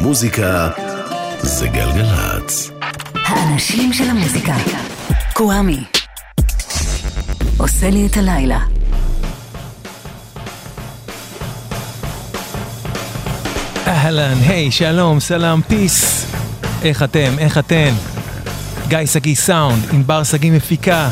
מוזיקה 0.00 0.68
זה 1.42 1.68
גלגלצ. 1.68 2.70
האנשים 3.14 3.92
של 3.92 4.04
המוזיקה. 4.10 4.54
קוואמי. 5.32 5.84
עושה 7.56 7.90
לי 7.90 8.06
את 8.06 8.16
הלילה. 8.16 8.58
אהלן, 13.86 14.38
היי, 14.46 14.70
שלום, 14.70 15.20
סלאם, 15.20 15.62
פיס. 15.62 16.26
איך 16.82 17.02
אתם? 17.02 17.38
איך 17.38 17.58
אתן? 17.58 17.94
גיא 18.88 19.06
שגיא 19.06 19.34
סאונד, 19.34 19.82
ענבר 19.92 20.24
שגיא 20.24 20.52
מפיקה. 20.52 21.10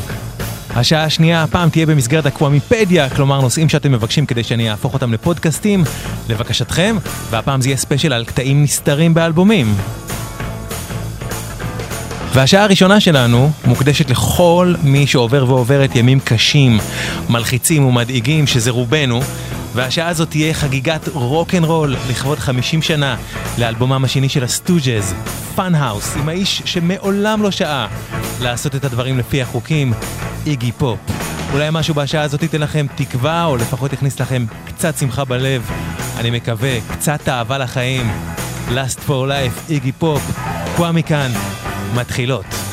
השעה 0.77 1.04
השנייה 1.04 1.43
הפעם 1.43 1.70
תהיה 1.70 1.86
במסגרת 1.86 2.27
הקוואמיפדיה, 2.27 3.11
כלומר 3.11 3.40
נושאים 3.40 3.68
שאתם 3.68 3.92
מבקשים 3.92 4.27
כדי 4.27 4.42
שאני 4.42 4.70
אהפוך 4.70 4.95
אותם 4.95 5.12
לפודקאסטים, 5.12 5.84
לבקשתכם, 6.29 6.96
והפעם 7.30 7.60
זה 7.60 7.68
יהיה 7.68 7.77
ספיישל 7.77 8.12
על 8.12 8.24
קטעים 8.24 8.62
נסתרים 8.62 9.14
באלבומים. 9.14 9.74
והשעה 12.32 12.65
הראשונה 12.65 13.01
שלנו 13.01 13.51
מוקדשת 13.65 14.10
לכל 14.10 14.74
מי 14.82 15.06
שעובר 15.06 15.45
ועוברת 15.48 15.96
ימים 15.96 16.20
קשים, 16.20 16.79
מלחיצים 17.30 17.87
ומדאיגים, 17.87 18.46
שזה 18.46 18.70
רובנו, 18.70 19.20
והשעה 19.74 20.09
הזאת 20.09 20.30
תהיה 20.30 20.54
חגיגת 20.54 21.09
רוקנרול 21.09 21.96
לכבוד 22.10 22.38
50 22.38 22.82
שנה 22.82 23.16
לאלבומם 23.59 24.04
השני 24.04 24.29
של 24.29 24.45
הסטוג'ז, 24.45 25.15
Fun 25.55 25.74
House, 25.74 26.16
עם 26.16 26.29
האיש 26.29 26.62
שמעולם 26.65 27.43
לא 27.43 27.51
שעה 27.51 27.87
לעשות 28.40 28.74
את 28.74 28.84
הדברים 28.84 29.18
לפי 29.18 29.43
החוקים, 29.43 29.93
איגי 30.46 30.73
פופ. 30.73 30.98
אולי 31.52 31.68
משהו 31.73 31.95
בשעה 31.95 32.23
הזאת 32.23 32.42
ייתן 32.42 32.60
לכם 32.60 32.87
תקווה, 32.95 33.45
או 33.45 33.56
לפחות 33.56 33.92
יכניס 33.92 34.20
לכם 34.20 34.45
קצת 34.66 34.98
שמחה 34.98 35.24
בלב. 35.24 35.70
אני 36.16 36.30
מקווה, 36.30 36.78
קצת 36.91 37.28
אהבה 37.28 37.59
לחיים. 37.59 38.10
Last 38.68 38.98
for 39.09 39.09
life, 39.09 39.70
איגי 39.70 39.92
פופ, 39.92 40.23
קווה 40.77 40.92
מכאן, 40.92 41.30
מתחילות. 41.95 42.65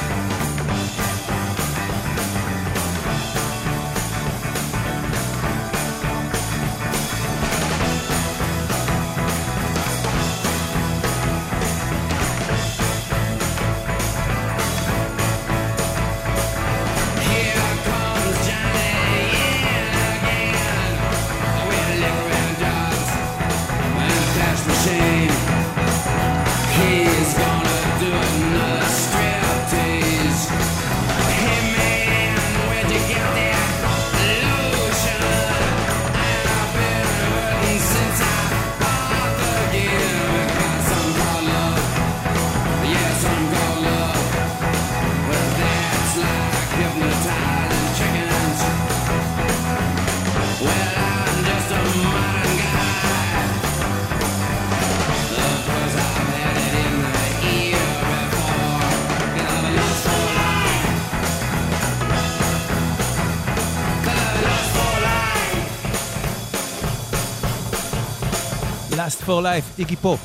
איגי 69.84 69.96
פופ. 69.96 70.20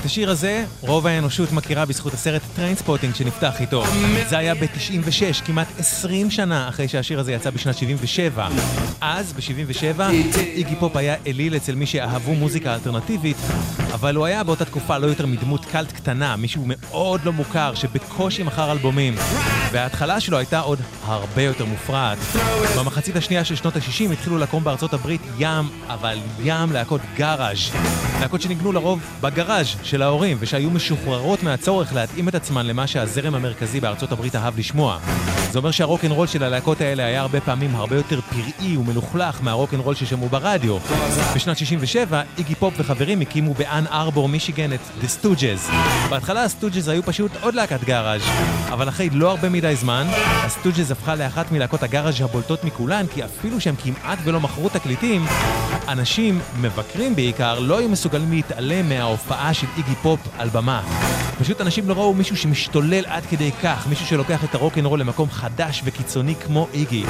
את 0.00 0.04
השיר 0.04 0.30
הזה, 0.30 0.64
רוב 0.80 1.06
האנושות 1.06 1.52
מכירה 1.52 1.84
בזכות 1.84 2.14
הסרט 2.14 2.42
טריינספוטינג 2.56 3.14
שנפתח 3.14 3.60
איתו. 3.60 3.84
זה 4.28 4.38
היה 4.38 4.54
ב-96, 4.54 5.44
כמעט 5.44 5.66
20 5.78 6.30
שנה 6.30 6.68
אחרי 6.68 6.88
שהשיר 6.88 7.20
הזה 7.20 7.32
יצא 7.32 7.50
בשנת 7.50 7.76
77. 7.76 8.48
אז, 9.00 9.32
ב-77, 9.32 10.00
איגי 10.36 10.76
פופ 10.76 10.96
היה 10.96 11.14
אליל 11.26 11.56
אצל 11.56 11.74
מי 11.74 11.86
שאהבו 11.86 12.34
מוזיקה 12.34 12.74
אלטרנטיבית, 12.74 13.36
אבל 13.94 14.16
הוא 14.16 14.26
היה 14.26 14.44
באותה 14.44 14.64
תקופה 14.64 14.98
לא 14.98 15.06
יותר 15.06 15.26
מדמות 15.26 15.64
קאלט 15.64 15.92
קטנה, 15.92 16.36
מישהו 16.36 16.64
מאוד 16.66 17.20
לא 17.24 17.32
מוכר, 17.32 17.74
שבקושי 17.74 18.42
מכר 18.42 18.72
אלבומים. 18.72 19.14
וההתחלה 19.72 20.20
שלו 20.20 20.38
הייתה 20.38 20.60
עוד 20.60 20.78
הרבה 21.04 21.42
יותר 21.42 21.64
מופרעת. 21.64 22.18
במחצית 22.78 23.16
השנייה 23.16 23.44
של 23.44 23.56
שנות 23.56 23.76
ה-60 23.76 24.12
התחילו 24.12 24.38
לקום 24.38 24.64
בארצות 24.64 24.94
הברית 24.94 25.22
ים, 25.38 25.68
אבל 25.88 26.18
ים 26.44 26.72
להקות 26.72 27.00
גאראז'. 27.16 27.70
להקות 28.20 28.42
שניגנו 28.42 28.72
לרוב 28.72 29.00
בגראז' 29.20 29.66
של 29.82 30.02
ההורים, 30.02 30.36
ושהיו 30.40 30.70
משוחררות 30.70 31.42
מהצורך 31.42 31.94
להתאים 31.94 32.28
את 32.28 32.34
עצמן 32.34 32.66
למה 32.66 32.86
שהזרם 32.86 33.34
המרכזי 33.34 33.80
בארצות 33.80 34.12
הברית 34.12 34.36
אהב 34.36 34.58
לשמוע. 34.58 34.98
זה 35.50 35.58
אומר 35.58 35.70
שהרוקנרול 35.70 36.26
של 36.26 36.42
הלהקות 36.42 36.80
האלה 36.80 37.04
היה 37.04 37.20
הרבה 37.20 37.40
פעמים 37.40 37.76
הרבה 37.76 37.96
יותר 37.96 38.20
פראי 38.20 38.76
ומלוכלך 38.76 39.42
מהרוקנרול 39.42 39.94
ששמעו 39.94 40.28
ברדיו. 40.28 40.78
בשנת 41.34 41.58
67, 41.58 42.22
איגי 42.38 42.54
פופ 42.54 42.74
וחברים 42.76 43.20
הקימו 43.20 43.54
באן 43.54 43.86
ארבור, 43.86 44.28
מישיגן, 44.28 44.72
את 44.72 44.80
The 45.02 45.06
Stooges. 45.06 45.72
בהתחלה 46.10 46.44
הסטוג'ז 46.44 46.88
היו 46.88 47.02
פשוט 47.02 47.30
עוד 47.40 47.54
להקת 47.54 47.84
גאראז', 47.84 48.22
אבל 48.72 48.88
אחרי 48.88 49.10
לא 49.10 49.30
הרבה 49.30 49.48
מדי 49.48 49.76
זמן, 49.76 50.06
הסטוג'ז 50.44 50.90
הפכה 50.90 51.14
לאחת 51.14 51.52
מלהקות 51.52 51.82
הגאראז' 51.82 52.20
הבולטות 52.20 52.64
מכולן, 52.64 53.06
כי 53.14 53.24
אפילו 53.24 53.60
שהם 53.60 53.74
כמעט 53.76 54.18
ולא 54.24 54.40
מכרו 54.40 54.68
תקליטים, 54.68 55.24
אנשים, 55.88 56.40
מבקרים 56.60 57.16
בעיקר, 57.16 57.58
לא 57.58 57.78
היו 57.78 57.88
מסוגלים 57.88 58.32
להתעלם 58.32 58.88
מההופעה 58.88 59.54
של 59.54 59.66
איגי 59.76 59.94
פופ 60.02 60.20
על 60.38 60.48
במה. 60.48 60.82
פשוט 61.40 61.60
אנשים 61.60 61.88
לא 61.88 61.94
ראו 61.94 62.14
מישהו 62.14 62.36
שמשתולל 62.36 63.04
עד 63.06 63.26
כדי 63.26 63.50
כך, 63.62 63.86
מישהו 63.88 64.06
שלוקח 64.06 64.44
את 64.44 64.54
הרוקנרול 64.54 65.00
למקום 65.00 65.28
חדש 65.40 65.82
וקיצוני 65.84 66.34
כמו 66.34 66.68
איגי. 66.74 67.04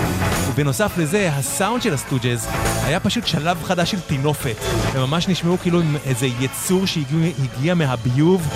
ובנוסף 0.49 0.99
לזה, 0.99 1.31
הסאונד 1.33 1.83
של 1.83 1.95
הסטוג'ז 1.95 2.49
היה 2.85 3.01
פשוט 3.01 3.27
שלב 3.27 3.63
חדש 3.65 3.91
של 3.91 4.01
טינופת. 4.01 4.57
הם 4.95 5.01
ממש 5.01 5.29
נשמעו 5.29 5.59
כאילו 5.59 5.81
הם 5.81 5.97
איזה 6.07 6.27
יצור 6.27 6.87
שהגיע 6.87 7.75
מהביוב, 7.75 8.49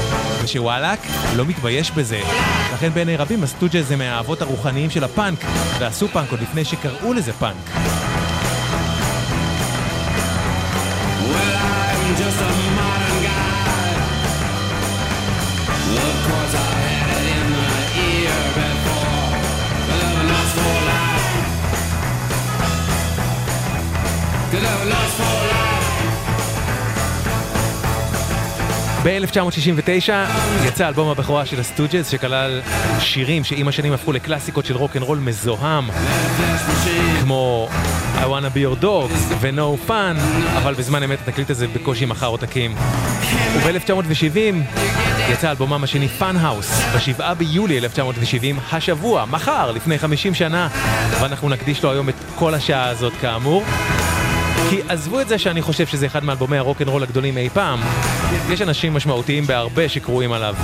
ושבכלל 0.45 1.01
לא 1.37 1.45
מתבייש 1.45 1.91
בזה. 1.91 2.21
לכן 2.75 2.91
בעיני 2.95 3.17
רבים 3.17 3.43
הסטוג'ז 3.43 3.91
הם 3.91 3.99
מהאבות 3.99 4.43
הרוחניים 4.43 4.91
של 4.91 5.05
הפאנק, 5.05 5.39
ועשו 5.79 6.09
פאנק 6.09 6.31
עוד 6.31 6.41
לפני 6.41 6.65
שקראו 6.65 7.13
לזה 7.13 7.33
פאנק. 7.33 7.71
Well, 11.33 12.17
just 12.21 12.41
a 12.47 12.51
modern 12.79 13.19
guy. 13.27 13.55
Of 15.97 16.17
course, 16.27 16.64
ב-1969 29.05 30.11
יצא 30.67 30.89
אלבום 30.89 31.09
הבכורה 31.09 31.47
של 31.47 31.61
הסטוג'ז 31.61 32.09
שכלל 32.11 32.61
שירים 33.01 33.45
שעם 33.45 33.69
השנים 33.69 33.93
הפכו 33.93 34.13
לקלאסיקות 34.13 34.67
של 34.67 34.77
רוקנרול 34.77 35.19
מזוהם 35.19 35.91
כמו 37.21 37.69
I 38.17 38.27
wanna 38.27 38.57
be 38.57 38.59
your 38.59 38.83
dog 38.83 39.13
ו-No 39.41 39.89
fun 39.89 40.21
אבל 40.57 40.75
בזמן 40.75 41.03
אמת 41.03 41.19
התקליט 41.29 41.51
הזה 41.51 41.67
בקושי 41.69 42.05
מכר 42.05 42.27
עותקים. 42.27 42.75
וב-1970 43.63 44.37
יצא 45.31 45.51
אלבומם 45.51 45.85
השני 45.85 46.09
Fun 46.09 46.37
House 46.37 46.81
ב-7 46.81 47.35
ביולי 47.35 47.79
1970 47.79 48.59
השבוע, 48.73 49.25
מחר, 49.25 49.71
לפני 49.73 49.99
50 49.99 50.35
שנה 50.35 50.69
ואנחנו 51.21 51.49
נקדיש 51.49 51.83
לו 51.83 51.93
היום 51.93 52.09
את 52.09 52.15
כל 52.35 52.55
השעה 52.55 52.89
הזאת 52.89 53.13
כאמור 53.21 53.65
כי 54.71 54.81
עזבו 54.89 55.21
את 55.21 55.29
זה 55.29 55.39
שאני 55.39 55.63
חושב 55.63 55.87
שזה 55.87 56.07
אחד 56.07 56.25
מאלבומי 56.25 56.57
הרוקנרול 56.59 57.03
הגדולים 57.03 57.39
אי 57.39 57.49
פעם, 57.51 57.81
יש 58.51 58.63
אנשים 58.63 58.95
משמעותיים 58.95 59.47
בהרבה 59.47 59.89
שקרועים 59.89 60.33
עליו. 60.33 60.55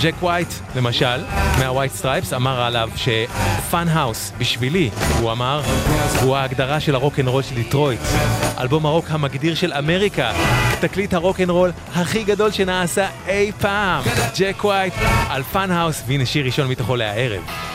ג'ק 0.00 0.14
ווייט, 0.22 0.48
למשל, 0.76 1.24
מהווייט 1.58 1.92
סטרייפס, 1.92 2.32
אמר 2.32 2.60
עליו 2.62 2.90
ש 2.96 3.33
Fun 3.33 3.88
House, 3.88 4.32
בשבילי, 4.38 4.90
הוא 5.20 5.32
אמר, 5.32 5.62
הוא 6.22 6.36
ההגדרה 6.36 6.80
של 6.80 6.94
הרוקנרול 6.94 7.42
של 7.42 7.54
דיטרויט. 7.54 8.00
אלבום 8.60 8.86
הרוק 8.86 9.06
המגדיר 9.08 9.54
של 9.54 9.72
אמריקה, 9.72 10.32
תקליט 10.80 11.14
הרוקנרול 11.14 11.72
הכי 11.94 12.24
גדול 12.24 12.50
שנעשה 12.50 13.08
אי 13.28 13.52
פעם. 13.60 14.04
ג'ק 14.38 14.64
ווייט 14.64 14.94
על 15.28 15.42
Fun 15.42 15.70
House, 15.70 16.02
והנה 16.06 16.26
שיר 16.26 16.44
ראשון 16.44 16.68
מתוכו 16.68 16.96
להערב. 16.96 17.65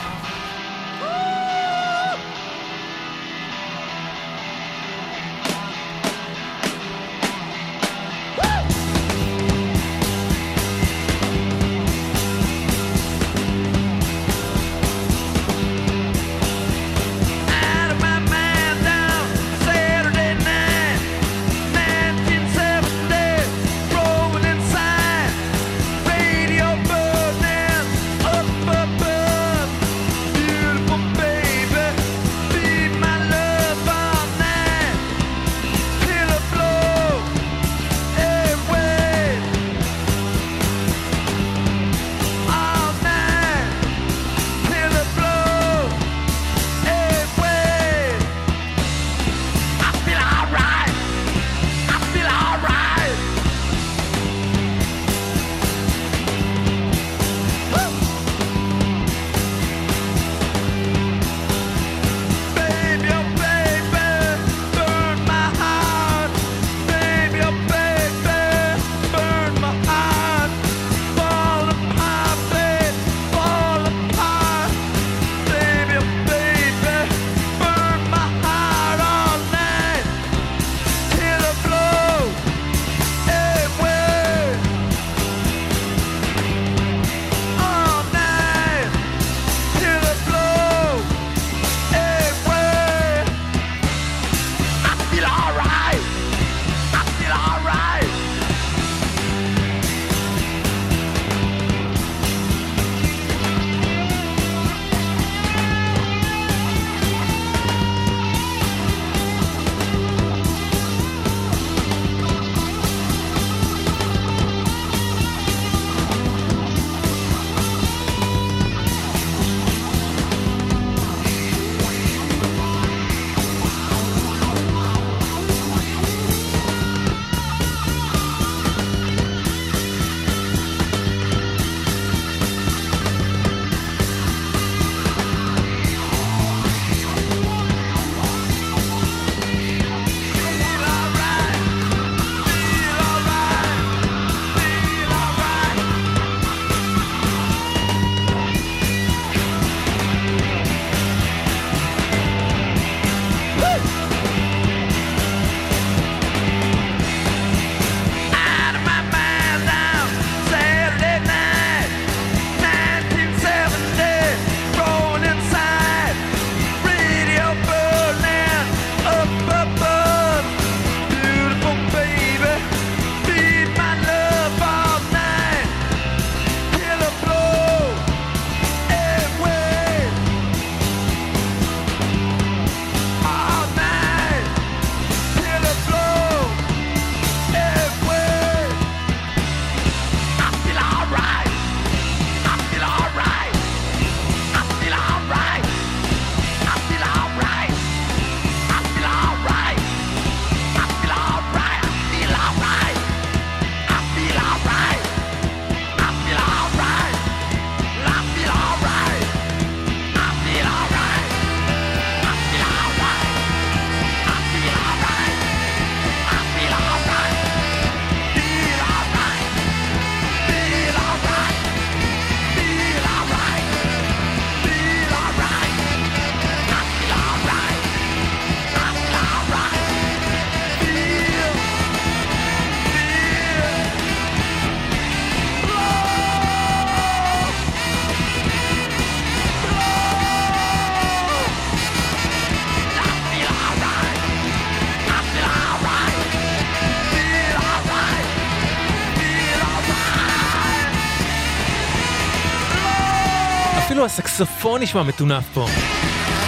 אפילו 254.01 254.13
הסקסופון 254.13 254.81
נשמע 254.81 255.03
מטונף 255.03 255.43
פה. 255.53 255.67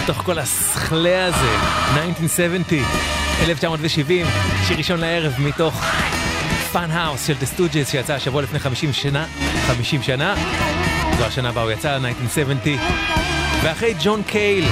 בתוך 0.03 0.17
כל 0.17 0.39
הסכלה 0.39 1.25
הזה, 1.25 1.55
1970, 1.97 2.83
1970, 3.41 4.25
שיר 4.67 4.77
ראשון 4.77 4.99
לערב 4.99 5.33
מתוך 5.39 5.85
Fun 6.71 6.91
House 6.91 7.27
של 7.27 7.33
The 7.33 7.45
Stooges 7.45 7.91
שיצא 7.91 8.13
השבוע 8.13 8.41
לפני 8.41 8.59
50 8.59 8.93
שנה, 8.93 9.25
50 9.67 10.03
שנה, 10.03 10.35
זו 11.17 11.25
השנה 11.25 11.51
בה 11.51 11.61
הוא 11.61 11.71
יצא, 11.71 11.95
1970. 11.95 12.79
ואחרי 13.63 13.93
ג'ון 14.03 14.23
קייל, 14.23 14.65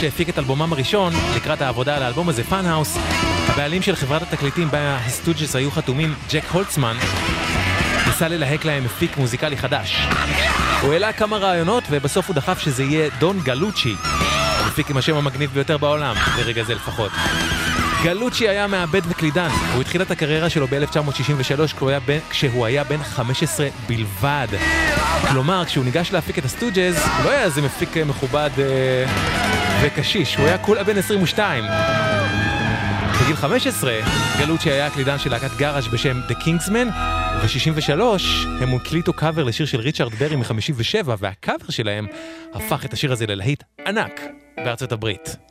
שהפיק 0.00 0.28
את 0.28 0.38
אלבומם 0.38 0.72
הראשון, 0.72 1.12
לקראת 1.36 1.62
העבודה 1.62 1.96
על 1.96 2.02
האלבום 2.02 2.28
הזה, 2.28 2.44
Fun 2.44 2.66
House, 2.66 2.96
הבעלים 3.48 3.82
של 3.82 3.96
חברת 3.96 4.22
התקליטים 4.22 4.70
בה 4.70 4.96
הסטוג'ס 4.96 5.56
היו 5.56 5.70
חתומים, 5.70 6.14
ג'ק 6.30 6.44
הולצמן, 6.52 6.96
ניסה 8.22 8.34
ללהק 8.34 8.64
להם 8.64 8.84
מפיק 8.84 9.16
מוזיקלי 9.16 9.56
חדש. 9.56 10.06
הוא 10.80 10.92
העלה 10.92 11.12
כמה 11.12 11.36
רעיונות 11.36 11.84
ובסוף 11.90 12.28
הוא 12.28 12.34
דחף 12.34 12.58
שזה 12.58 12.82
יהיה 12.82 13.10
דון 13.18 13.40
גלוצ'י, 13.40 13.96
המפיק 14.64 14.90
עם 14.90 14.96
השם 14.96 15.16
המגניב 15.16 15.50
ביותר 15.50 15.78
בעולם, 15.78 16.16
ברגע 16.36 16.62
זה 16.62 16.74
לפחות. 16.74 17.12
גלוצ'י 18.04 18.48
היה 18.48 18.66
מעבד 18.66 19.00
וקלידן, 19.08 19.48
הוא 19.74 19.80
התחיל 19.80 20.02
את 20.02 20.10
הקריירה 20.10 20.50
שלו 20.50 20.66
ב-1963 20.66 21.80
כשהוא 22.30 22.66
היה 22.66 22.84
בן 22.84 23.02
15 23.02 23.68
בלבד. 23.86 24.48
כלומר, 25.30 25.64
כשהוא 25.64 25.84
ניגש 25.84 26.12
להפיק 26.12 26.38
את 26.38 26.44
הסטוג'ז, 26.44 27.06
הוא 27.16 27.24
לא 27.24 27.30
היה 27.30 27.42
איזה 27.42 27.62
מפיק 27.62 27.96
אה, 27.96 28.04
מכובד 28.04 28.50
אה, 28.58 29.04
וקשיש, 29.82 30.36
הוא 30.36 30.46
היה 30.46 30.58
כולה 30.58 30.84
בן 30.84 30.98
22. 30.98 31.64
בגיל 33.22 33.36
15, 33.36 33.92
גלוצ'י 34.38 34.70
היה 34.70 34.86
הקלידן 34.86 35.18
של 35.18 35.30
להקת 35.30 35.56
גאראז' 35.56 35.88
בשם 35.88 36.20
The 36.28 36.34
Kingsman, 36.34 37.19
וב-63 37.38 38.00
הם 38.60 38.74
הקליטו 38.74 39.12
קאבר 39.12 39.44
לשיר 39.44 39.66
של 39.66 39.80
ריצ'רד 39.80 40.14
ברי 40.14 40.36
מ-57, 40.36 41.08
והקאבר 41.18 41.70
שלהם 41.70 42.06
הפך 42.52 42.84
את 42.84 42.92
השיר 42.92 43.12
הזה 43.12 43.26
ללהיט 43.26 43.62
ענק 43.86 44.20
בארצות 44.56 44.92
הברית. 44.92 45.49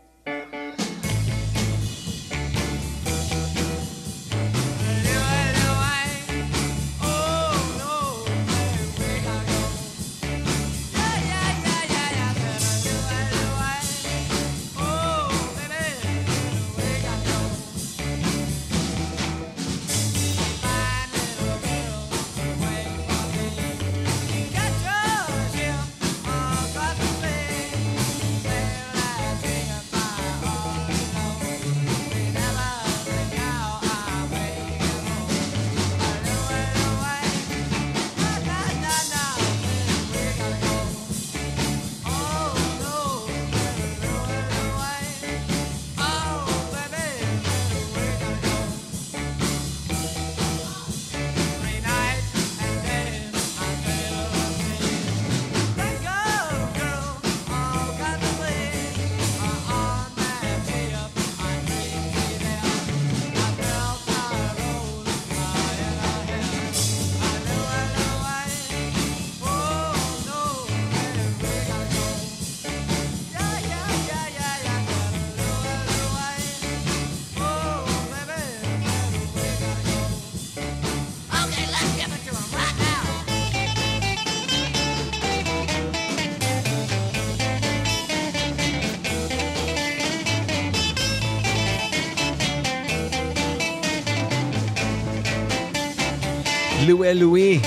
Louie 96.99 97.17
Louie, 97.17 97.59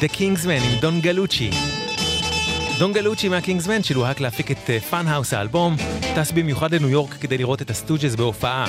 The 0.00 0.08
Kingsmen 0.14 0.62
עם 0.64 0.80
דון 0.80 1.00
גלוצ'י. 1.00 1.50
דון 2.78 2.92
גלוצ'י 2.92 3.28
מהקינגסמן 3.28 3.82
שלוהק 3.82 4.20
להפיק 4.20 4.50
את 4.50 4.70
Fun 4.90 5.06
House 5.06 5.34
האלבום, 5.34 5.76
טס 6.16 6.32
במיוחד 6.32 6.74
לניו 6.74 6.88
יורק 6.88 7.14
כדי 7.20 7.38
לראות 7.38 7.62
את 7.62 7.70
הסטוג'ס 7.70 8.14
בהופעה. 8.14 8.64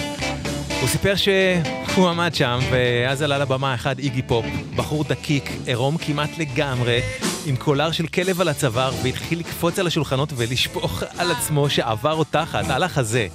הוא 0.81 0.87
סיפר 0.87 1.13
שהוא 1.15 2.09
עמד 2.09 2.35
שם, 2.35 2.59
ואז 2.71 3.21
עלה 3.21 3.37
לבמה 3.37 3.75
אחד 3.75 3.99
איגי 3.99 4.21
פופ, 4.21 4.45
בחור 4.75 5.03
דקיק, 5.03 5.49
עירום 5.65 5.97
כמעט 5.97 6.37
לגמרי, 6.37 6.99
עם 7.45 7.55
קולר 7.55 7.91
של 7.91 8.07
כלב 8.07 8.41
על 8.41 8.47
הצוואר, 8.47 8.91
והתחיל 9.03 9.39
לקפוץ 9.39 9.79
על 9.79 9.87
השולחנות 9.87 10.33
ולשפוך 10.35 11.03
על 11.17 11.31
עצמו 11.31 11.69
שעווה 11.69 12.13
רותחת, 12.13 12.69
על 12.69 12.83
החזה. 12.83 13.27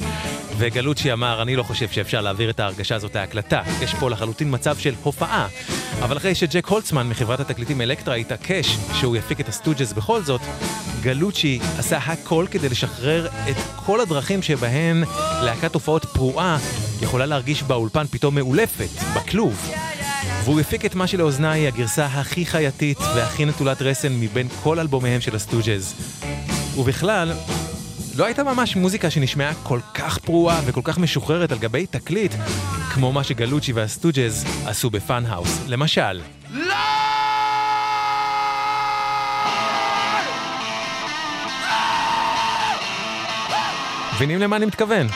וגלוצ'י 0.58 1.12
אמר, 1.12 1.42
אני 1.42 1.56
לא 1.56 1.62
חושב 1.62 1.88
שאפשר 1.88 2.20
להעביר 2.20 2.50
את 2.50 2.60
ההרגשה 2.60 2.94
הזאת 2.94 3.14
להקלטה. 3.14 3.62
יש 3.82 3.94
פה 3.94 4.10
לחלוטין 4.10 4.48
מצב 4.50 4.76
של 4.78 4.94
הופעה. 5.02 5.48
אבל 6.02 6.16
אחרי 6.16 6.34
שג'ק 6.34 6.66
הולצמן 6.66 7.08
מחברת 7.08 7.40
התקליטים 7.40 7.80
אלקטרה 7.80 8.14
התעקש 8.14 8.76
שהוא 8.94 9.16
יפיק 9.16 9.40
את 9.40 9.48
הסטוג'ס 9.48 9.92
בכל 9.92 10.22
זאת, 10.22 10.40
גלוצ'י 11.02 11.58
עשה 11.78 11.96
הכל 11.98 12.46
כדי 12.50 12.68
לשחרר 12.68 13.26
את 13.50 13.56
כל 13.76 14.00
הדרכים 14.00 14.42
שבהן 14.42 15.04
להקת 15.42 15.74
הופעות 15.74 16.04
פרועה 16.04 16.58
יכולה 17.02 17.26
להרגיש 17.26 17.62
באולפן 17.62 18.06
פתאום 18.06 18.34
מאולפת, 18.34 19.02
בכלוב. 19.16 19.70
והוא 20.44 20.60
הפיק 20.60 20.84
את 20.84 20.94
מה 20.94 21.06
שלאוזניי 21.06 21.66
הגרסה 21.66 22.06
הכי 22.06 22.46
חייתית 22.46 22.98
והכי 23.00 23.44
נטולת 23.44 23.82
רסן 23.82 24.12
מבין 24.20 24.48
כל 24.62 24.78
אלבומיהם 24.78 25.20
של 25.20 25.36
הסטוג'ז. 25.36 25.94
ובכלל, 26.76 27.32
לא 28.16 28.24
הייתה 28.24 28.44
ממש 28.44 28.76
מוזיקה 28.76 29.10
שנשמעה 29.10 29.54
כל 29.62 29.80
כך 29.94 30.18
פרועה 30.18 30.60
וכל 30.66 30.80
כך 30.84 30.98
משוחררת 30.98 31.52
על 31.52 31.58
גבי 31.58 31.86
תקליט, 31.86 32.32
כמו 32.94 33.12
מה 33.12 33.24
שגלוצ'י 33.24 33.72
והסטוג'ז 33.72 34.44
עשו 34.66 34.90
ב 34.90 34.99
Fun 34.99 35.26
House. 35.26 35.60
למשל, 35.68 36.20
מבינים 44.14 44.40
למה 44.40 44.56
אני 44.56 44.66
מתכוון? 44.66 45.06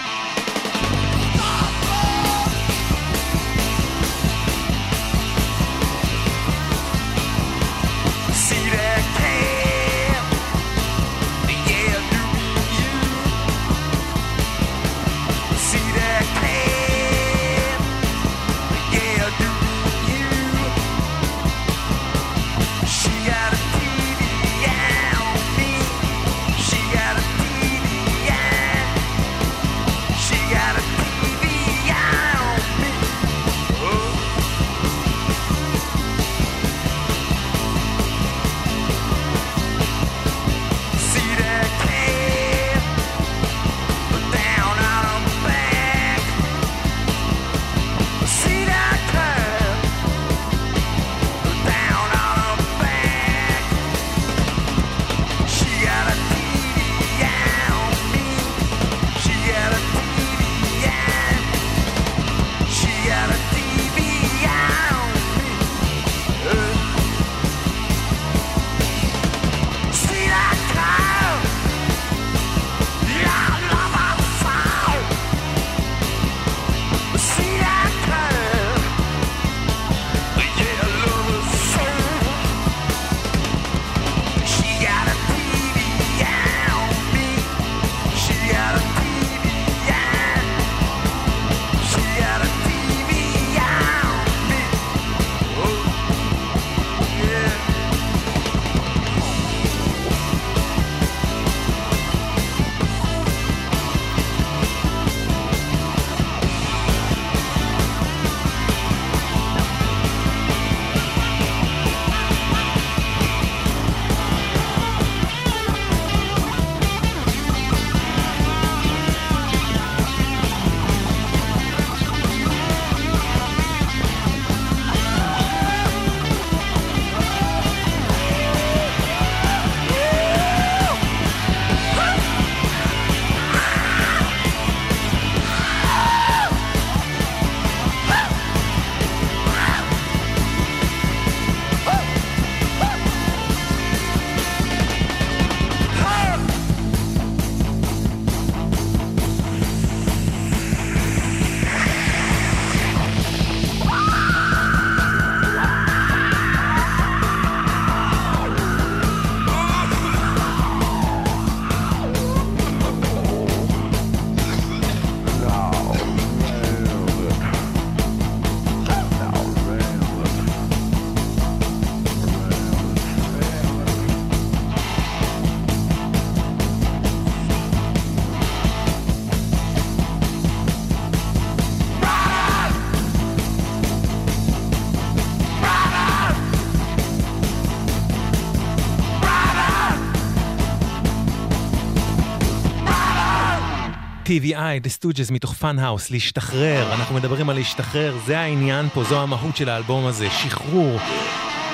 TVI, 194.28 194.84
The 194.84 195.02
Stooges 195.02 195.32
מתוך 195.32 195.52
Fun 195.54 195.73
House, 195.73 196.10
להשתחרר, 196.10 196.94
אנחנו 196.94 197.14
מדברים 197.14 197.50
על 197.50 197.56
להשתחרר, 197.56 198.18
זה 198.26 198.38
העניין 198.38 198.88
פה, 198.88 199.04
זו 199.04 199.22
המהות 199.22 199.56
של 199.56 199.68
האלבום 199.68 200.06
הזה, 200.06 200.30
שחרור. 200.30 201.00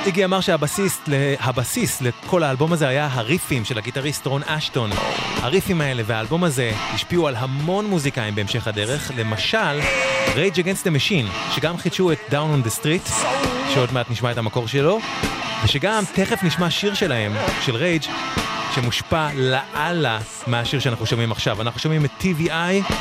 איגי 0.06 0.24
אמר 0.24 0.40
שהבסיס 0.40 1.00
הבסיס 1.40 2.00
לכל 2.00 2.42
האלבום 2.42 2.72
הזה 2.72 2.88
היה 2.88 3.08
הריפים 3.12 3.64
של 3.64 3.78
הגיטריסט 3.78 4.26
רון 4.26 4.42
אשטון. 4.46 4.90
הריפים 5.36 5.80
האלה 5.80 6.02
והאלבום 6.06 6.44
הזה 6.44 6.72
השפיעו 6.94 7.28
על 7.28 7.36
המון 7.36 7.86
מוזיקאים 7.86 8.34
בהמשך 8.34 8.66
הדרך, 8.66 9.10
למשל 9.16 9.80
Rage 10.34 10.56
Against 10.56 10.84
the 10.84 10.90
Machine, 10.96 11.54
שגם 11.54 11.76
חידשו 11.76 12.12
את 12.12 12.18
Down 12.30 12.32
on 12.32 12.68
the 12.68 12.80
Street, 12.80 13.12
שעוד 13.74 13.92
מעט 13.92 14.10
נשמע 14.10 14.32
את 14.32 14.38
המקור 14.38 14.68
שלו, 14.68 14.98
ושגם 15.64 16.02
תכף 16.14 16.42
נשמע 16.42 16.70
שיר 16.70 16.94
שלהם, 16.94 17.32
של 17.64 17.76
רייג', 17.76 18.02
שמושפע 18.74 19.28
לאללה 19.34 20.18
מהשיר 20.46 20.80
שאנחנו 20.80 21.06
שומעים 21.06 21.32
עכשיו. 21.32 21.62
אנחנו 21.62 21.80
שומעים 21.80 22.04
את 22.04 22.10
TVI 22.20 22.92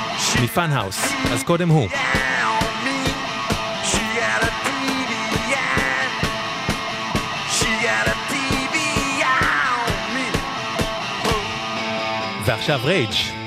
מפאנהאוס, 0.44 1.06
אז 1.32 1.44
קודם 1.44 1.70
הוא. 1.70 1.90
on 1.90 1.96
me. 13.38 13.43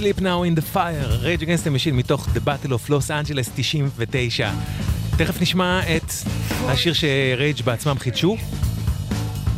Sleep 0.00 0.20
Now 0.20 0.42
in 0.44 0.54
the 0.54 0.62
Fire, 0.74 1.08
Rage 1.22 1.42
Against 1.42 1.64
the 1.64 1.70
Machine 1.70 1.94
מתוך 1.94 2.28
The 2.34 2.40
Battle 2.48 2.70
of 2.70 2.90
Los 2.90 3.10
Angeles 3.10 3.50
99. 3.54 4.50
תכף 5.16 5.42
נשמע 5.42 5.80
את 5.96 6.12
השיר 6.66 6.92
שרייג' 6.92 7.62
בעצמם 7.64 7.96
חידשו, 7.98 8.36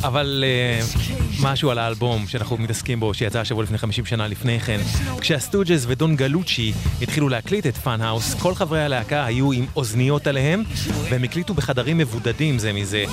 אבל 0.03 0.43
אה, 0.43 1.41
משהו 1.41 1.71
על 1.71 1.77
האלבום 1.77 2.27
שאנחנו 2.27 2.57
מתעסקים 2.57 2.99
בו, 2.99 3.13
שיצא 3.13 3.39
השבוע 3.39 3.63
לפני 3.63 3.77
50 3.77 4.05
שנה 4.05 4.27
לפני 4.27 4.59
כן. 4.59 4.79
כשהסטוג'ס 5.21 5.85
ודון 5.87 6.15
גלוצ'י 6.15 6.73
התחילו 7.01 7.29
להקליט 7.29 7.67
את 7.67 7.77
Fun 7.77 7.96
House, 7.96 8.33
כל 8.33 8.55
חברי 8.55 8.81
הלהקה 8.81 9.25
היו 9.25 9.51
עם 9.51 9.65
אוזניות 9.75 10.27
עליהם, 10.27 10.63
והם 11.09 11.23
הקליטו 11.23 11.53
בחדרים 11.53 11.97
מבודדים 11.97 12.59
זה 12.59 12.73
מזה, 12.73 13.03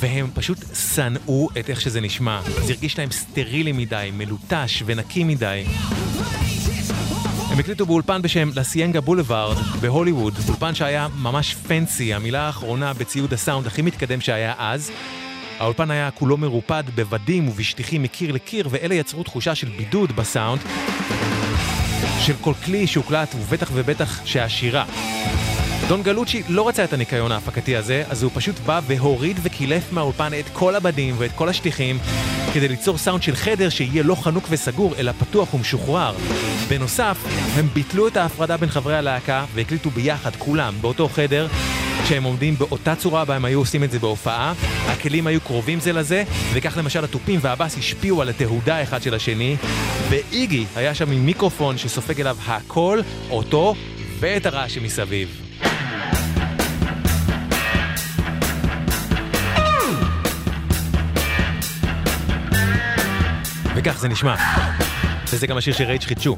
והם 0.00 0.30
פשוט 0.34 0.58
שנאו 0.94 1.48
את 1.58 1.70
איך 1.70 1.80
שזה 1.80 2.00
נשמע. 2.00 2.40
זה 2.64 2.72
הרגיש 2.72 2.98
להם 2.98 3.10
סטרילי 3.10 3.72
מדי, 3.72 4.10
מלוטש 4.12 4.82
ונקי 4.86 5.24
מדי. 5.24 5.64
הם 7.54 7.60
הקליטו 7.60 7.86
באולפן 7.86 8.22
בשם 8.22 8.48
La 8.54 8.64
Cienega 8.64 9.00
Boulevard 9.00 9.56
בהוליווד, 9.80 10.34
אולפן 10.48 10.74
שהיה 10.74 11.08
ממש 11.22 11.54
fancy, 11.54 12.14
המילה 12.14 12.40
האחרונה 12.40 12.92
בציוד 12.92 13.32
הסאונד 13.32 13.66
הכי 13.66 13.82
מתקדם 13.82 14.20
שהיה 14.20 14.54
אז. 14.58 14.90
האולפן 15.58 15.90
היה 15.90 16.10
כולו 16.10 16.36
מרופד 16.36 16.84
בבדים 16.94 17.48
ובשטיחים 17.48 18.02
מקיר 18.02 18.32
לקיר, 18.32 18.68
ואלה 18.70 18.94
יצרו 18.94 19.22
תחושה 19.22 19.54
של 19.54 19.68
בידוד 19.68 20.16
בסאונד, 20.16 20.60
של 22.20 22.34
כל 22.40 22.54
כלי 22.64 22.86
שהוקלט, 22.86 23.34
ובטח 23.34 23.70
ובטח 23.74 24.26
שהשירה. 24.26 24.84
דון 25.88 26.02
גלוצ'י 26.02 26.42
לא 26.48 26.68
רצה 26.68 26.84
את 26.84 26.92
הניקיון 26.92 27.32
ההפקתי 27.32 27.76
הזה, 27.76 28.04
אז 28.08 28.22
הוא 28.22 28.30
פשוט 28.34 28.58
בא 28.58 28.80
והוריד 28.86 29.38
וקילף 29.42 29.92
מהאולפן 29.92 30.32
את 30.40 30.44
כל 30.52 30.74
הבדים 30.74 31.14
ואת 31.18 31.32
כל 31.32 31.48
השטיחים, 31.48 31.98
כדי 32.54 32.68
ליצור 32.68 32.98
סאונד 32.98 33.22
של 33.22 33.36
חדר 33.36 33.68
שיהיה 33.68 34.02
לא 34.02 34.14
חנוק 34.14 34.44
וסגור, 34.50 34.94
אלא 34.98 35.12
פתוח 35.12 35.54
ומשוחרר. 35.54 36.14
בנוסף, 36.68 37.18
הם 37.54 37.68
ביטלו 37.72 38.08
את 38.08 38.16
ההפרדה 38.16 38.56
בין 38.56 38.68
חברי 38.68 38.96
הלהקה 38.96 39.44
והקליטו 39.54 39.90
ביחד, 39.90 40.36
כולם, 40.36 40.74
באותו 40.80 41.08
חדר, 41.08 41.48
כשהם 42.04 42.22
עומדים 42.22 42.58
באותה 42.58 42.94
צורה 42.94 43.24
בה 43.24 43.36
הם 43.36 43.44
היו 43.44 43.58
עושים 43.58 43.84
את 43.84 43.90
זה 43.90 43.98
בהופעה. 43.98 44.54
הכלים 44.86 45.26
היו 45.26 45.40
קרובים 45.40 45.80
זה 45.80 45.92
לזה, 45.92 46.24
וכך 46.52 46.76
למשל 46.76 47.04
התופים 47.04 47.40
והבאס 47.42 47.78
השפיעו 47.78 48.22
על 48.22 48.28
התהודה 48.28 48.82
אחד 48.82 49.02
של 49.02 49.14
השני, 49.14 49.56
ואיגי 50.10 50.64
היה 50.76 50.94
שם 50.94 51.10
עם 51.10 51.26
מיקרופון 51.26 51.78
שסופג 51.78 52.20
אליו 52.20 52.36
הכל, 52.46 53.00
אותו 53.30 53.74
ואת 54.20 54.46
הרעש 54.46 54.74
שמסביב. 54.74 55.43
וכך 63.76 63.98
זה 63.98 64.08
נשמע. 64.08 64.34
וזה 65.32 65.46
גם 65.46 65.56
השיר 65.56 65.74
שרייג' 65.74 66.02
חידשו. 66.02 66.36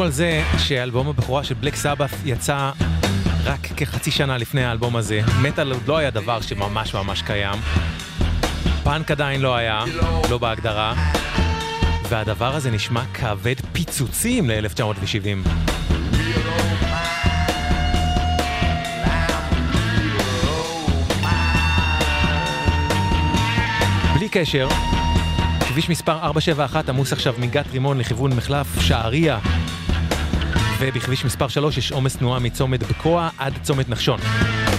תחשבו 0.00 0.06
על 0.06 0.12
זה 0.12 0.42
שאלבום 0.58 1.08
הבכורה 1.08 1.44
של 1.44 1.54
בלק 1.54 1.74
סבאף 1.74 2.14
יצא 2.24 2.70
רק 3.44 3.60
כחצי 3.76 4.10
שנה 4.10 4.38
לפני 4.38 4.64
האלבום 4.64 4.96
הזה. 4.96 5.20
מטאל 5.42 5.72
עוד 5.72 5.88
לא 5.88 5.96
היה 5.98 6.10
דבר 6.10 6.40
שממש 6.40 6.94
ממש 6.94 7.22
קיים. 7.22 7.58
פאנק 8.82 9.10
עדיין 9.10 9.40
לא 9.40 9.56
היה, 9.56 9.84
לא 10.30 10.38
בהגדרה. 10.38 10.94
והדבר 12.08 12.54
הזה 12.54 12.70
נשמע 12.70 13.02
כבד 13.14 13.54
פיצוצים 13.72 14.50
ל-1970. 14.50 15.48
בלי 24.14 24.28
קשר, 24.28 24.68
כביש 25.68 25.88
מספר 25.88 26.12
471 26.12 26.88
עמוס 26.88 27.12
עכשיו 27.12 27.34
מגת 27.38 27.66
רימון 27.72 27.98
לכיוון 27.98 28.32
מחלף 28.32 28.80
שעריה. 28.80 29.38
ובכביש 30.80 31.24
מספר 31.24 31.48
3 31.48 31.78
יש 31.78 31.92
עומס 31.92 32.16
תנועה 32.16 32.38
מצומת 32.40 32.82
בקוע 32.82 33.28
עד 33.38 33.52
צומת 33.62 33.88
נחשון. 33.88 34.20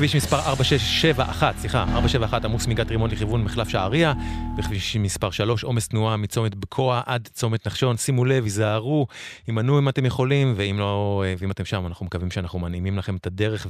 כביש 0.02 0.16
מספר 0.16 0.40
4671, 0.40 1.56
סליחה, 1.58 1.84
471 1.84 2.46
עמוס 2.46 2.68
מגת 2.68 2.92
רימון 2.92 3.12
לכיוון 3.12 3.44
מחלף 3.44 3.70
שעריה. 3.70 4.14
בכביש 4.58 4.98
מספר 4.98 5.32
3 5.32 5.64
עומס 5.64 5.88
תנועה 5.88 6.18
מצומת 6.18 6.56
בקוע 6.56 7.02
עד 7.06 7.30
צומת 7.34 7.68
נחשון. 7.68 7.98
שימו 7.98 8.26
לב, 8.26 8.44
היזהרו, 8.44 9.08
הימנעו 9.48 9.80
אם 9.80 9.90
אתם 9.90 10.06
יכולים, 10.06 10.54
ואם 10.56 10.80
לא, 10.80 11.24
ואם 11.38 11.52
אתם 11.52 11.66
שם, 11.66 11.88
אנחנו 11.88 12.06
מקווים 12.06 12.32
שאנחנו 12.32 12.60
מנעימים 12.60 12.98
לכם 12.98 13.16
את 13.16 13.28
הדרך 13.28 13.68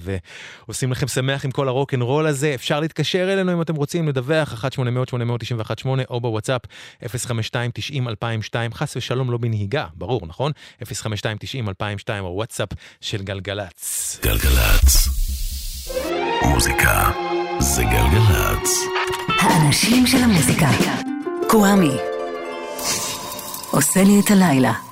ועושים 0.67 0.91
לכם 0.91 1.07
שמח 1.07 1.45
עם 1.45 1.51
כל 1.51 1.67
הרוקנרול 1.67 2.27
הזה. 2.27 2.55
אפשר 2.55 2.79
להתקשר 2.79 3.33
אלינו 3.33 3.53
אם 3.53 3.61
אתם 3.61 3.75
רוצים 3.75 4.07
לדווח, 4.07 4.65
1-800-891-8 5.83 5.87
או 6.09 6.21
בוואטסאפ 6.21 6.61
052-90-2002, 7.03 7.07
חס 8.73 8.97
ושלום 8.97 9.31
לא 9.31 9.37
בנהיגה, 9.37 9.85
ברור, 9.95 10.21
נכון? 10.27 10.51
052-90-2002 10.83 10.85
או 12.19 12.33
וואטסאפ 12.35 12.69
של 13.01 13.23
גלגלצ. 13.23 14.19
גלגלצ. 14.23 15.20
מוזיקה 16.45 17.09
זה 17.59 17.83
גלגלצ. 17.83 18.79
האנשים 19.39 20.07
של 20.07 20.23
המוזיקה. 20.23 20.67
קוואמי. 21.47 21.97
עושה 23.71 24.03
לי 24.03 24.19
את 24.19 24.31
הלילה. 24.31 24.90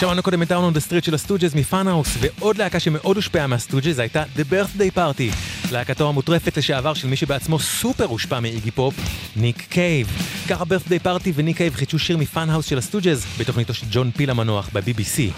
שמענו 0.00 0.22
קודם 0.22 0.42
את 0.42 0.52
on 0.52 0.74
the 0.74 0.88
Street 0.88 1.04
של 1.04 1.14
הסטוג'ז 1.14 1.54
מ 1.54 1.60
Fun 1.60 1.79
House, 1.79 2.16
ועוד 2.20 2.58
להקה 2.58 2.80
שמאוד 2.80 3.16
הושפעה 3.16 3.46
מהסטוג'ז 3.46 3.98
הייתה 3.98 4.24
The 4.36 4.52
Birthday 4.52 4.96
Party, 4.96 5.34
להקתו 5.72 6.08
המוטרפת 6.08 6.56
לשעבר 6.56 6.94
של 6.94 7.08
מי 7.08 7.16
שבעצמו 7.16 7.58
סופר 7.58 8.04
הושפע 8.04 8.40
מאיגי 8.40 8.70
פופ, 8.70 8.94
ניק 9.36 9.66
קייב. 9.68 10.08
ככה 10.48 10.64
Birthday 10.64 11.06
Party 11.06 11.30
וניק 11.34 11.56
קייב 11.56 11.74
חידשו 11.74 11.98
שיר 11.98 12.16
מ 12.16 12.22
Fun 12.22 12.38
House 12.38 12.66
של 12.66 12.78
הסטוג'ז, 12.78 13.26
בתוכניתו 13.38 13.74
של 13.74 13.86
ג'ון 13.90 14.10
פיל 14.10 14.30
המנוח 14.30 14.68
ב-BBC. 14.72 15.32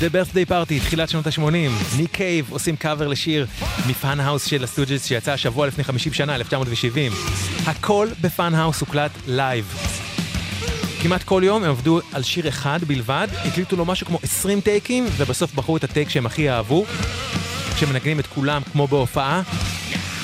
The 0.00 0.12
Birthday 0.12 0.50
Party, 0.50 0.80
תחילת 0.84 1.08
שנות 1.08 1.26
ה-80. 1.26 1.96
ניק 1.96 2.10
קייב 2.12 2.46
עושים 2.50 2.76
קאבר 2.76 3.08
לשיר 3.08 3.46
מ 3.88 3.96
Fun 3.96 4.20
House 4.20 4.44
של 4.44 4.64
הסטוג'ס 4.64 5.06
שיצא 5.06 5.32
השבוע 5.32 5.66
לפני 5.66 5.84
50 5.84 6.12
שנה, 6.12 6.34
1970. 6.34 7.12
הכל 7.66 8.08
ב 8.20 8.29
Fun 8.29 8.54
House 8.54 8.80
הוקלט 8.80 9.10
live. 9.26 9.74
כמעט 11.02 11.22
כל 11.22 11.42
יום 11.44 11.64
הם 11.64 11.70
עבדו 11.70 12.00
על 12.12 12.22
שיר 12.22 12.48
אחד 12.48 12.84
בלבד, 12.84 13.28
הקליטו 13.44 13.76
לו 13.76 13.84
משהו 13.84 14.06
כמו 14.06 14.18
20 14.22 14.60
טייקים, 14.60 15.06
ובסוף 15.16 15.54
בחרו 15.54 15.76
את 15.76 15.84
הטייק 15.84 16.10
שהם 16.10 16.26
הכי 16.26 16.50
אהבו, 16.50 16.86
שמנגנים 17.76 18.20
את 18.20 18.26
כולם 18.26 18.62
כמו 18.72 18.86
בהופעה, 18.86 19.42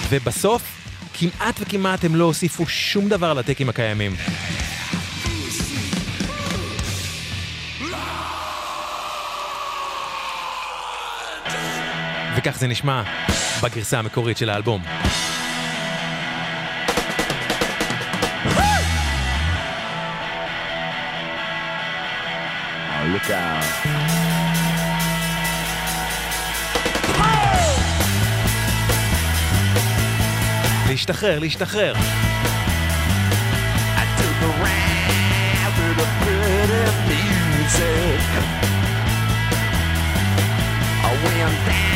ובסוף, 0.09 0.63
כמעט 1.15 1.61
וכמעט 1.61 2.05
הם 2.05 2.17
לא 2.17 2.25
הוסיפו 2.25 2.67
שום 2.67 3.09
דבר 3.09 3.31
על 3.31 3.39
הטייקים 3.39 3.69
הקיימים. 3.69 4.17
כך 12.47 12.59
זה 12.59 12.67
נשמע 12.67 13.03
בגרסה 13.63 13.99
המקורית 13.99 14.37
של 14.37 14.51
האלבום. 14.51 14.83
להשתחרר, 30.89 31.39
להשתחרר. 31.39 31.95
I 41.09 41.13
went 41.25 41.67
down 41.67 41.96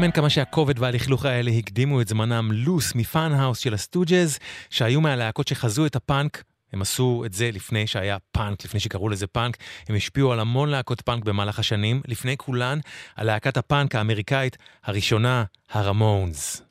מהמם 0.00 0.12
כמה 0.12 0.30
שהכובד 0.30 0.78
והלכלוך 0.78 1.24
האלה 1.24 1.50
הקדימו 1.50 2.00
את 2.00 2.08
זמנם 2.08 2.52
Loose 2.52 2.94
מ 2.94 3.01
Fun 3.01 3.22
House 3.22 3.58
של 3.58 3.74
הסטוג'ז, 3.74 4.38
שהיו 4.70 5.00
מהלהקות 5.00 5.48
שחזו 5.48 5.86
את 5.86 5.96
הפאנק. 5.96 6.42
הם 6.72 6.82
עשו 6.82 7.22
את 7.26 7.32
זה 7.32 7.50
לפני 7.52 7.86
שהיה 7.86 8.16
פאנק, 8.32 8.64
לפני 8.64 8.80
שקראו 8.80 9.08
לזה 9.08 9.26
פאנק. 9.26 9.56
הם 9.88 9.96
השפיעו 9.96 10.32
על 10.32 10.40
המון 10.40 10.68
להקות 10.68 11.00
פאנק 11.00 11.24
במהלך 11.24 11.58
השנים, 11.58 12.02
לפני 12.08 12.36
כולן, 12.36 12.78
על 13.16 13.26
להקת 13.26 13.56
הפאנק 13.56 13.94
האמריקאית 13.94 14.56
הראשונה, 14.84 15.44
הרמונס. 15.70 16.69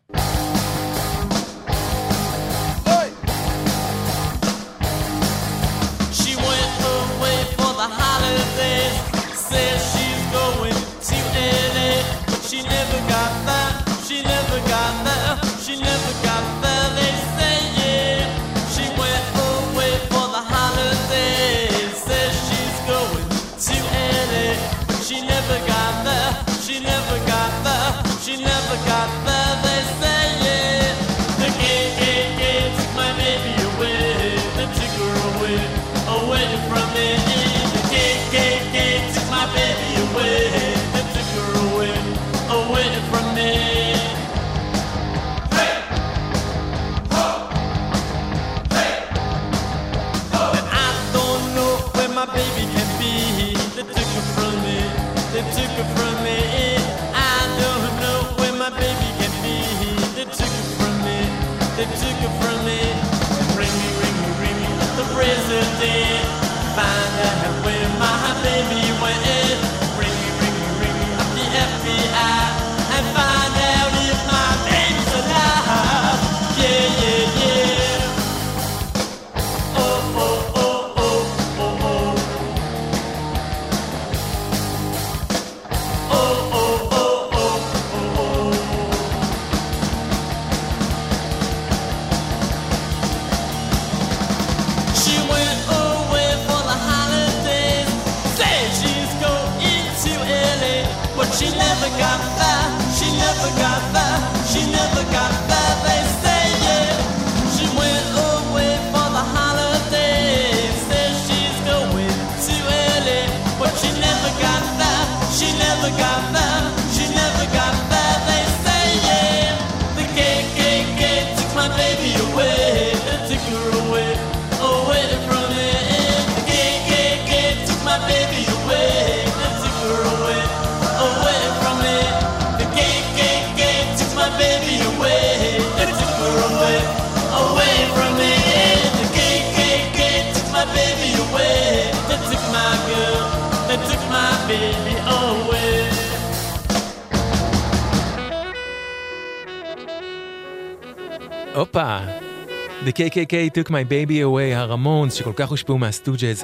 KKK 153.09 153.33
took 153.53 153.69
my 153.69 153.83
baby 153.91 154.21
away, 154.23 154.55
הרמונס, 154.55 155.13
שכל 155.13 155.33
כך 155.35 155.49
הושפעו 155.49 155.77
מהסטוג'ז. 155.77 156.43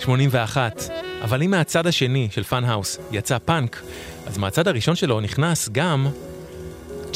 81. 0.00 0.82
אבל 1.22 1.42
אם 1.42 1.50
מהצד 1.50 1.86
השני 1.86 2.28
של 2.30 2.42
Fun 2.42 2.63
House 2.63 2.98
יצא 3.12 3.38
פאנק, 3.38 3.82
אז 4.26 4.38
מהצד 4.38 4.68
הראשון 4.68 4.96
שלו 4.96 5.20
נכנס 5.20 5.68
גם 5.72 6.06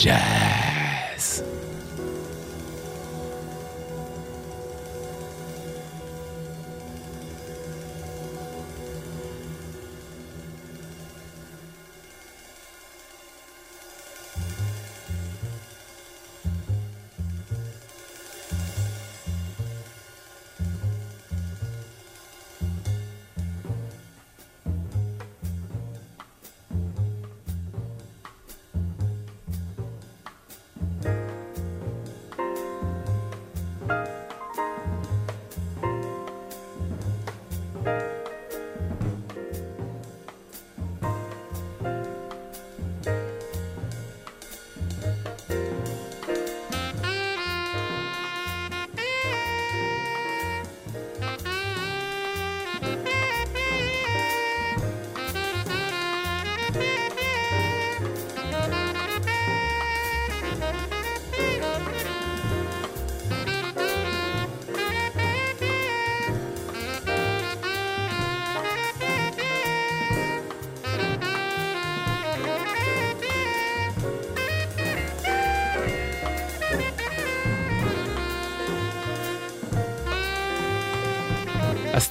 ג'אז. 0.04 0.39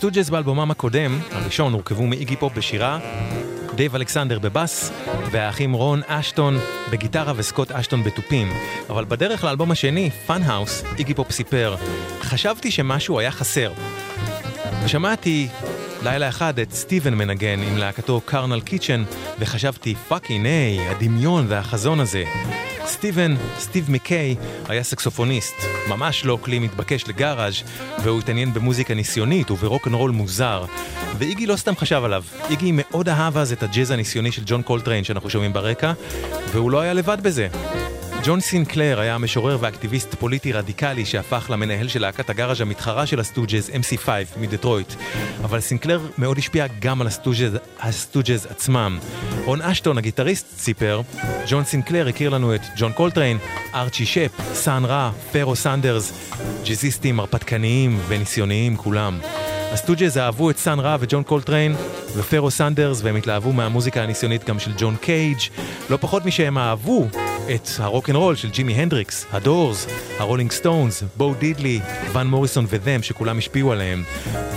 הסטוג'ס 0.10 0.30
באלבומם 0.30 0.72
הקודם, 0.72 1.20
הראשון, 1.32 1.74
הורכבו 1.74 2.08
מאיגי 2.08 2.36
פופ 2.36 2.54
בשירה, 2.54 3.00
דייב 3.76 3.96
אלכסנדר 3.96 4.40
בבאס, 4.40 4.92
והאחים 5.32 5.74
רון 5.74 6.02
אשטון 6.08 6.58
בגיטרה 6.92 7.34
וסקוט 7.36 7.72
אשטון 7.72 8.04
בתופים. 8.04 8.54
אבל 8.90 9.06
בדרך 9.06 9.44
לאלבום 9.44 9.72
השני, 9.72 10.10
Fun 10.10 10.34
House, 10.34 10.84
איגי 10.98 11.14
פופ 11.14 11.32
סיפר, 11.32 11.76
חשבתי 12.22 12.72
שמשהו 12.72 13.20
היה 13.20 13.32
חסר. 13.32 13.72
ושמעתי 14.84 15.48
לילה 16.04 16.30
אחד 16.30 16.60
את 16.60 16.72
סטיבן 16.72 17.14
מנגן 17.14 17.60
עם 17.64 17.78
להקתו 17.78 18.22
Carnal 18.26 18.62
Kitchen, 18.62 19.04
וחשבתי, 19.40 19.96
fucking 19.96 20.46
hey, 20.46 20.90
הדמיון 20.90 21.46
והחזון 21.50 22.00
הזה. 22.00 22.24
סטיבן, 22.90 23.36
סטיב 23.60 23.92
מקיי, 23.92 24.36
היה 24.68 24.84
סקסופוניסט, 24.84 25.56
ממש 25.90 26.26
לא 26.26 26.38
כלי 26.42 26.60
מתבקש 26.60 27.08
לגאראז' 27.08 27.56
והוא 28.04 28.20
התעניין 28.20 28.54
במוזיקה 28.54 28.94
ניסיונית 28.94 29.52
וברוקנרול 29.52 30.12
מוזר. 30.12 30.66
ואיגי 31.18 31.46
לא 31.46 31.56
סתם 31.56 31.76
חשב 31.76 32.02
עליו, 32.04 32.24
איגי 32.50 32.72
מאוד 32.74 33.10
אהב 33.10 33.38
אז 33.38 33.52
את 33.52 33.64
הג'אז 33.64 33.92
הניסיוני 33.92 34.32
של 34.32 34.42
ג'ון 34.46 34.62
קולטריין 34.62 35.04
שאנחנו 35.04 35.30
שומעים 35.30 35.54
ברקע, 35.54 35.94
והוא 36.52 36.72
לא 36.72 36.80
היה 36.80 36.94
לבד 36.94 37.18
בזה. 37.22 37.48
ג'ון 38.24 38.40
סינקלר 38.40 39.00
היה 39.00 39.16
המשורר 39.16 39.58
ואקטיביסט 39.60 40.16
פוליטי 40.16 40.52
רדיקלי 40.52 41.06
שהפך 41.06 41.50
למנהל 41.50 41.88
של 41.88 42.02
להקת 42.02 42.30
הגאראז' 42.30 42.62
המתחרה 42.62 43.06
של 43.06 43.20
הסטוג'ז 43.20 43.70
MC5 43.70 44.10
מדטרויט. 44.38 44.94
אבל 45.44 45.60
סינקלר 45.60 46.02
מאוד 46.18 46.38
השפיע 46.38 46.66
גם 46.80 47.02
על 47.02 47.08
הסטוג'ז, 47.08 47.58
הסטוג'ז 47.80 48.46
עצמם. 48.46 49.00
רון 49.46 49.62
אשטון, 49.62 49.98
הגיטריסט, 49.98 50.58
סיפר, 50.58 51.02
ג'ון 51.48 51.64
סינקלר 51.64 52.08
הכיר 52.08 52.30
לנו 52.30 52.56
את 52.56 52.62
ג'ון 52.78 52.92
קולטריין, 52.92 53.38
ארצ'י 53.74 54.06
שפ, 54.06 54.32
סאן 54.54 54.86
רא, 54.86 55.12
פרעה 55.32 55.56
סנדרס, 55.56 56.34
ג'אזיסטים 56.66 57.20
הרפתקניים 57.20 58.00
וניסיוניים 58.08 58.78
כולם. 58.78 59.20
הסטוג'ז 59.72 60.18
אהבו 60.18 60.50
את 60.50 60.58
סאן 60.58 60.80
רא 60.80 60.98
וג'ון 61.00 61.24
קולטריין 61.24 61.76
ופרעה 62.16 62.52
סנדרס 62.52 63.02
והם 63.04 63.16
התלהבו 63.16 63.54
מהמוזיקה 63.54 64.04
הניסיונית 64.04 64.44
גם 64.44 64.60
של 64.60 64.72
ג'ון 64.78 64.96
קייג' 65.02 65.40
לא 65.90 65.98
פחות 65.98 66.26
משהם 66.26 66.58
אהבו 66.58 67.08
את 67.56 67.70
הרוקנרול 67.80 68.36
של 68.36 68.50
ג'ימי 68.50 68.74
הנדריקס, 68.74 69.26
הדורס, 69.32 69.88
הרולינג 70.18 70.52
סטונס, 70.52 71.04
בו 71.18 71.34
דידלי, 71.34 71.80
ון 72.14 72.28
מוריסון 72.28 72.66
ו 72.66 72.73
Them 72.73 73.04
שכולם 73.04 73.38
השפיעו 73.38 73.72
עליהם 73.72 74.04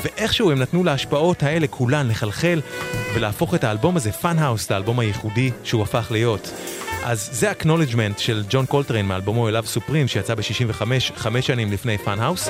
ואיכשהו 0.02 0.50
הם 0.50 0.58
נתנו 0.58 0.84
להשפעות 0.84 1.42
האלה 1.42 1.66
כולן 1.66 2.08
לחלחל 2.08 2.60
ולהפוך 3.14 3.54
את 3.54 3.64
האלבום 3.64 3.96
הזה, 3.96 4.12
Fun 4.12 4.31
House, 4.31 4.70
לאלבום 4.70 4.98
הייחודי 4.98 5.50
שהוא 5.64 5.82
הפך 5.82 6.08
להיות. 6.10 6.52
אז 7.04 7.28
זה 7.32 7.50
Acknowledgement 7.50 8.18
של 8.18 8.44
ג'ון 8.50 8.66
קולטריין 8.66 9.06
מאלבומו 9.06 9.48
A 9.48 9.51
Love 9.51 9.64
Supreme 9.66 10.08
שיצא 10.08 10.34
ב-65, 10.34 10.82
חמש 11.16 11.46
שנים 11.46 11.72
לפני 11.72 11.98
Fun 11.98 12.17
House 12.17 12.48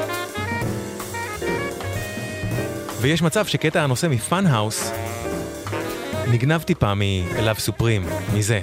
ויש 3.01 3.22
מצב 3.22 3.47
שקטע 3.47 3.82
הנושא 3.82 4.07
מ 4.06 4.16
Fun 4.16 4.45
House 4.45 4.92
נגנב 6.28 6.62
טיפה 6.62 6.95
מ 6.94 7.04
A 7.04 7.14
Love 7.14 7.54
Supreme, 7.58 8.06
מזה. 8.34 8.61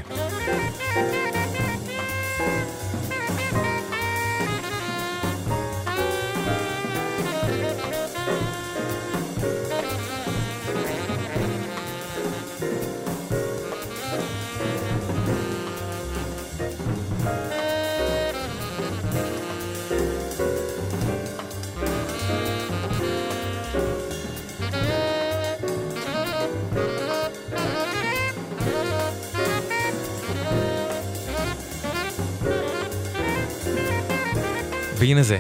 והנה 35.10 35.24
זה. 35.24 35.40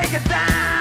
take 0.00 0.14
it 0.14 0.28
down. 0.28 0.77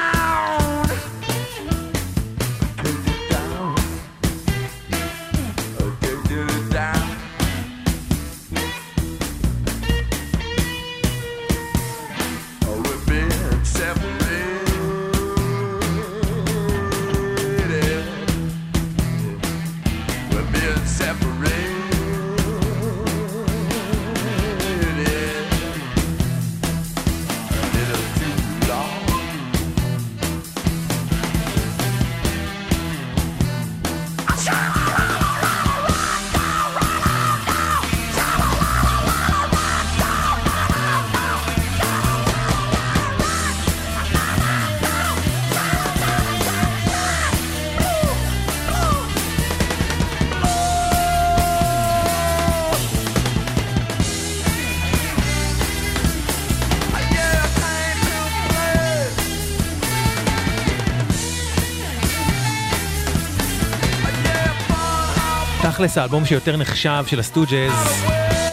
תכלס, 65.77 65.97
האלבום 65.97 66.25
שיותר 66.25 66.57
נחשב 66.57 67.03
של 67.07 67.19
הסטוג'ז 67.19 68.03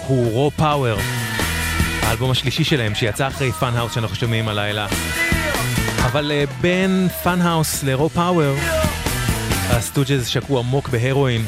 הוא 0.06 0.32
Raw 0.32 0.50
Power. 0.50 0.98
האלבום 2.02 2.30
השלישי 2.30 2.64
שלהם 2.64 2.94
שיצא 2.94 3.28
אחרי 3.28 3.52
Fun 3.52 3.76
House 3.76 3.94
שאנחנו 3.94 4.16
שומעים 4.16 4.48
הלילה. 4.48 4.86
אבל 6.04 6.32
אה, 6.32 6.44
בין 6.60 7.08
Fun 7.22 7.40
House 7.40 7.82
ל 7.82 7.89
Raw 7.89 8.08
Power, 8.08 8.56
הסטוג'ז 9.70 10.28
שקעו 10.28 10.58
עמוק 10.58 10.88
בהרואין, 10.88 11.44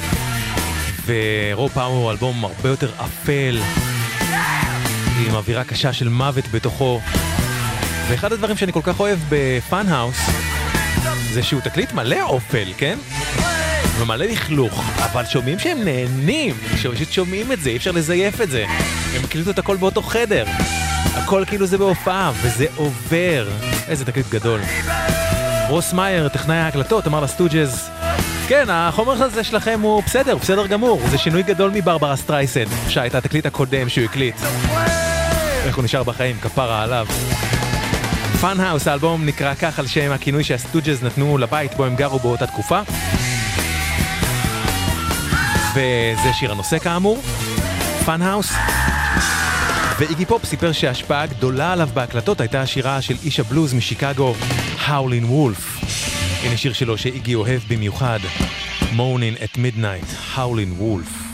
ו 1.06 1.22
Raw 1.22 1.68
Power 1.68 1.96
הוא 1.96 2.10
אלבום 2.10 2.44
הרבה 2.44 2.68
יותר 2.68 2.90
אפל, 3.04 3.58
עם 5.26 5.34
אווירה 5.34 5.64
קשה 5.64 5.92
של 5.92 6.08
מוות 6.08 6.44
בתוכו. 6.48 7.00
ואחד 8.08 8.32
הדברים 8.32 8.56
שאני 8.56 8.72
כל 8.72 8.82
כך 8.82 9.00
אוהב 9.00 9.18
ב 9.28 9.43
Fun 9.43 9.88
House, 9.88 10.18
זה 11.32 11.42
שהוא 11.42 11.60
תקליט 11.60 11.92
מלא 11.92 12.22
אופל, 12.22 12.72
כן? 12.78 12.98
ומלא 13.98 14.24
לכלוך, 14.24 14.84
אבל 15.16 15.24
שומעים 15.24 15.58
שהם 15.58 15.84
נהנים, 15.84 16.54
שפשוט 16.76 17.12
שומעים 17.12 17.52
את 17.52 17.60
זה, 17.60 17.70
אי 17.70 17.76
אפשר 17.76 17.90
לזייף 17.90 18.40
את 18.40 18.50
זה. 18.50 18.64
הם 19.14 19.24
הקליטו 19.24 19.50
את 19.50 19.58
הכל 19.58 19.76
באותו 19.76 20.02
חדר. 20.02 20.44
הכל 21.14 21.44
כאילו 21.46 21.66
זה 21.66 21.78
בהופעה, 21.78 22.32
וזה 22.42 22.66
עובר. 22.76 23.48
איזה 23.88 24.04
תקליט 24.04 24.26
גדול. 24.28 24.60
רוס 25.68 25.92
מאייר, 25.92 26.28
טכנאי 26.28 26.56
ההקלטות, 26.56 27.06
אמר 27.06 27.20
לסטוג'ז, 27.20 27.90
כן, 28.48 28.64
החומר 28.70 29.22
הזה 29.22 29.44
שלכם 29.44 29.80
הוא 29.82 30.02
בסדר, 30.02 30.36
בסדר 30.36 30.66
גמור, 30.66 31.00
זה 31.10 31.18
שינוי 31.18 31.42
גדול 31.42 31.70
מברברה 31.74 32.16
סטרייסן, 32.16 32.64
שהייתה 32.88 33.18
התקליט 33.18 33.46
הקודם 33.46 33.88
שהוא 33.88 34.04
הקליט. 34.04 34.36
איך 35.64 35.76
הוא 35.76 35.84
נשאר 35.84 36.02
בחיים, 36.02 36.36
כפרה 36.40 36.82
עליו. 36.82 37.06
Fun 38.40 38.60
House, 38.60 38.88
האלבום 38.88 39.26
נקרא 39.26 39.54
כך 39.54 39.78
על 39.78 39.86
שם 39.86 40.12
הכינוי 40.12 40.44
שהסטוג'ז 40.44 41.02
נתנו 41.02 41.38
לבית 41.38 41.74
בו 41.74 41.84
הם 41.84 41.96
גרו 41.96 42.18
באותה 42.18 42.46
תקופה. 42.46 42.80
וזה 45.76 46.32
שיר 46.32 46.52
הנושא 46.52 46.78
כאמור, 46.78 47.22
Fun 48.04 48.22
House. 48.22 48.52
ואיגי 49.98 50.24
פופ 50.24 50.44
סיפר 50.44 50.72
שההשפעה 50.72 51.22
הגדולה 51.22 51.72
עליו 51.72 51.88
בהקלטות 51.94 52.40
הייתה 52.40 52.60
השירה 52.60 53.02
של 53.02 53.14
איש 53.24 53.40
הבלוז 53.40 53.74
משיקגו, 53.74 54.34
האולין 54.84 55.24
וולף. 55.24 55.78
הנה 56.42 56.56
שיר 56.56 56.72
שלו 56.72 56.98
שאיגי 56.98 57.34
אוהב 57.34 57.60
במיוחד, 57.68 58.18
Moaning 58.80 59.42
at 59.42 59.56
Midnight, 59.56 60.14
האולין 60.34 60.72
וולף. 60.72 61.25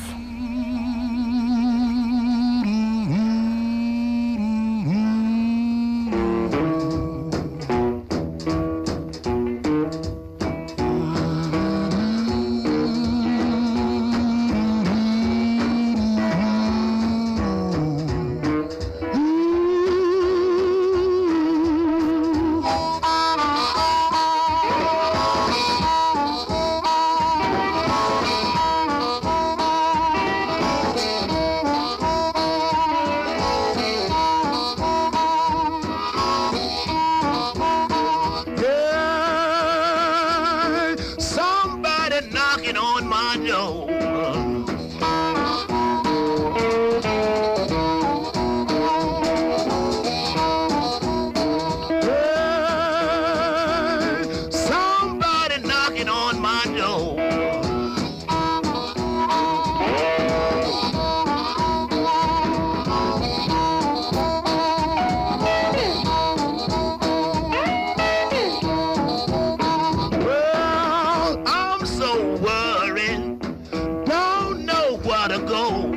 gotta 75.28 75.38
go. 75.38 75.91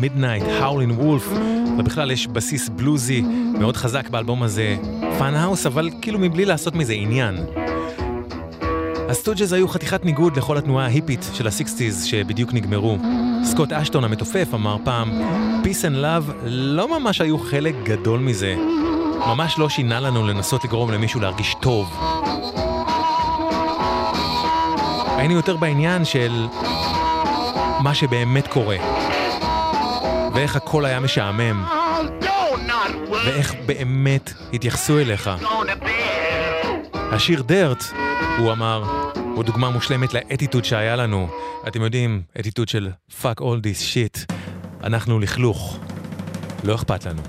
Midnight, 0.00 0.44
האולין 0.60 0.90
וולף, 0.90 1.28
ובכלל 1.78 2.10
יש 2.10 2.26
בסיס 2.26 2.68
בלוזי 2.68 3.22
מאוד 3.58 3.76
חזק 3.76 4.08
באלבום 4.08 4.42
הזה, 4.42 4.76
Fun 5.18 5.34
House, 5.34 5.66
אבל 5.66 5.90
כאילו 6.02 6.18
מבלי 6.18 6.44
לעשות 6.44 6.74
מזה 6.74 6.92
עניין. 6.92 7.36
הסטוג'ז 9.08 9.52
היו 9.52 9.68
חתיכת 9.68 10.04
ניגוד 10.04 10.36
לכל 10.36 10.58
התנועה 10.58 10.84
ההיפית 10.84 11.30
של 11.34 11.46
ה 11.46 11.53
Sixties 11.53 12.04
שבדיוק 12.04 12.52
נגמרו. 12.52 12.98
סקוט 13.44 13.72
אשטון 13.72 14.04
המתופף 14.04 14.48
אמר 14.54 14.76
פעם, 14.84 15.10
Peace 15.62 15.82
and 15.82 16.04
Love 16.04 16.32
לא 16.44 17.00
ממש 17.00 17.20
היו 17.20 17.38
חלק 17.38 17.74
גדול 17.84 18.20
מזה. 18.20 18.54
ממש 19.26 19.58
לא 19.58 19.68
שינה 19.68 20.00
לנו 20.00 20.26
לנסות 20.26 20.64
לגרום 20.64 20.90
למישהו 20.90 21.20
להרגיש 21.20 21.56
טוב. 21.60 22.00
היינו 25.16 25.34
יותר 25.34 25.56
בעניין 25.56 26.04
של 26.04 26.46
מה 27.80 27.94
שבאמת 27.94 28.46
קורה. 28.46 28.99
ואיך 30.40 30.56
הכל 30.56 30.84
היה 30.84 31.00
משעמם. 31.00 31.64
ואיך 33.10 33.54
באמת 33.66 34.32
התייחסו 34.52 34.98
אליך. 34.98 35.30
השיר 36.94 37.42
דרט, 37.42 37.84
הוא 38.38 38.52
אמר, 38.52 38.84
הוא 39.34 39.44
דוגמה 39.44 39.70
מושלמת 39.70 40.14
לאטיטוד 40.14 40.64
שהיה 40.64 40.96
לנו. 40.96 41.28
אתם 41.68 41.82
יודעים, 41.82 42.22
אטיטוד 42.40 42.68
של 42.68 42.90
fuck 43.22 43.40
all 43.40 43.60
this 43.62 43.82
shit. 43.94 44.34
אנחנו 44.84 45.20
לכלוך. 45.20 45.78
לא 46.64 46.74
אכפת 46.74 47.06
לנו. 47.06 47.22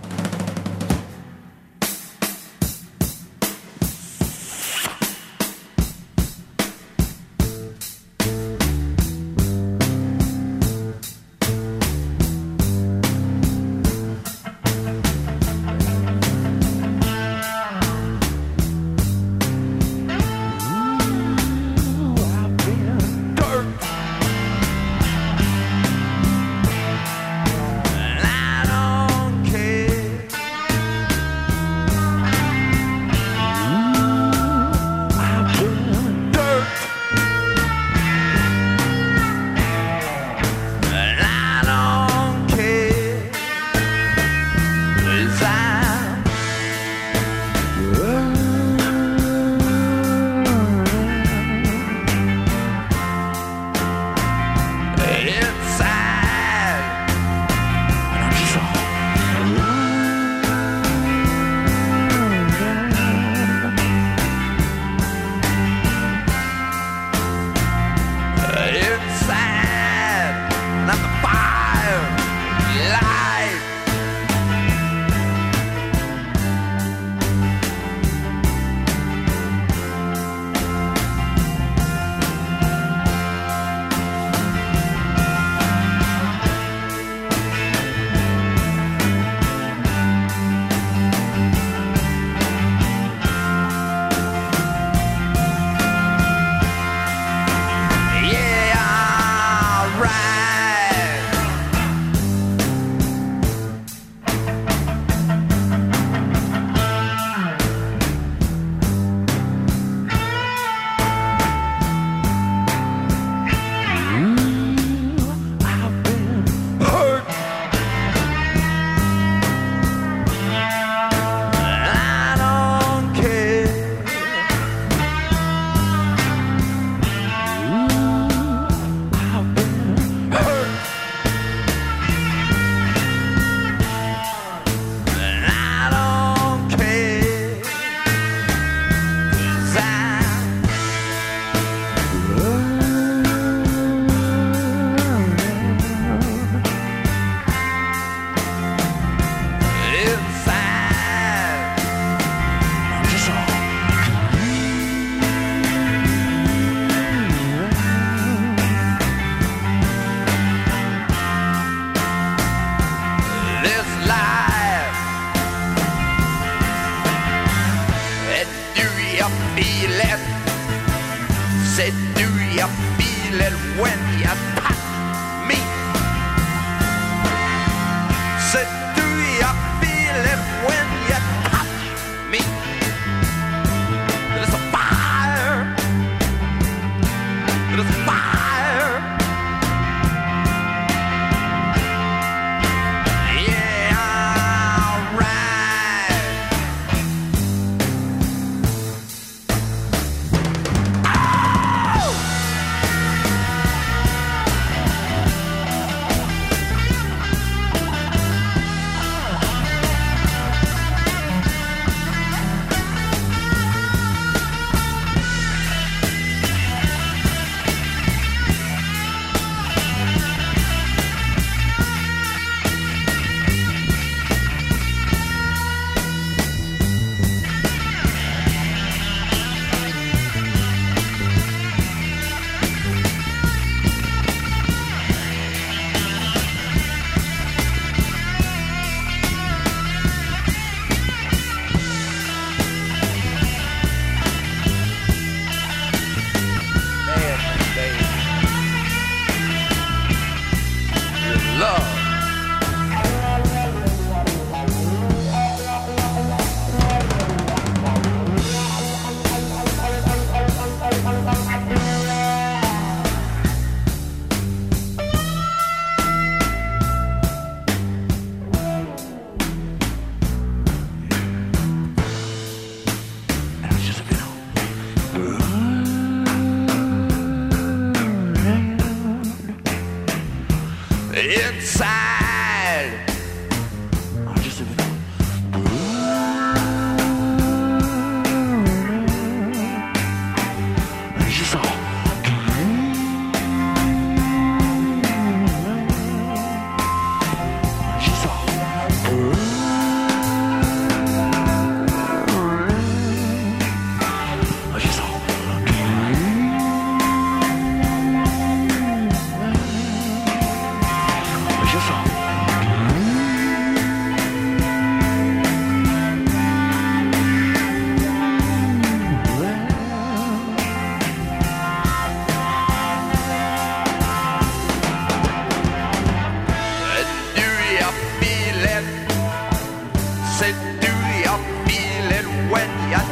do 330.79 330.93
you 331.25 331.35
feel 331.67 332.11
it 332.19 332.27
when 332.51 332.69
you 332.91 333.10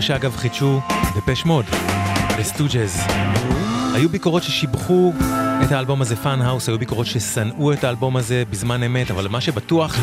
שיר 0.00 0.16
שאגב 0.16 0.36
חידשו 0.36 0.80
דפש 1.16 1.44
מוד, 1.44 1.64
לסטוג'ז. 2.38 3.00
היו 3.94 4.08
ביקורות 4.08 4.42
ששיבחו 4.42 5.12
את 5.64 5.72
האלבום 5.72 6.02
הזה 6.02 6.16
Fun 6.16 6.42
House, 6.42 6.68
היו 6.68 6.78
ביקורות 6.78 7.06
ששנאו 7.06 7.72
את 7.72 7.84
האלבום 7.84 8.16
הזה 8.16 8.42
בזמן 8.50 8.82
אמת, 8.82 9.10
אבל 9.10 9.28
מה 9.28 9.40
שבטוח, 9.40 9.98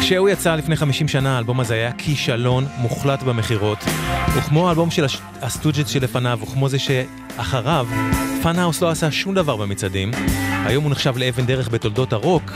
כשהוא 0.00 0.28
יצא 0.28 0.54
לפני 0.54 0.76
50 0.76 1.08
שנה, 1.08 1.34
האלבום 1.34 1.60
הזה 1.60 1.74
היה 1.74 1.92
כישלון 1.92 2.66
מוחלט 2.78 3.22
במכירות. 3.22 3.78
וכמו 4.34 4.68
האלבום 4.68 4.90
של 4.90 5.06
הסטוג'ז 5.42 5.88
שלפניו, 5.88 6.38
וכמו 6.42 6.68
זה 6.68 6.78
שאחריו, 6.78 7.86
Fun 8.42 8.58
House 8.58 8.82
לא 8.82 8.90
עשה 8.90 9.10
שום 9.10 9.34
דבר 9.34 9.56
במצעדים. 9.56 10.10
היום 10.66 10.84
הוא 10.84 10.90
נחשב 10.90 11.16
לאבן 11.16 11.46
דרך 11.46 11.68
בתולדות 11.68 12.12
הרוק, 12.12 12.52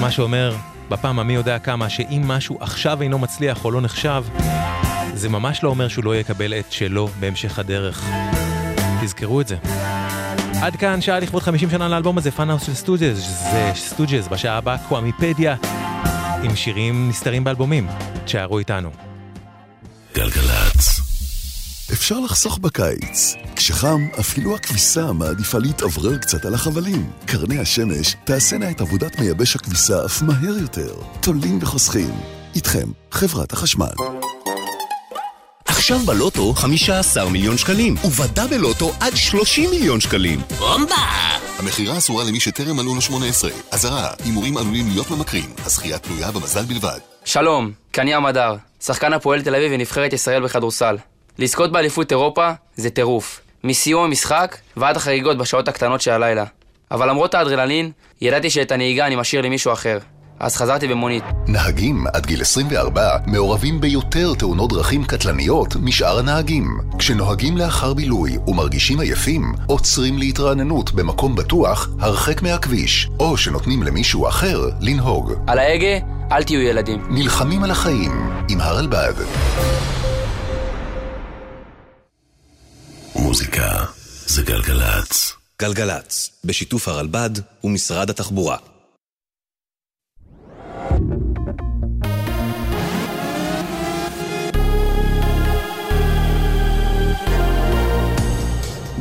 מה 0.00 0.10
שאומר, 0.10 0.54
בפעם 0.90 1.18
המי 1.18 1.32
יודע 1.32 1.58
כמה, 1.58 1.88
שאם 1.88 2.22
משהו 2.24 2.58
עכשיו 2.60 3.02
אינו 3.02 3.18
מצליח 3.18 3.64
או 3.64 3.70
לא 3.70 3.80
נחשב, 3.80 4.24
זה 5.16 5.28
ממש 5.28 5.62
לא 5.62 5.68
אומר 5.68 5.88
שהוא 5.88 6.04
לא 6.04 6.16
יקבל 6.16 6.54
את 6.54 6.72
שלו 6.72 7.08
בהמשך 7.20 7.58
הדרך. 7.58 8.04
תזכרו 9.02 9.40
את 9.40 9.48
זה. 9.48 9.56
עד 10.62 10.76
כאן 10.76 11.00
שעה 11.00 11.20
לכבוד 11.20 11.42
50 11.42 11.70
שנה 11.70 11.88
לאלבום 11.88 12.18
הזה, 12.18 12.30
Fun 12.30 12.42
House 12.42 12.62
של 12.66 12.74
סטוג'ז, 12.74 13.18
זה 13.52 13.70
סטוג'ז, 13.74 14.28
בשעה 14.28 14.56
הבאה 14.56 14.78
קוואמיפדיה, 14.78 15.56
עם 16.42 16.56
שירים 16.56 17.08
נסתרים 17.08 17.44
באלבומים. 17.44 17.88
תשארו 18.24 18.58
איתנו. 18.58 18.90
גלגלצ. 20.14 21.00
אפשר 21.92 22.20
לחסוך 22.20 22.58
בקיץ. 22.58 23.34
כשחם, 23.56 24.08
אפילו 24.20 24.54
הכביסה 24.54 25.12
מעדיפה 25.12 25.58
להתאוורר 25.58 26.18
קצת 26.18 26.44
על 26.44 26.54
החבלים. 26.54 27.10
קרני 27.26 27.58
השמש 27.58 28.16
תעשינה 28.24 28.70
את 28.70 28.80
עבודת 28.80 29.18
מייבש 29.20 29.56
הכביסה 29.56 30.04
אף 30.04 30.22
מהר 30.22 30.58
יותר. 30.60 30.94
תולים 31.20 31.58
וחוסכים. 31.62 32.14
איתכם, 32.54 32.88
חברת 33.10 33.52
החשמל. 33.52 34.35
עכשיו 35.86 35.98
בלוטו 36.06 36.54
15 36.54 37.30
מיליון 37.30 37.58
שקלים, 37.58 37.94
ובדאבל 38.04 38.56
לוטו 38.56 38.92
עד 39.00 39.16
30 39.16 39.70
מיליון 39.70 40.00
שקלים. 40.00 40.40
בומבה! 40.58 40.94
המכירה 41.58 41.98
אסורה 41.98 42.24
למי 42.24 42.40
שטרם 42.40 42.76
מלאו 42.76 42.94
לו 42.94 43.00
18. 43.00 43.50
אזהרה, 43.70 44.10
הימורים 44.24 44.56
עלולים 44.56 44.88
להיות 44.88 45.10
ממכרים. 45.10 45.44
הזכייה 45.64 45.98
תלויה 45.98 46.30
במזל 46.30 46.64
בלבד. 46.64 46.98
שלום, 47.24 47.72
כאן 47.92 48.08
ים 48.08 48.26
הדר, 48.26 48.56
שחקן 48.80 49.12
הפועל 49.12 49.42
תל 49.42 49.54
אביב 49.54 49.72
ונבחרת 49.74 50.12
ישראל 50.12 50.42
בכדורסל. 50.42 50.96
לזכות 51.38 51.72
באליפות 51.72 52.10
אירופה 52.10 52.50
זה 52.76 52.90
טירוף. 52.90 53.40
מסיום 53.64 54.04
המשחק 54.04 54.56
ועד 54.76 54.96
החגיגות 54.96 55.38
בשעות 55.38 55.68
הקטנות 55.68 56.00
של 56.00 56.10
הלילה. 56.10 56.44
אבל 56.90 57.08
למרות 57.08 57.34
האדרנלין, 57.34 57.90
ידעתי 58.20 58.50
שאת 58.50 58.72
הנהיגה 58.72 59.06
אני 59.06 59.16
משאיר 59.16 59.42
למישהו 59.42 59.72
אחר. 59.72 59.98
אז 60.40 60.56
חזרתי 60.56 60.88
במונית. 60.88 61.24
נהגים 61.48 62.04
עד 62.12 62.26
גיל 62.26 62.40
24 62.40 63.16
מעורבים 63.26 63.80
ביותר 63.80 64.34
תאונות 64.34 64.70
דרכים 64.70 65.04
קטלניות 65.04 65.76
משאר 65.76 66.18
הנהגים. 66.18 66.80
כשנוהגים 66.98 67.56
לאחר 67.56 67.94
בילוי 67.94 68.38
ומרגישים 68.46 69.00
עייפים, 69.00 69.52
עוצרים 69.66 70.18
להתרעננות 70.18 70.92
במקום 70.92 71.36
בטוח 71.36 71.88
הרחק 72.00 72.42
מהכביש, 72.42 73.08
או 73.20 73.36
שנותנים 73.36 73.82
למישהו 73.82 74.28
אחר 74.28 74.70
לנהוג. 74.80 75.32
על 75.46 75.58
ההגה, 75.58 76.06
אל 76.32 76.42
תהיו 76.42 76.60
ילדים. 76.60 77.06
נלחמים 77.10 77.64
על 77.64 77.70
החיים 77.70 78.30
עם 78.48 78.60
הרלב"ד. 78.60 79.14
מוזיקה 83.16 83.84
זה 84.26 84.42
גלגלצ. 84.42 85.32
גלגלצ, 85.62 86.30
בשיתוף 86.44 86.88
הרלב"ד 86.88 87.30
ומשרד 87.64 88.10
התחבורה. 88.10 88.75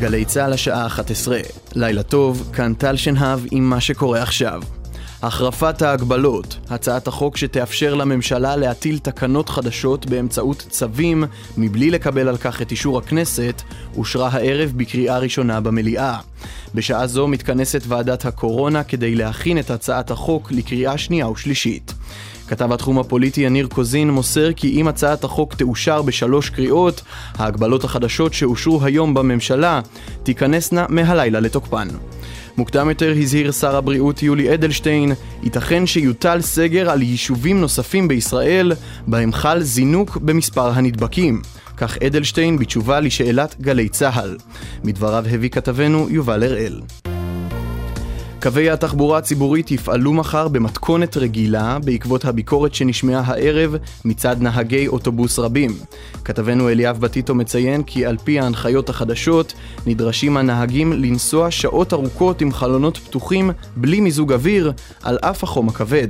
גלי 0.06 0.26
צה"ל 0.26 0.54
השעה 0.54 0.86
11, 0.86 1.40
לילה 1.76 2.04
טוב, 2.04 2.50
כאן 2.54 2.74
טל 2.74 2.96
שנהב 2.96 3.40
עם 3.52 3.70
מה 3.70 3.82
שקורה 3.82 4.22
עכשיו. 4.22 4.62
החרפת 5.22 5.82
ההגבלות, 5.82 6.58
הצעת 6.70 7.08
החוק 7.08 7.38
שתאפשר 7.38 7.94
לממשלה 7.94 8.56
להטיל 8.56 8.98
תקנות 9.00 9.50
חדשות 9.50 10.06
באמצעות 10.06 10.66
צווים 10.70 11.24
מבלי 11.58 11.92
לקבל 11.92 12.28
על 12.28 12.38
כך 12.38 12.62
את 12.62 12.72
אישור 12.72 12.98
הכנסת, 12.98 13.62
אושרה 13.98 14.30
הערב 14.32 14.74
בקריאה 14.76 15.18
ראשונה 15.18 15.62
במליאה. 15.62 16.18
בשעה 16.76 17.08
זו 17.08 17.28
מתכנסת 17.28 17.82
ועדת 17.88 18.26
הקורונה 18.26 18.84
כדי 18.84 19.16
להכין 19.16 19.60
את 19.60 19.70
הצעת 19.70 20.12
החוק 20.12 20.52
לקריאה 20.52 20.98
שנייה 20.98 21.30
ושלישית. 21.30 21.94
כתב 22.48 22.74
התחום 22.74 23.00
הפוליטי 23.00 23.42
יניר 23.42 23.68
קוזין 23.68 24.12
מוסר 24.12 24.54
כי 24.54 24.70
אם 24.82 24.88
הצעת 24.88 25.24
החוק 25.24 25.54
תאושר 25.54 26.02
בשלוש 26.02 26.50
קריאות, 26.50 27.02
ההגבלות 27.36 27.84
החדשות 27.84 28.34
שאושרו 28.34 28.84
היום 28.84 29.14
בממשלה 29.14 29.82
תיכנסנה 30.24 30.86
מהלילה 30.90 31.40
לתוקפן. 31.40 31.88
מוקדם 32.58 32.90
יותר 32.90 33.14
הזהיר 33.18 33.52
שר 33.52 33.76
הבריאות 33.76 34.24
יולי 34.24 34.54
אדלשטיין, 34.54 35.12
ייתכן 35.44 35.86
שיוטל 35.86 36.42
סגר 36.42 36.90
על 36.90 37.02
יישובים 37.02 37.62
נוספים 37.62 38.08
בישראל, 38.08 38.72
בהם 39.08 39.34
חל 39.34 39.62
זינוק 39.62 40.18
במספר 40.18 40.70
הנדבקים. 40.70 41.42
כך 41.78 41.98
אדלשטיין 41.98 42.58
בתשובה 42.58 43.00
לשאלת 43.00 43.56
גלי 43.62 43.90
צה"ל. 43.90 44.38
מדבריו 44.84 45.26
הביא 45.32 45.50
כתבנו 45.50 46.08
יובל 46.10 46.44
הראל. 46.44 46.82
קווי 48.42 48.70
התחבורה 48.70 49.18
הציבורית 49.18 49.72
יפעלו 49.72 50.14
מחר 50.14 50.48
במתכונת 50.48 51.18
רגילה 51.18 51.78
בעקבות 51.84 52.26
הביקורת 52.26 52.76
שנשמעה 52.76 53.22
הערב 53.26 53.76
מצד 54.06 54.42
נהגי 54.42 54.88
אוטובוס 54.88 55.40
רבים. 55.40 55.72
כתבנו 56.26 56.70
אליאב 56.70 57.00
בטיטו 57.00 57.36
מציין 57.36 57.84
כי 57.84 58.06
על 58.06 58.18
פי 58.24 58.40
ההנחיות 58.40 58.90
החדשות 58.90 59.54
נדרשים 59.86 60.38
הנהגים 60.38 60.94
לנסוע 60.94 61.52
שעות 61.52 61.94
ארוכות 61.94 62.42
עם 62.42 62.52
חלונות 62.52 62.98
פתוחים 62.98 63.52
בלי 63.76 64.02
מיזוג 64.02 64.34
אוויר 64.34 64.72
על 65.04 65.18
אף 65.22 65.44
החום 65.44 65.70
הכבד. 65.70 66.08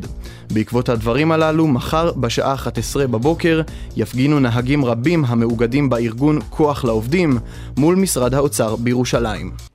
בעקבות 0.54 0.90
הדברים 0.90 1.32
הללו, 1.32 1.68
מחר 1.68 2.12
בשעה 2.12 2.54
11 2.54 3.08
בבוקר 3.08 3.62
יפגינו 3.96 4.40
נהגים 4.40 4.86
רבים 4.86 5.26
המאוגדים 5.26 5.90
בארגון 5.90 6.40
כוח 6.50 6.86
לעובדים 6.86 7.38
מול 7.78 7.96
משרד 7.96 8.34
האוצר 8.34 8.76
בירושלים. 8.76 9.75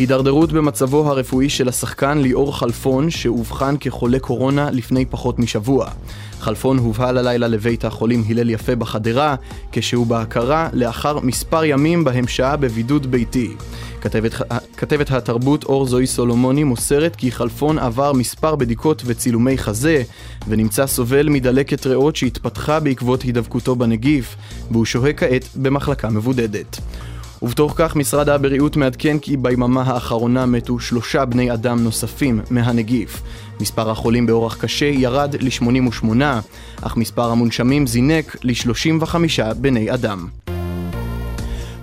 הידרדרות 0.00 0.52
במצבו 0.52 1.10
הרפואי 1.10 1.48
של 1.48 1.68
השחקן 1.68 2.18
ליאור 2.18 2.58
חלפון, 2.58 3.10
שאובחן 3.10 3.74
כחולה 3.80 4.18
קורונה 4.18 4.70
לפני 4.70 5.04
פחות 5.04 5.38
משבוע. 5.38 5.90
חלפון 6.40 6.78
הובהל 6.78 7.18
הלילה 7.18 7.48
לבית 7.48 7.84
החולים 7.84 8.24
הלל 8.28 8.50
יפה 8.50 8.76
בחדרה, 8.76 9.34
כשהוא 9.72 10.06
בהכרה 10.06 10.68
לאחר 10.72 11.20
מספר 11.20 11.64
ימים 11.64 12.04
בהם 12.04 12.26
שהה 12.26 12.56
בבידוד 12.56 13.10
ביתי. 13.10 13.50
כתבת, 14.00 14.32
כתבת 14.76 15.10
התרבות 15.10 15.64
אור 15.64 15.86
זוהי 15.86 16.06
סולומוני 16.06 16.64
מוסרת 16.64 17.16
כי 17.16 17.32
חלפון 17.32 17.78
עבר 17.78 18.12
מספר 18.12 18.56
בדיקות 18.56 19.02
וצילומי 19.06 19.58
חזה, 19.58 20.02
ונמצא 20.48 20.86
סובל 20.86 21.28
מדלקת 21.28 21.86
ריאות 21.86 22.16
שהתפתחה 22.16 22.80
בעקבות 22.80 23.22
הידבקותו 23.22 23.76
בנגיף, 23.76 24.36
והוא 24.70 24.84
שוהה 24.84 25.12
כעת 25.12 25.44
במחלקה 25.56 26.10
מבודדת. 26.10 26.80
ובתוך 27.42 27.74
כך 27.76 27.96
משרד 27.96 28.28
הבריאות 28.28 28.76
מעדכן 28.76 29.18
כי 29.18 29.36
ביממה 29.36 29.82
האחרונה 29.82 30.46
מתו 30.46 30.80
שלושה 30.80 31.24
בני 31.24 31.52
אדם 31.52 31.84
נוספים 31.84 32.40
מהנגיף. 32.50 33.22
מספר 33.60 33.90
החולים 33.90 34.26
באורח 34.26 34.56
קשה 34.56 34.86
ירד 34.86 35.34
ל-88, 35.40 36.06
אך 36.82 36.96
מספר 36.96 37.30
המונשמים 37.30 37.86
זינק 37.86 38.36
ל-35 38.42 39.14
בני 39.56 39.94
אדם. 39.94 40.28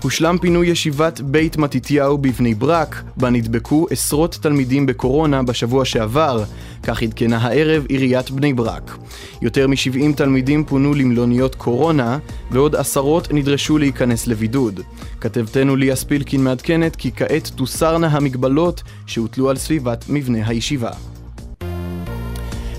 הושלם 0.02 0.38
פינוי 0.38 0.66
ישיבת 0.66 1.20
בית 1.20 1.56
מתתיהו 1.56 2.18
בבני 2.18 2.54
ברק, 2.54 3.02
בה 3.16 3.30
נדבקו 3.30 3.86
עשרות 3.90 4.38
תלמידים 4.42 4.86
בקורונה 4.86 5.42
בשבוע 5.42 5.84
שעבר, 5.84 6.42
כך 6.82 7.02
עדכנה 7.02 7.38
הערב 7.38 7.84
עיריית 7.88 8.30
בני 8.30 8.52
ברק. 8.52 8.98
יותר 9.42 9.66
מ-70 9.66 10.16
תלמידים 10.16 10.64
פונו 10.64 10.94
למלוניות 10.94 11.54
קורונה, 11.54 12.18
ועוד 12.50 12.76
עשרות 12.76 13.32
נדרשו 13.32 13.78
להיכנס 13.78 14.26
לבידוד. 14.26 14.80
כתבתנו 15.20 15.76
ליה 15.76 15.96
ספילקין 15.96 16.44
מעדכנת 16.44 16.96
כי 16.96 17.10
כעת 17.16 17.50
תוסרנה 17.54 18.06
המגבלות 18.06 18.82
שהוטלו 19.06 19.50
על 19.50 19.56
סביבת 19.56 20.04
מבנה 20.08 20.48
הישיבה. 20.48 20.90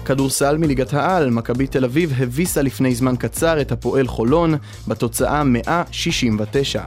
כדורסל 0.05 0.57
מליגת 0.57 0.93
העל, 0.93 1.29
מכבי 1.29 1.67
תל 1.67 1.85
אביב 1.85 2.13
הביסה 2.17 2.61
לפני 2.61 2.95
זמן 2.95 3.15
קצר 3.15 3.61
את 3.61 3.71
הפועל 3.71 4.07
חולון 4.07 4.55
בתוצאה 4.87 5.43
169. 5.43 6.83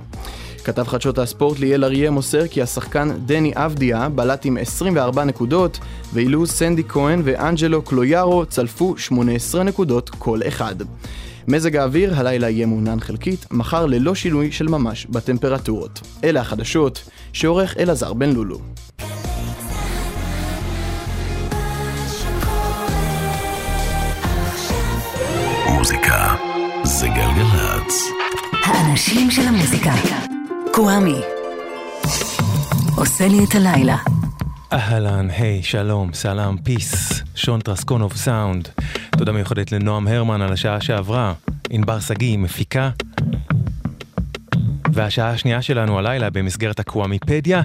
כתב 0.65 0.83
חדשות 0.83 1.19
הספורט 1.19 1.59
ליאל 1.59 1.85
אריה 1.85 2.11
מוסר 2.11 2.47
כי 2.47 2.63
השחקן 2.63 3.11
דני 3.27 3.53
אבדיה 3.55 4.09
בלט 4.09 4.47
עם 4.47 4.57
24 4.57 5.25
נקודות, 5.25 5.79
ואילו 6.13 6.47
סנדי 6.47 6.83
כהן 6.89 7.21
ואנג'לו 7.25 7.83
קלויארו 7.83 8.47
צלפו 8.47 8.99
18 8.99 9.63
נקודות 9.63 10.11
כל 10.11 10.41
אחד. 10.49 10.75
מזג 11.49 11.77
האוויר 11.77 12.15
הלילה 12.15 12.51
יהיה 12.51 12.67
מעונן 12.67 13.01
חלקית, 13.01 13.47
מחר 13.51 13.87
ללא 13.87 14.15
שינוי 14.15 14.53
של 14.53 14.69
ממש 14.69 15.07
בטמפרטורות. 15.07 16.01
אלה 16.25 16.41
החדשות 16.41 17.09
שעורך 17.33 17.77
אלעזר 17.79 18.13
בן 18.13 18.33
לולו. 18.33 18.59
מוזיקה 25.69 26.35
זה 26.85 27.09
גלגלצ. 27.09 28.03
האנשים 28.65 29.31
של 29.31 29.43
המוזיקה. 29.43 30.42
קוואמי. 30.75 31.21
עושה 32.97 33.29
לי 33.29 33.45
את 33.45 33.55
הלילה. 33.55 33.97
אהלן, 34.73 35.31
היי, 35.31 35.63
שלום, 35.63 36.15
סלאם, 36.15 36.57
פיס, 36.59 37.23
שון 37.35 37.61
טרסקונוב 37.61 38.17
סאונד. 38.17 38.69
תודה 39.19 39.33
מיוחדת 39.33 39.73
לנועם 39.73 40.09
הרמן 40.09 40.43
על 40.43 40.53
השעה 40.53 40.81
שעברה. 40.81 41.35
ענבר 41.71 42.01
שגיא, 42.01 42.39
מפיקה. 42.39 42.91
והשעה 44.93 45.31
השנייה 45.31 45.63
שלנו 45.63 45.99
הלילה 45.99 46.31
במסגרת 46.31 46.81
הקוואמיפדיה, 46.81 47.63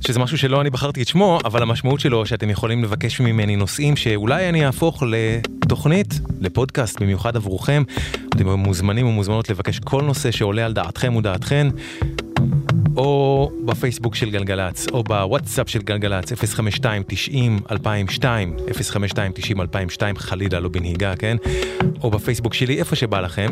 שזה 0.00 0.18
משהו 0.18 0.38
שלא 0.38 0.60
אני 0.60 0.70
בחרתי 0.70 1.02
את 1.02 1.08
שמו, 1.08 1.38
אבל 1.44 1.62
המשמעות 1.62 2.00
שלו 2.00 2.26
שאתם 2.26 2.50
יכולים 2.50 2.84
לבקש 2.84 3.20
ממני 3.20 3.56
נושאים 3.56 3.96
שאולי 3.96 4.48
אני 4.48 4.66
אהפוך 4.66 5.02
לתוכנית, 5.06 6.20
לפודקאסט 6.40 7.02
במיוחד 7.02 7.36
עבורכם. 7.36 7.82
אתם 8.28 8.48
מוזמנים 8.48 9.06
ומוזמנות 9.06 9.50
לבקש 9.50 9.78
כל 9.78 10.02
נושא 10.02 10.30
שעולה 10.30 10.64
על 10.64 10.72
דעתכם 10.72 11.16
ודעתכן. 11.16 11.66
או 12.98 13.50
בפייסבוק 13.64 14.14
של 14.14 14.30
גלגלצ, 14.30 14.86
או 14.92 15.04
בוואטסאפ 15.04 15.68
של 15.68 15.82
גלגלצ, 15.82 16.32
052-90-2002, 16.32 16.36
052-90-2002, 18.20 20.02
חלילה 20.16 20.60
לא 20.60 20.68
בנהיגה, 20.68 21.16
כן? 21.16 21.36
או 22.02 22.10
בפייסבוק 22.10 22.54
שלי, 22.54 22.78
איפה 22.78 22.96
שבא 22.96 23.20
לכם. 23.20 23.48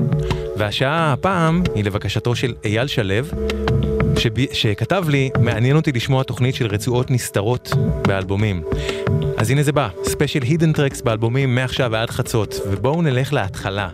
והשעה 0.56 1.12
הפעם 1.12 1.62
היא 1.74 1.84
לבקשתו 1.84 2.34
של 2.34 2.54
אייל 2.64 2.86
שלו, 2.86 3.14
שב... 4.18 4.52
שכתב 4.52 5.04
לי, 5.08 5.30
מעניין 5.38 5.76
אותי 5.76 5.92
לשמוע 5.92 6.22
תוכנית 6.22 6.54
של 6.54 6.66
רצועות 6.66 7.10
נסתרות 7.10 7.72
באלבומים. 8.08 8.62
אז 9.36 9.50
הנה 9.50 9.62
זה 9.62 9.72
בא, 9.72 9.88
ספיישל 10.04 10.42
Hidden 10.42 10.72
Tracks 10.72 11.00
באלבומים 11.00 11.54
מעכשיו 11.54 11.90
ועד 11.92 12.10
חצות, 12.10 12.54
ובואו 12.70 13.02
נלך 13.02 13.32
להתחלה. 13.32 13.88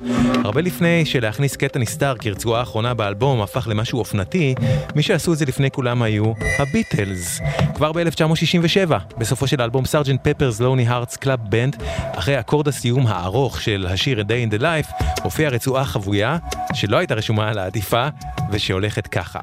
הרבה 0.44 0.60
לפני 0.60 1.06
שלהכניס 1.06 1.56
קטע 1.56 1.78
נסתר 1.78 2.14
כרצועה 2.20 2.62
אחרונה 2.62 2.94
באלבום 2.94 3.42
הפך 3.42 3.68
למשהו 3.70 3.98
אופנתי, 3.98 4.54
מי 4.94 5.02
שעשו 5.02 5.32
את 5.32 5.38
זה 5.38 5.44
לפני 5.44 5.70
כולם 5.70 6.02
היו 6.02 6.32
הביטלס. 6.58 7.40
כבר 7.74 7.92
ב-1967, 7.92 8.92
בסופו 9.18 9.46
של 9.46 9.60
האלבום 9.60 9.84
Sgt. 9.84 10.20
Pepper's 10.28 10.60
Lonely 10.60 10.86
Hearts 10.86 11.16
Club 11.16 11.40
Band, 11.48 11.76
אחרי 12.14 12.40
אקורד 12.40 12.68
הסיום 12.68 13.06
הארוך 13.06 13.60
של 13.60 13.86
השיר 13.90 14.20
A 14.20 14.22
Day 14.22 14.50
in 14.50 14.58
the 14.58 14.62
Life, 14.62 15.04
הופיעה 15.22 15.50
רצועה 15.50 15.84
חבויה, 15.84 16.38
שלא 16.74 16.96
הייתה 16.96 17.14
רשומה 17.14 17.48
על 17.48 17.58
העטיפה, 17.58 18.08
ושהולכת 18.50 19.06
ככה. 19.06 19.40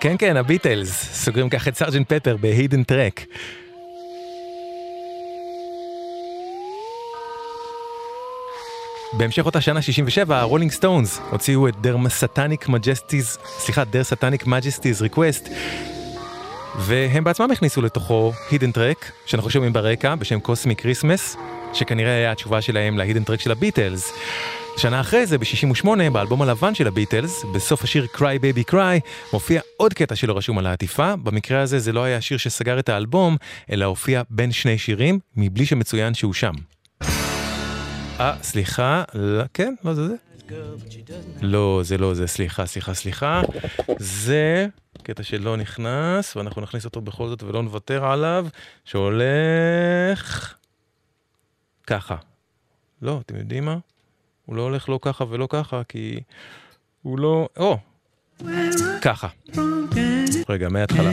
כן, 0.00 0.16
כן, 0.18 0.36
הביטלס, 0.36 1.04
סוגרים 1.12 1.48
ככה 1.48 1.70
את 1.70 1.76
Sgt. 1.76 2.12
Pepper 2.12 2.36
ב 2.36 2.43
Hidden 2.43 2.82
Track. 2.82 3.24
בהמשך 9.12 9.46
אותה 9.46 9.60
שנה 9.60 9.82
67, 9.82 10.40
הרולינג 10.40 10.70
סטונס 10.70 11.20
הוציאו 11.30 11.68
את 11.68 11.76
Their 11.80 11.96
Satanic 12.08 12.68
Majesties, 12.68 13.38
סליחה, 13.58 13.84
Their 13.84 14.04
Satanic 14.04 14.46
Majesties 14.46 15.02
Request, 15.02 15.48
והם 16.78 17.24
בעצמם 17.24 17.50
הכניסו 17.50 17.82
לתוכו 17.82 18.32
Hidden 18.50 18.72
Track, 18.72 19.12
שאנחנו 19.26 19.50
שומעים 19.50 19.72
ברקע, 19.72 20.14
בשם 20.14 20.40
Cosmic 20.40 20.76
Christmas, 20.76 21.36
שכנראה 21.72 22.16
היה 22.16 22.32
התשובה 22.32 22.60
שלהם 22.60 22.98
ל 22.98 23.02
Hidden 23.02 23.24
Track 23.24 23.40
של 23.40 23.50
הביטלס. 23.50 24.12
שנה 24.78 25.00
אחרי 25.00 25.26
זה, 25.26 25.38
ב-68, 25.38 25.88
באלבום 26.12 26.42
הלבן 26.42 26.74
של 26.74 26.86
הביטלס, 26.86 27.44
בסוף 27.54 27.84
השיר 27.84 28.06
Cry 28.14 28.18
Baby 28.18 28.72
Cry, 28.72 29.00
מופיע 29.32 29.60
עוד 29.76 29.94
קטע 29.94 30.16
שלא 30.16 30.36
רשום 30.36 30.58
על 30.58 30.66
העטיפה. 30.66 31.16
במקרה 31.16 31.60
הזה 31.60 31.78
זה 31.78 31.92
לא 31.92 32.04
היה 32.04 32.16
השיר 32.16 32.38
שסגר 32.38 32.78
את 32.78 32.88
האלבום, 32.88 33.36
אלא 33.72 33.84
הופיע 33.84 34.22
בין 34.30 34.52
שני 34.52 34.78
שירים, 34.78 35.18
מבלי 35.36 35.66
שמצוין 35.66 36.14
שהוא 36.14 36.34
שם. 36.34 36.52
אה, 38.20 38.36
סליחה, 38.42 39.02
לא, 39.14 39.44
כן, 39.54 39.74
לא 39.84 39.94
זה 39.94 40.08
זה. 40.08 40.14
לא, 41.42 41.80
זה 41.84 41.98
לא 41.98 42.14
זה, 42.14 42.26
סליחה, 42.26 42.66
סליחה, 42.66 42.94
סליחה. 42.94 43.42
זה 43.98 44.66
קטע 45.02 45.22
שלא 45.22 45.56
נכנס, 45.56 46.36
ואנחנו 46.36 46.62
נכניס 46.62 46.84
אותו 46.84 47.00
בכל 47.00 47.28
זאת 47.28 47.42
ולא 47.42 47.62
נוותר 47.62 48.04
עליו, 48.04 48.46
שהולך... 48.84 50.54
ככה. 51.86 52.16
לא, 53.02 53.20
אתם 53.26 53.36
יודעים 53.36 53.64
מה? 53.64 53.78
הוא 54.48 54.56
לא 54.56 54.62
הולך 54.62 54.88
לא 54.88 54.98
ככה 55.02 55.24
ולא 55.28 55.46
ככה, 55.50 55.82
כי 55.88 56.20
הוא 57.02 57.18
לא... 57.18 57.48
או! 57.56 57.78
ככה. 59.02 59.28
רגע, 60.48 60.68
מההתחלה. 60.68 61.10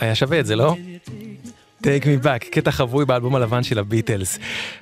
היה 0.00 0.14
שווה 0.14 0.40
את 0.40 0.46
זה, 0.46 0.56
לא? 0.56 0.76
Take 1.82 2.04
me 2.04 2.24
back, 2.24 2.50
קטע 2.50 2.70
חבוי 2.70 3.04
באלבום 3.04 3.34
הלבן 3.34 3.62
של 3.62 3.78
הביטלס. 3.78 4.38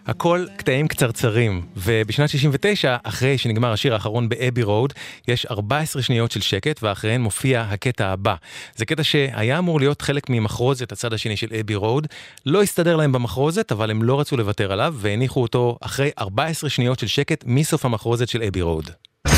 הכל 0.06 0.46
קטעים 0.56 0.88
קצרצרים, 0.88 1.62
ובשנת 1.76 2.28
69, 2.28 2.96
אחרי 3.02 3.38
שנגמר 3.38 3.72
השיר 3.72 3.94
האחרון 3.94 4.28
ב 4.28 4.34
Abbey 4.34 4.62
Road, 4.62 4.92
יש 5.28 5.46
14 5.46 6.02
שניות 6.02 6.30
של 6.30 6.40
שקט, 6.40 6.82
ואחריהן 6.82 7.20
מופיע 7.20 7.60
הקטע 7.60 8.06
הבא. 8.06 8.34
זה 8.76 8.84
קטע 8.84 9.04
שהיה 9.04 9.58
אמור 9.58 9.80
להיות 9.80 10.02
חלק 10.02 10.30
ממחרוזת 10.30 10.92
הצד 10.92 11.12
השני 11.12 11.36
של 11.36 11.46
Abbey 11.60 11.74
Road, 11.74 12.06
לא 12.46 12.62
הסתדר 12.62 12.96
להם 12.96 13.12
במחרוזת, 13.12 13.72
אבל 13.72 13.90
הם 13.90 14.02
לא 14.02 14.20
רצו 14.20 14.36
לוותר 14.36 14.72
עליו, 14.72 14.94
והניחו 14.98 15.42
אותו 15.42 15.78
אחרי 15.80 16.10
14 16.18 16.70
שניות 16.70 16.98
של 16.98 17.06
שקט 17.06 17.44
מסוף 17.46 17.84
המחרוזת 17.84 18.28
של 18.28 18.42
Abbey 18.42 18.62
Road. 18.62 18.90
Her 19.28 19.34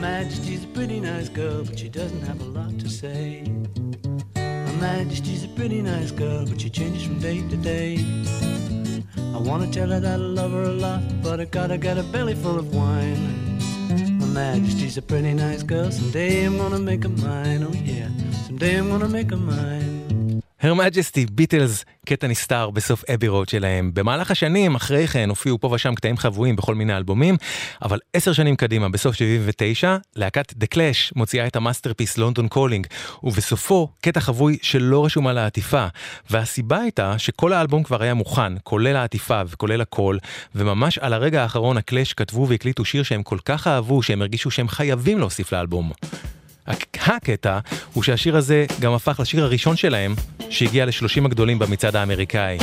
Majesty's 0.00 0.64
a 0.64 0.78
pretty 0.78 1.00
nice 1.00 1.28
girl, 1.28 1.60
but 1.68 1.78
she 1.78 1.88
doesn't 1.88 2.24
have 2.30 2.40
a 2.40 2.50
lot 2.58 2.72
to 2.82 2.88
say. 3.00 3.44
Her 4.82 4.98
Majesty's 4.98 5.44
a 5.44 5.48
pretty 5.48 5.80
nice 5.80 6.10
girl, 6.10 6.44
but 6.44 6.60
she 6.60 6.68
changes 6.68 7.04
from 7.04 7.20
day 7.20 7.38
to 7.48 7.56
day. 7.56 8.04
I 9.32 9.38
wanna 9.38 9.68
tell 9.70 9.88
her 9.90 10.00
that 10.00 10.14
I 10.14 10.16
love 10.16 10.50
her 10.50 10.64
a 10.64 10.72
lot, 10.72 11.02
but 11.22 11.38
I 11.38 11.44
gotta 11.44 11.78
get 11.78 11.98
a 11.98 12.02
belly 12.02 12.34
full 12.34 12.58
of 12.58 12.74
wine. 12.74 13.60
My 14.18 14.26
Majesty's 14.26 14.98
a 14.98 15.02
pretty 15.02 15.34
nice 15.34 15.62
girl, 15.62 15.92
someday 15.92 16.44
I'm 16.44 16.58
gonna 16.58 16.80
make 16.80 17.04
her 17.04 17.10
mine, 17.10 17.62
oh 17.62 17.72
yeah, 17.72 18.08
someday 18.44 18.76
I'm 18.76 18.88
gonna 18.88 19.08
make 19.08 19.30
her 19.30 19.36
mine. 19.36 20.11
הר 20.62 20.74
מג'סטי, 20.74 21.26
ביטלס, 21.26 21.84
קטע 22.06 22.26
נסתר 22.26 22.70
בסוף 22.70 23.04
אבי 23.10 23.28
רוד 23.28 23.48
שלהם. 23.48 23.90
במהלך 23.94 24.30
השנים, 24.30 24.74
אחרי 24.74 25.06
כן, 25.06 25.28
הופיעו 25.28 25.60
פה 25.60 25.68
ושם 25.72 25.94
קטעים 25.94 26.16
חבויים 26.16 26.56
בכל 26.56 26.74
מיני 26.74 26.96
אלבומים, 26.96 27.36
אבל 27.82 27.98
עשר 28.12 28.32
שנים 28.32 28.56
קדימה, 28.56 28.88
בסוף 28.88 29.14
79, 29.14 29.96
להקת 30.16 30.52
The 30.52 30.66
Clash 30.74 31.12
מוציאה 31.16 31.46
את 31.46 31.56
ה 31.56 31.61
masterpiece 31.61 32.18
London 32.18 32.48
Calling, 32.48 32.86
ובסופו 33.22 33.88
קטע 34.00 34.20
חבוי 34.20 34.58
שלא 34.62 35.04
רשום 35.04 35.26
על 35.26 35.38
העטיפה. 35.38 35.86
והסיבה 36.30 36.80
הייתה 36.80 37.18
שכל 37.18 37.52
האלבום 37.52 37.82
כבר 37.82 38.02
היה 38.02 38.14
מוכן, 38.14 38.52
כולל 38.62 38.96
העטיפה 38.96 39.42
וכולל 39.46 39.80
הכל, 39.80 40.16
וממש 40.54 40.98
על 40.98 41.12
הרגע 41.12 41.42
האחרון 41.42 41.76
הקלאש 41.76 42.12
כתבו 42.12 42.48
והקליטו 42.48 42.84
שיר 42.84 43.02
שהם 43.02 43.22
כל 43.22 43.38
כך 43.44 43.66
אהבו, 43.66 44.02
שהם 44.02 44.20
הרגישו 44.20 44.50
שהם 44.50 44.68
חייבים 44.68 45.18
להוסיף 45.18 45.52
לאלבום. 45.52 45.92
הקטע 46.66 47.58
הוא 47.92 48.02
שהשיר 48.02 48.36
הזה 48.36 48.66
גם 48.80 48.92
הפך 48.92 49.20
לשיר 49.20 49.44
הראשון 49.44 49.76
שלהם, 49.76 50.14
שהגיע 50.50 50.86
לשלושים 50.86 51.26
הגדולים 51.26 51.58
במצעד 51.58 51.96
האמריקאי. 51.96 52.58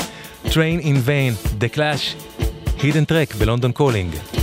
Train 0.45 0.81
in 0.83 1.07
Vain, 1.07 1.61
The 1.61 1.75
Clash, 1.75 2.41
Hidden 2.79 3.11
Track 3.11 3.37
בלונדון 3.37 3.71
קולינג. 3.71 4.38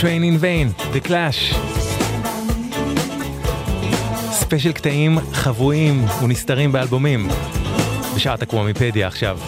Train 0.00 0.22
in 0.22 0.42
Vain, 0.42 0.94
The 0.94 1.08
Clash. 1.08 1.56
ספיישל 4.30 4.72
קטעים 4.72 5.18
חבויים 5.32 6.04
ונסתרים 6.22 6.72
באלבומים. 6.72 7.28
בשעת 8.16 8.42
הקוואמיפדיה 8.42 9.06
עכשיו, 9.06 9.38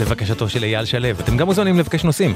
לבקשתו 0.00 0.48
של 0.48 0.64
אייל 0.64 0.84
שלו. 0.84 1.08
אתם 1.10 1.36
גם 1.36 1.46
מוזמנים 1.46 1.78
לבקש 1.78 2.04
נושאים, 2.04 2.34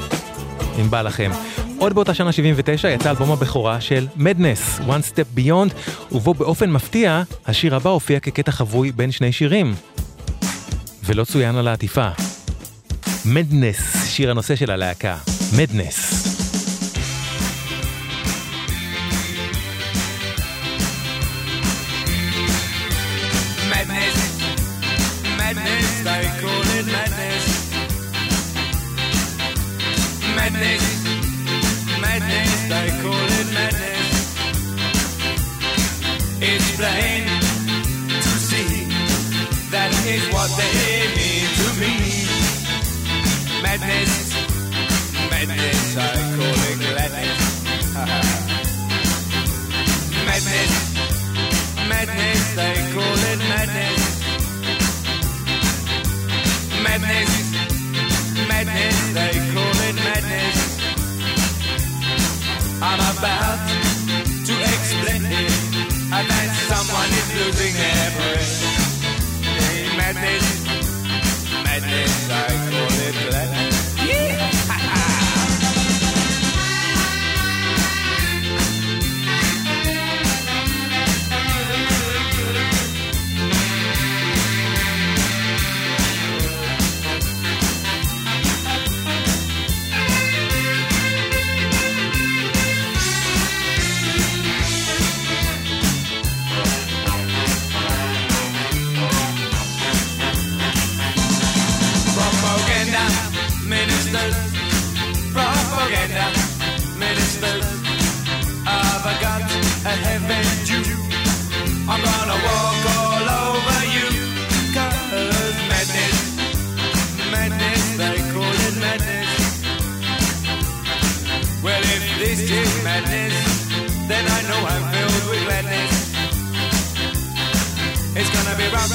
אם 0.80 0.90
בא 0.90 1.02
לכם. 1.02 1.30
עוד 1.78 1.92
באותה 1.92 2.14
שנה 2.14 2.32
79 2.32 2.88
יצא 2.88 3.10
אלבום 3.10 3.32
הבכורה 3.32 3.80
של 3.80 4.06
מדנס, 4.16 4.78
One 4.78 5.12
Step 5.12 5.38
Beyond, 5.38 5.74
ובו 6.12 6.34
באופן 6.34 6.70
מפתיע, 6.70 7.22
השיר 7.46 7.76
הבא 7.76 7.90
הופיע 7.90 8.20
כקטע 8.20 8.52
חבוי 8.52 8.92
בין 8.92 9.10
שני 9.10 9.32
שירים. 9.32 9.74
ולא 11.04 11.24
צוין 11.24 11.56
על 11.56 11.68
העטיפה. 11.68 12.08
מדנס, 13.24 14.06
שיר 14.06 14.30
הנושא 14.30 14.56
של 14.56 14.70
הלהקה, 14.70 15.16
מדנס. 15.56 16.29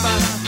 Bye. 0.06 0.44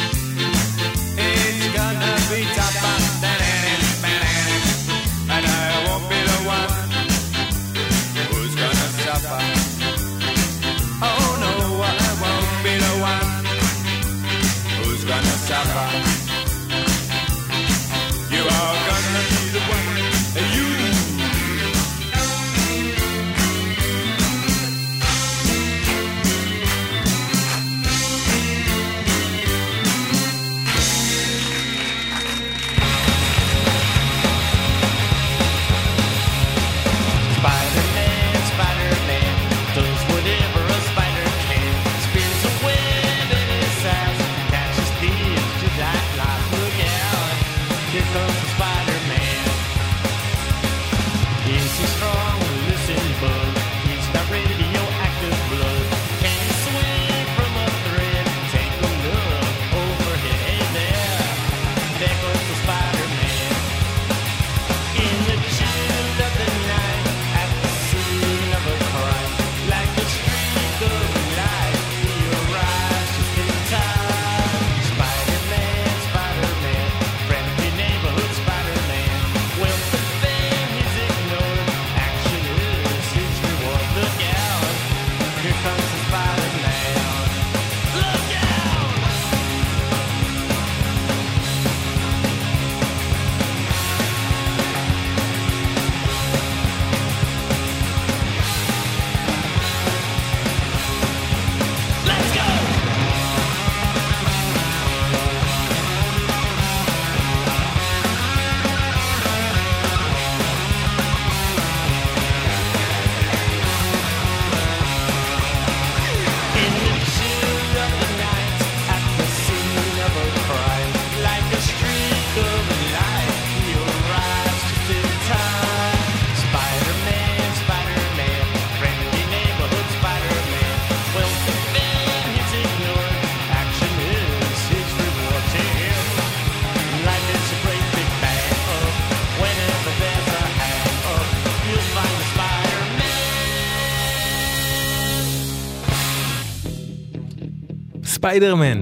ספיידרמן. 148.27 148.81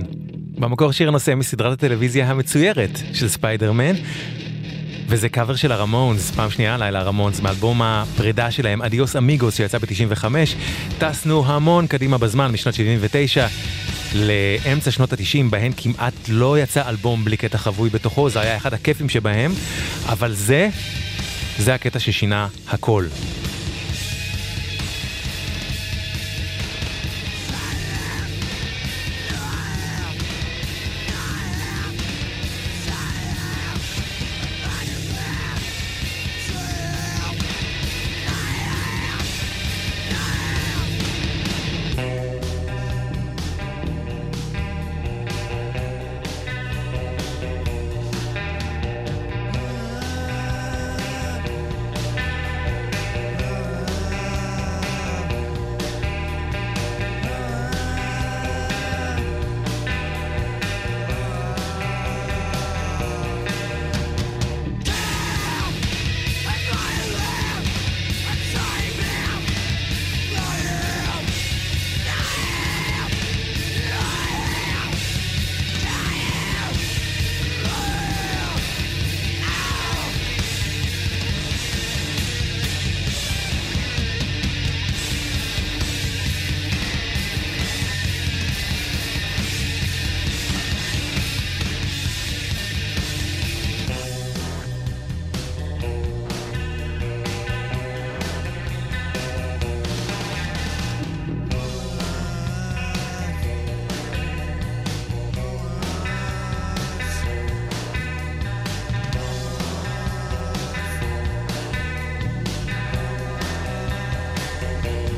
במקור 0.60 0.92
שיר 0.92 1.12
נושא 1.12 1.36
מסדרת 1.36 1.74
הטלוויזיה 1.74 2.30
המצוירת 2.30 3.00
של 3.14 3.28
ספיידרמן. 3.28 3.94
וזה 5.08 5.30
קאבר 5.30 5.56
של 5.56 5.72
הרמונס, 5.72 6.32
פעם 6.32 6.50
שנייה 6.50 6.76
עליי 6.76 6.96
הרמונס, 6.96 7.40
מאלבום 7.40 7.82
הפרידה 7.82 8.52
שלהם, 8.52 8.82
Adios 8.82 9.16
Amigos 9.16 9.56
שיצא 9.56 9.78
ב-95. 9.78 10.26
טסנו 10.98 11.46
המון 11.46 11.88
קדימה 11.88 12.18
בזמן, 12.18 12.52
משנת 12.52 12.74
79 12.74 13.48
לאמצע 14.16 14.92
שנות 14.92 15.14
ה-90, 15.14 15.50
בהן 15.50 15.72
כמעט 15.78 16.14
לא 16.30 16.60
יצא 16.60 16.90
אלבום 16.90 17.26
בלי 17.26 17.38
קטע 17.38 17.58
חבוי 17.58 17.90
בתוכו, 17.90 18.30
זה 18.30 18.42
היה 18.42 18.58
אחד 18.58 18.74
הכיפים 18.74 19.10
שבהם, 19.10 19.54
אבל 20.06 20.34
זה, 20.34 20.70
זה 21.58 21.74
הקטע 21.74 22.00
ששינה 22.00 22.48
הכל. 22.68 23.06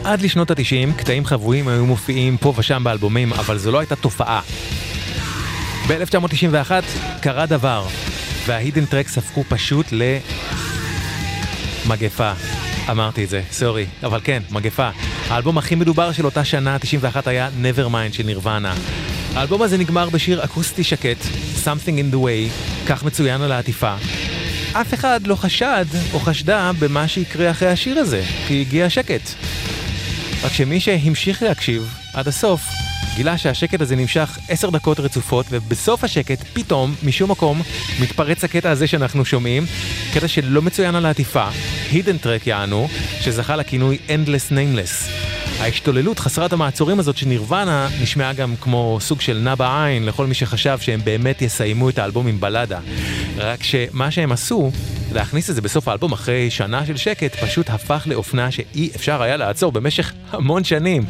עד 0.07 0.21
לשנות 0.21 0.51
ה-90 0.51 0.93
קטעים 0.97 1.25
חבויים 1.25 1.67
היו 1.67 1.85
מופיעים 1.85 2.37
פה 2.37 2.53
ושם 2.57 2.83
באלבומים, 2.83 3.33
אבל 3.33 3.57
זו 3.57 3.71
לא 3.71 3.79
הייתה 3.79 3.95
תופעה. 3.95 4.41
ב-1991 5.87 6.71
קרה 7.21 7.45
דבר, 7.45 7.87
וההידן 8.45 8.85
טרקס 8.85 9.17
הפכו 9.17 9.43
פשוט 9.49 9.85
למגפה. 11.85 12.31
אמרתי 12.89 13.23
את 13.23 13.29
זה, 13.29 13.41
סורי, 13.51 13.85
אבל 14.03 14.19
כן, 14.23 14.43
מגפה. 14.51 14.89
האלבום 15.27 15.57
הכי 15.57 15.75
מדובר 15.75 16.11
של 16.11 16.25
אותה 16.25 16.43
שנה, 16.43 16.79
91, 16.79 17.27
היה 17.27 17.49
Nevermind 17.61 18.13
של 18.13 18.23
נירוונה. 18.23 18.73
האלבום 19.33 19.61
הזה 19.61 19.77
נגמר 19.77 20.09
בשיר 20.09 20.43
אקוסטי 20.43 20.83
שקט, 20.83 21.17
Something 21.63 21.97
in 21.99 22.13
the 22.13 22.17
way, 22.17 22.51
כך 22.87 23.03
מצוין 23.03 23.41
על 23.41 23.51
העטיפה. 23.51 23.95
אף 24.73 24.93
אחד 24.93 25.27
לא 25.27 25.35
חשד 25.35 25.85
או 26.13 26.19
חשדה 26.19 26.71
במה 26.79 27.07
שיקרה 27.07 27.51
אחרי 27.51 27.69
השיר 27.69 27.99
הזה, 27.99 28.23
כי 28.47 28.61
הגיע 28.61 28.89
שקט. 28.89 29.21
רק 30.43 30.53
שמי 30.53 30.79
שהמשיך 30.79 31.43
להקשיב 31.43 31.93
עד 32.13 32.27
הסוף, 32.27 32.61
גילה 33.15 33.37
שהשקט 33.37 33.81
הזה 33.81 33.95
נמשך 33.95 34.37
עשר 34.49 34.69
דקות 34.69 34.99
רצופות, 34.99 35.45
ובסוף 35.49 36.03
השקט, 36.03 36.43
פתאום, 36.53 36.95
משום 37.03 37.31
מקום, 37.31 37.61
מתפרץ 38.01 38.43
הקטע 38.43 38.69
הזה 38.69 38.87
שאנחנו 38.87 39.25
שומעים, 39.25 39.65
קטע 40.13 40.27
שלא 40.27 40.61
מצוין 40.61 40.95
על 40.95 41.05
העטיפה, 41.05 41.47
הידן 41.91 42.17
טרק 42.17 42.47
יענו, 42.47 42.87
שזכה 43.21 43.55
לכינוי 43.55 43.97
Endless 44.07 44.51
Nameless. 44.51 45.16
ההשתוללות 45.59 46.19
חסרת 46.19 46.53
המעצורים 46.53 46.99
הזאת 46.99 47.17
של 47.17 47.27
נירוונה 47.27 47.87
נשמעה 48.01 48.33
גם 48.33 48.55
כמו 48.61 48.97
סוג 49.01 49.21
של 49.21 49.37
נע 49.37 49.55
בעין 49.55 50.05
לכל 50.05 50.27
מי 50.27 50.33
שחשב 50.33 50.77
שהם 50.81 50.99
באמת 51.03 51.41
יסיימו 51.41 51.89
את 51.89 51.99
האלבום 51.99 52.27
עם 52.27 52.39
בלדה. 52.39 52.79
רק 53.37 53.63
שמה 53.63 54.11
שהם 54.11 54.31
עשו, 54.31 54.71
להכניס 55.11 55.49
את 55.49 55.55
זה 55.55 55.61
בסוף 55.61 55.87
האלבום 55.87 56.11
אחרי 56.11 56.49
שנה 56.49 56.85
של 56.85 56.97
שקט, 56.97 57.35
פשוט 57.35 57.69
הפך 57.69 58.03
לאופנה 58.05 58.51
שאי 58.51 58.89
אפשר 58.95 59.21
היה 59.21 59.37
לעצור 59.37 59.71
במשך 59.71 60.13
המון 60.31 60.63
שנים. 60.63 61.05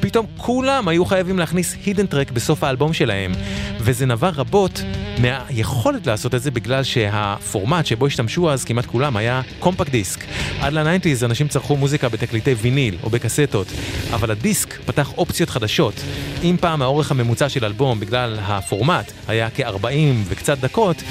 פתאום 0.00 0.26
כולם 0.36 0.88
היו 0.88 1.04
חייבים 1.04 1.38
להכניס 1.38 1.76
Hidden 1.86 2.06
Track 2.06 2.30
בסוף 2.30 2.64
האלבום 2.64 2.92
שלהם, 2.92 3.32
וזה 3.78 4.06
נבע 4.06 4.28
רבות 4.28 4.82
מהיכולת 5.18 6.06
לעשות 6.06 6.34
את 6.34 6.42
זה 6.42 6.50
בגלל 6.50 6.82
שהפורמט 6.82 7.86
שבו 7.86 8.06
השתמשו 8.06 8.50
אז 8.50 8.64
כמעט 8.64 8.86
כולם 8.86 9.16
היה 9.16 9.40
קומפקט 9.58 9.90
דיסק. 9.90 10.24
עד 10.60 10.72
ל 10.72 10.78
nineties 10.78 11.24
אנשים 11.24 11.48
צרכו 11.48 11.76
מוזיקה 11.76 12.08
בתקליטי 12.08 12.54
ויניל 12.54 12.96
או 13.02 13.10
בקסטות, 13.10 13.66
אבל 14.12 14.30
הדיסק 14.30 14.78
פתח 14.86 15.12
אופציות 15.18 15.50
חדשות. 15.50 15.94
אם 16.42 16.56
פעם 16.60 16.82
האורך 16.82 17.10
הממוצע 17.10 17.48
של 17.48 17.64
אלבום 17.64 18.00
בגלל 18.00 18.38
הפורמט 18.42 19.12
היה 19.28 19.48
כ-40 19.50 19.86
וקצת 20.28 20.58
דקות, 20.58 21.02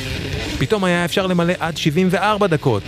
פתאום 0.59 0.83
היה 0.83 1.05
אפשר 1.05 1.27
למלא 1.27 1.53
עד 1.59 1.77
74 1.77 2.47
דקות. 2.47 2.83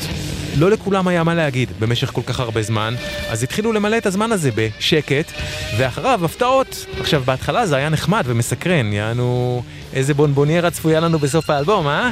לא 0.58 0.72
לכולם 0.72 1.08
היה 1.08 1.24
מה 1.24 1.36
להגיד 1.36 1.70
במשך 1.80 2.12
כל 2.14 2.22
כך 2.26 2.40
הרבה 2.40 2.62
זמן, 2.62 2.96
אז 3.30 3.44
התחילו 3.44 3.74
למלא 3.74 3.98
את 3.98 4.06
הזמן 4.06 4.32
הזה 4.32 4.50
בשקט, 4.56 5.32
ואחריו 5.78 6.26
הפתעות. 6.26 6.86
עכשיו, 7.00 7.22
בהתחלה 7.26 7.68
זה 7.68 7.76
היה 7.76 7.90
נחמד 7.90 8.24
ומסקרן, 8.26 8.94
יענו 8.94 9.64
איזה 9.94 10.14
בונבוניירה 10.14 10.72
צפויה 10.72 11.00
לנו 11.00 11.20
בסוף 11.20 11.50
האלבום, 11.50 11.88
אה? 11.88 12.12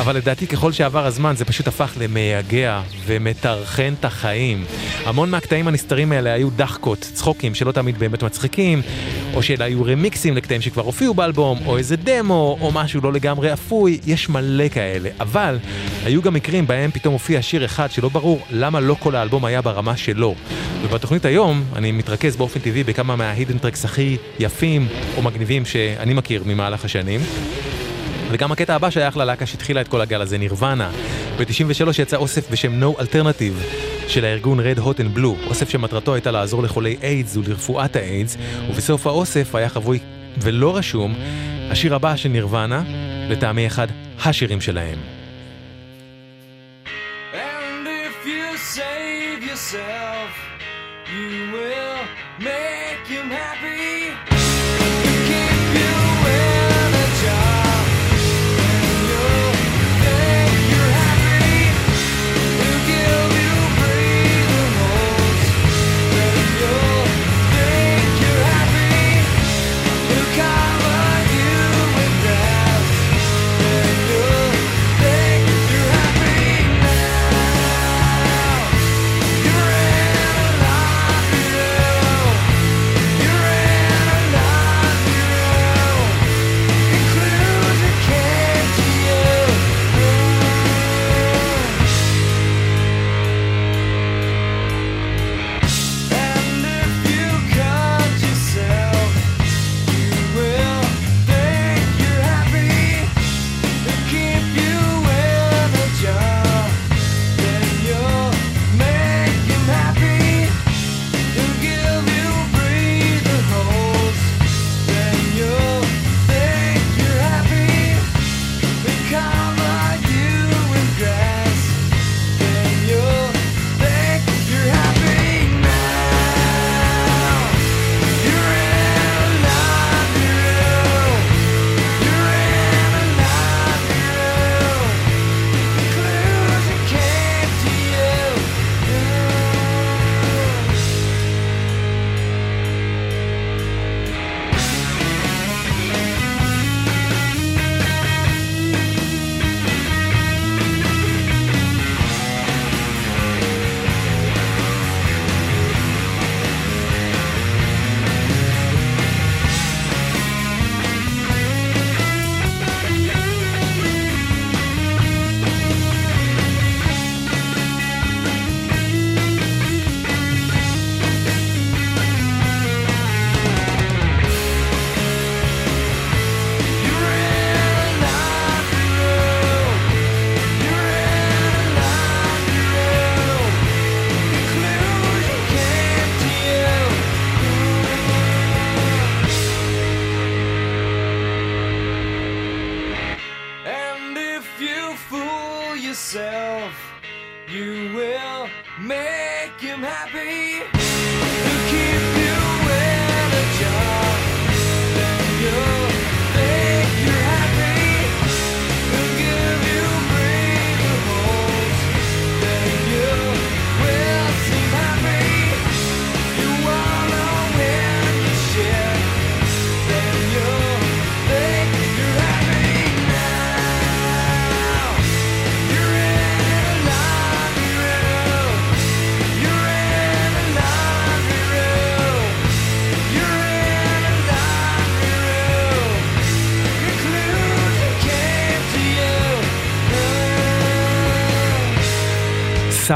אבל 0.00 0.16
לדעתי 0.16 0.46
ככל 0.46 0.72
שעבר 0.72 1.06
הזמן 1.06 1.36
זה 1.36 1.44
פשוט 1.44 1.68
הפך 1.68 1.92
למייגע 2.00 2.80
ומטרחן 3.06 3.94
את 4.00 4.04
החיים. 4.04 4.64
המון 5.04 5.30
מהקטעים 5.30 5.68
הנסתרים 5.68 6.12
האלה 6.12 6.32
היו 6.32 6.50
דחקות, 6.50 6.98
צחוקים 6.98 7.54
שלא 7.54 7.72
תמיד 7.72 7.98
באמת 7.98 8.22
מצחיקים, 8.22 8.82
או 9.34 9.42
שאלה 9.42 9.64
היו 9.64 9.84
רמיקסים 9.84 10.36
לקטעים 10.36 10.60
שכבר 10.60 10.82
הופיעו 10.82 11.14
באלבום, 11.14 11.58
או 11.66 11.78
איזה 11.78 11.96
דמו, 11.96 12.58
או 12.60 12.72
משהו 12.72 13.00
לא 13.00 13.12
לגמרי 13.12 13.52
אפוי, 13.52 13.98
יש 14.06 14.28
מלא 14.28 14.68
כאלה. 14.68 15.08
אבל 15.20 15.58
היו 16.04 16.22
גם 16.22 16.34
מקרים 16.34 16.66
בהם 16.66 16.90
פתאום 16.90 17.12
הופיע 17.12 17.42
שיר 17.42 17.64
אחד 17.64 17.90
שלא 17.90 18.08
ברור 18.08 18.40
למה 18.50 18.80
לא 18.80 18.96
כל 18.98 19.16
האלבום 19.16 19.44
היה 19.44 19.62
ברמה 19.62 19.96
שלו. 19.96 20.34
ובתוכנית 20.82 21.24
היום 21.24 21.64
אני 21.76 21.92
מתרכז 21.92 22.36
באופן 22.36 22.60
טבעי 22.60 22.84
בכמה 22.84 23.16
מההידן 23.16 23.58
טרקס 23.58 23.84
הכי 23.84 24.16
יפים 24.38 24.88
או 25.16 25.22
מגניבים 25.22 25.64
שאני 25.64 26.14
מכיר 26.14 26.42
ממהלך 26.46 26.84
השנים. 26.84 27.20
וגם 28.30 28.52
הקטע 28.52 28.74
הבא 28.74 28.90
שייך 28.90 29.16
ללהקה 29.16 29.46
שהתחילה 29.46 29.80
את 29.80 29.88
כל 29.88 30.00
הגל 30.00 30.20
הזה, 30.20 30.38
נירוונה. 30.38 30.90
ב-93 31.38 32.02
יצא 32.02 32.16
אוסף 32.16 32.50
בשם 32.50 32.82
No 32.82 33.00
Alternative 33.00 33.86
של 34.08 34.24
הארגון 34.24 34.60
Red 34.60 34.78
Hot 34.78 34.98
and 34.98 35.18
Blue, 35.18 35.48
אוסף 35.48 35.68
שמטרתו 35.68 36.14
הייתה 36.14 36.30
לעזור 36.30 36.62
לחולי 36.62 36.96
איידס 37.02 37.36
ולרפואת 37.36 37.96
האיידס, 37.96 38.36
ובסוף 38.70 39.06
האוסף 39.06 39.54
היה 39.54 39.68
חבוי 39.68 39.98
ולא 40.38 40.76
רשום 40.76 41.14
השיר 41.70 41.94
הבא 41.94 42.16
של 42.16 42.28
נירוונה, 42.28 42.82
לטעמי 43.28 43.66
אחד 43.66 43.86
השירים 44.24 44.60
שלהם. 44.60 44.98
You 51.16 51.52
will 51.54 51.98
make 52.40 53.06
him 53.08 53.30
happy. 53.30 54.35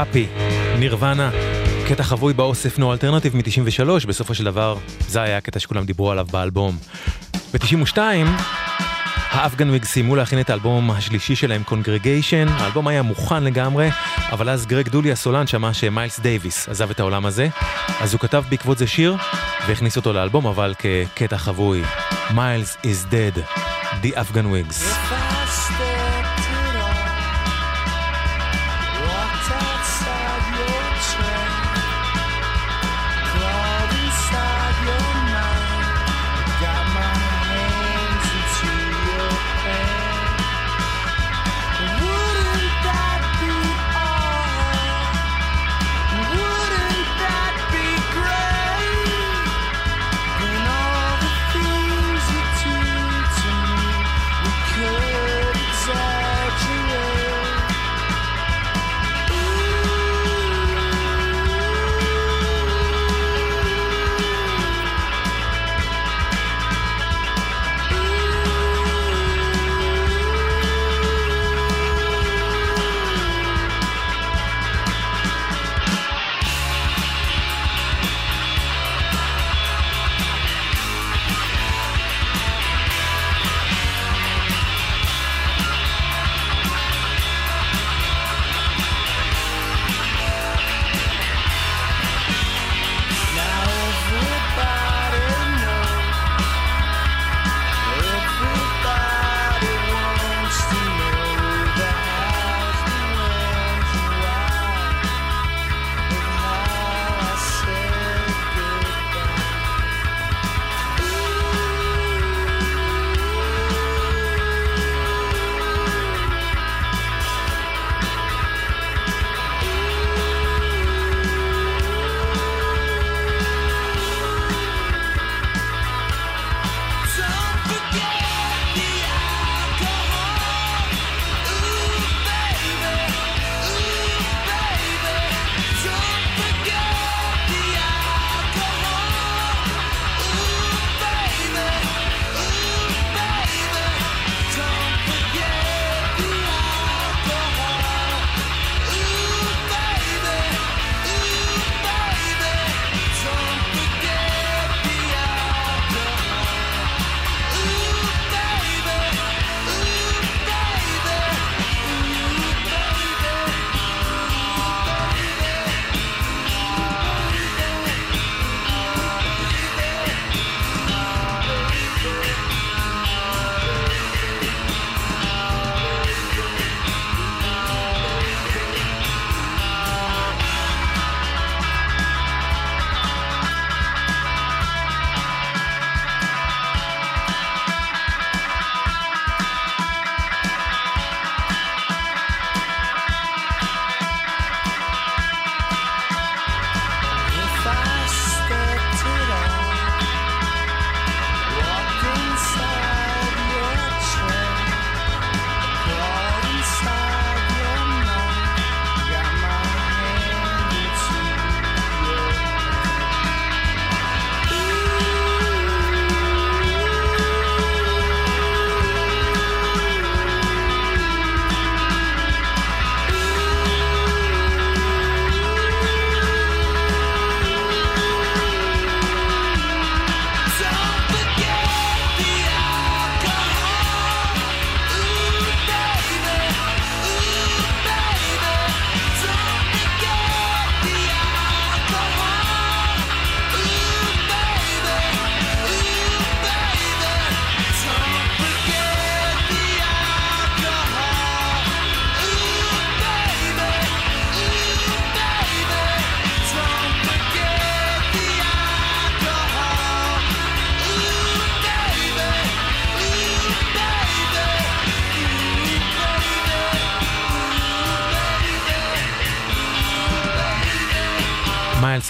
Sappy, 0.05 0.27
נירוונה, 0.79 1.29
קטע 1.87 2.03
חבוי 2.03 2.33
באוסף 2.33 2.79
No 2.79 2.91
Alternative 2.91 3.35
מ-93, 3.35 4.07
בסופו 4.07 4.33
של 4.33 4.43
דבר 4.43 4.77
זה 5.07 5.21
היה 5.21 5.37
הקטע 5.37 5.59
שכולם 5.59 5.85
דיברו 5.85 6.11
עליו 6.11 6.27
באלבום. 6.31 6.77
ב-92, 7.53 7.97
ה 9.31 9.35
Afghan 9.35 9.61
Whigs 9.61 9.83
סיימו 9.83 10.15
להכין 10.15 10.39
את 10.39 10.49
האלבום 10.49 10.91
השלישי 10.91 11.35
שלהם, 11.35 11.63
Congregation, 11.63 12.47
האלבום 12.47 12.87
היה 12.87 13.01
מוכן 13.01 13.43
לגמרי, 13.43 13.89
אבל 14.31 14.49
אז 14.49 14.65
גרג 14.65 14.89
דולי 14.89 15.11
הסולן 15.11 15.47
שמע 15.47 15.73
שמיילס 15.73 16.19
דייוויס 16.19 16.69
עזב 16.69 16.89
את 16.89 16.99
העולם 16.99 17.25
הזה, 17.25 17.47
אז 17.99 18.13
הוא 18.13 18.19
כתב 18.19 18.43
בעקבות 18.49 18.77
זה 18.77 18.87
שיר, 18.87 19.15
והכניס 19.67 19.97
אותו 19.97 20.13
לאלבום, 20.13 20.45
אבל 20.45 20.73
כקטע 20.79 21.37
חבוי. 21.37 21.83
Miles 22.35 22.77
is 22.83 23.13
dead, 23.13 23.39
The 24.03 24.15
Afghan 24.15 24.45
Whigs. 24.45 24.90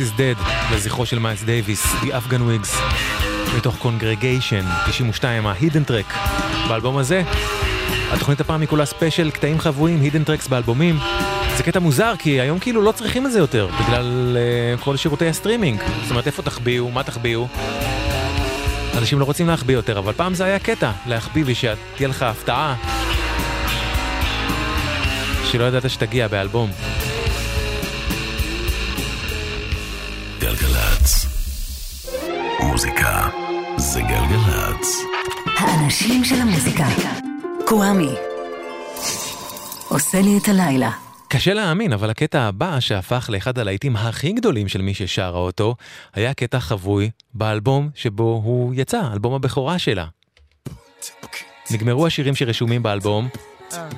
Is 0.01 0.17
dead, 0.17 0.43
לזכרו 0.73 1.05
של 1.05 1.19
מיילס 1.19 1.43
דייוויס, 1.43 1.85
The 1.85 2.05
Afghan 2.05 2.39
Whigs, 2.39 2.69
מתוך 3.57 3.77
Congregation, 3.77 4.65
92, 4.89 5.47
ה-Hidden 5.47 5.89
Track. 5.89 6.17
באלבום 6.67 6.97
הזה, 6.97 7.23
התוכנית 8.11 8.41
הפעם 8.41 8.61
היא 8.61 8.69
כולה 8.69 8.85
ספיישל, 8.85 9.31
קטעים 9.31 9.59
חבויים, 9.59 10.01
Hidden 10.03 10.27
Tracks 10.27 10.49
באלבומים. 10.49 10.99
זה 11.57 11.63
קטע 11.63 11.79
מוזר, 11.79 12.13
כי 12.19 12.41
היום 12.41 12.59
כאילו 12.59 12.81
לא 12.81 12.91
צריכים 12.91 13.25
את 13.25 13.31
זה 13.31 13.39
יותר, 13.39 13.69
בגלל 13.79 14.37
uh, 14.77 14.83
כל 14.83 14.97
שירותי 14.97 15.27
הסטרימינג. 15.27 15.81
זאת 16.01 16.11
אומרת, 16.11 16.27
איפה 16.27 16.41
תחביאו, 16.41 16.91
מה 16.91 17.03
תחביאו? 17.03 17.47
אנשים 18.97 19.19
לא 19.19 19.25
רוצים 19.25 19.47
להחביא 19.47 19.75
יותר, 19.75 19.99
אבל 19.99 20.13
פעם 20.13 20.33
זה 20.33 20.45
היה 20.45 20.59
קטע, 20.59 20.91
להחביא 21.05 21.43
ושתהיה 21.45 22.07
לך 22.07 22.23
הפתעה. 22.23 22.75
שלא 25.51 25.63
ידעת 25.63 25.89
שתגיע 25.89 26.27
באלבום. 26.27 26.71
מוזיקה 32.81 33.27
זה 33.77 34.01
גלגלצ. 34.01 34.97
האנשים 35.57 36.23
של 36.23 36.35
המוזיקה. 36.35 36.85
קוואמי. 37.67 38.15
עושה 39.89 40.21
לי 40.21 40.37
את 40.37 40.47
הלילה. 40.47 40.91
קשה 41.27 41.53
להאמין, 41.53 41.93
אבל 41.93 42.09
הקטע 42.09 42.41
הבא, 42.41 42.79
שהפך 42.79 43.29
לאחד 43.33 43.59
הלהיטים 43.59 43.95
הכי 43.95 44.33
גדולים 44.33 44.67
של 44.67 44.81
מי 44.81 44.93
ששרה 44.93 45.39
אותו, 45.39 45.75
היה 46.13 46.33
קטע 46.33 46.59
חבוי 46.59 47.09
באלבום 47.33 47.89
שבו 47.95 48.41
הוא 48.43 48.73
יצא, 48.75 49.01
אלבום 49.13 49.33
הבכורה 49.33 49.79
שלה. 49.79 50.05
נגמרו 51.71 52.07
השירים 52.07 52.35
שרשומים 52.35 52.83
באלבום, 52.83 53.29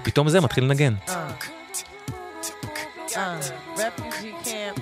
פתאום 0.03 0.29
זה 0.29 0.41
מתחיל 0.41 0.63
לנגן. 0.63 0.95
Uh, 3.13 3.17
refugee 3.77 4.33
camp, 4.43 4.75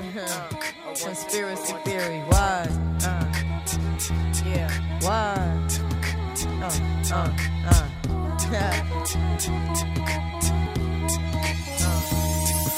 conspiracy 1.03 1.76
theory. 1.86 2.22
Why? 2.32 2.80
Uh. 5.03 5.57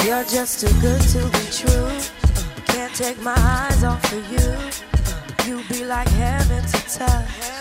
You're 0.05 0.23
just 0.23 0.61
too 0.61 0.81
good 0.81 1.01
to 1.01 1.23
be 1.29 1.45
true. 1.51 1.89
Can't 2.65 2.93
take 2.95 3.19
my 3.21 3.35
eyes 3.37 3.83
off 3.83 4.03
of 4.13 4.31
you. 4.31 5.47
You 5.47 5.63
be 5.67 5.85
like 5.85 6.07
heaven 6.09 6.63
to 6.63 6.97
touch. 6.97 7.53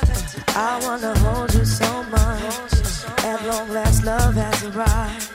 I 0.55 0.79
wanna 0.83 1.19
hold 1.19 1.53
you 1.55 1.65
so 1.65 2.03
much. 2.05 3.25
At 3.25 3.45
long 3.47 3.69
last, 3.71 4.05
love 4.05 4.35
has 4.35 4.65
arrived. 4.65 5.31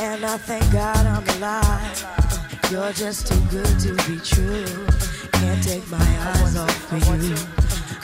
And 0.00 0.24
I 0.24 0.36
thank 0.36 0.70
God 0.72 1.06
I'm 1.06 1.26
alive. 1.36 2.06
You're 2.70 2.92
just 2.92 3.28
too 3.28 3.40
good 3.50 3.78
to 3.80 3.94
be 4.08 4.18
true. 4.20 4.86
Can't 5.32 5.62
take 5.62 5.88
my 5.90 5.98
eyes 5.98 6.56
off 6.56 6.92
of 6.92 7.22
you. 7.22 7.67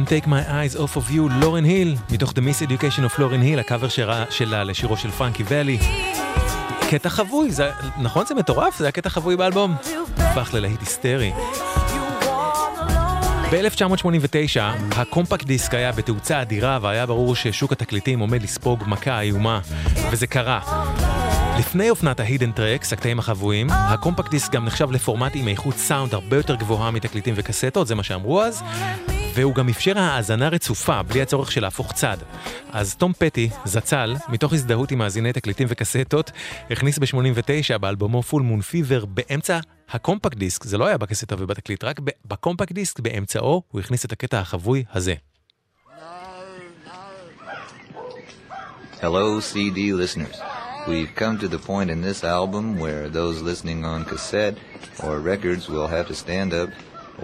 Can't 0.00 0.08
take 0.08 0.26
my 0.28 0.42
eyes 0.48 0.76
off 0.80 0.96
of 0.96 1.10
you, 1.12 1.32
לורן 1.40 1.64
היל, 1.64 1.96
מתוך 2.10 2.30
The 2.30 2.40
Miseducation 2.40 3.00
of 3.14 3.14
Lauryn 3.20 3.40
Hill, 3.40 3.58
הקאבר 3.58 3.88
שלה- 3.88 4.24
שלה 4.30 4.64
לשירו 4.64 4.96
של 4.96 5.10
פרנקי 5.10 5.42
ואלי. 5.48 5.78
קטע 6.90 7.08
חבוי, 7.08 7.50
זה, 7.50 7.70
נכון 8.02 8.26
זה 8.26 8.34
מטורף? 8.34 8.78
זה 8.78 8.84
היה 8.84 8.92
קטע 8.92 9.08
חבוי 9.10 9.36
באלבום. 9.36 9.74
הפך 10.18 10.54
ללהיט 10.54 10.80
היסטרי. 10.80 11.32
ב-1989 13.50 14.60
הקומפקט 14.96 15.46
דיסק 15.46 15.74
היה 15.74 15.92
בתאוצה 15.92 16.42
אדירה 16.42 16.78
והיה 16.82 17.06
ברור 17.06 17.34
ששוק 17.36 17.72
התקליטים 17.72 18.18
עומד 18.20 18.42
לספוג 18.42 18.84
מכה 18.86 19.20
איומה, 19.20 19.60
וזה 20.10 20.26
קרה. 20.26 20.60
לפני 21.58 21.90
אופנת 21.90 22.20
ה 22.20 22.25
Hidden 22.25 22.52
Tracks, 22.52 22.92
הקטעים 22.92 23.18
החבויים, 23.18 23.66
הקומפקט 23.70 24.30
דיסק 24.30 24.52
גם 24.52 24.64
נחשב 24.64 24.90
לפורמט 24.90 25.32
עם 25.34 25.48
איכות 25.48 25.76
סאונד 25.76 26.14
הרבה 26.14 26.36
יותר 26.36 26.54
גבוהה 26.54 26.90
מתקליטים 26.90 27.34
וקסטות, 27.36 27.86
זה 27.86 27.94
מה 27.94 28.02
שאמרו 28.02 28.42
אז, 28.42 28.62
והוא 29.34 29.54
גם 29.54 29.68
אפשר 29.68 29.98
האזנה 29.98 30.48
רצופה, 30.48 31.02
בלי 31.02 31.22
הצורך 31.22 31.52
של 31.52 31.60
להפוך 31.60 31.92
צד. 31.92 32.16
אז 32.70 32.94
תום 32.94 33.12
פטי, 33.12 33.50
זצ"ל, 33.64 34.14
מתוך 34.28 34.52
הזדהות 34.52 34.90
עם 34.90 34.98
מאזיני 34.98 35.32
תקליטים 35.32 35.66
וקסטות, 35.70 36.30
הכניס 36.70 36.98
ב-89 36.98 37.78
באלבומו 37.78 38.22
פול 38.22 38.42
מון 38.42 38.60
פיבר 38.60 39.04
באמצע 39.04 39.58
הקומפקט 39.90 40.36
דיסק, 40.36 40.64
זה 40.64 40.78
לא 40.78 40.86
היה 40.86 40.98
בקסטה 40.98 41.34
ובתקליט, 41.38 41.84
רק 41.84 42.00
בקומפקט 42.24 42.72
דיסק 42.72 43.00
באמצעו 43.00 43.62
הוא 43.70 43.80
הכניס 43.80 44.04
את 44.04 44.12
הקטע 44.12 44.40
החבוי 44.40 44.84
הזה. 44.92 45.14
Hello, 49.02 49.40
CD 49.40 49.78
listeners. 49.94 50.36
We've 50.86 51.14
come 51.14 51.38
to 51.38 51.48
the 51.48 51.58
point 51.58 51.88
in 51.94 52.00
this 52.02 52.22
album 52.22 52.64
where 52.78 53.08
those 53.08 53.40
listening 53.40 53.80
on 53.92 54.04
cassette 54.04 54.56
or 55.04 55.12
records 55.32 55.68
will 55.72 55.88
have 55.96 56.06
to 56.08 56.14
stand 56.14 56.52
up 56.52 56.68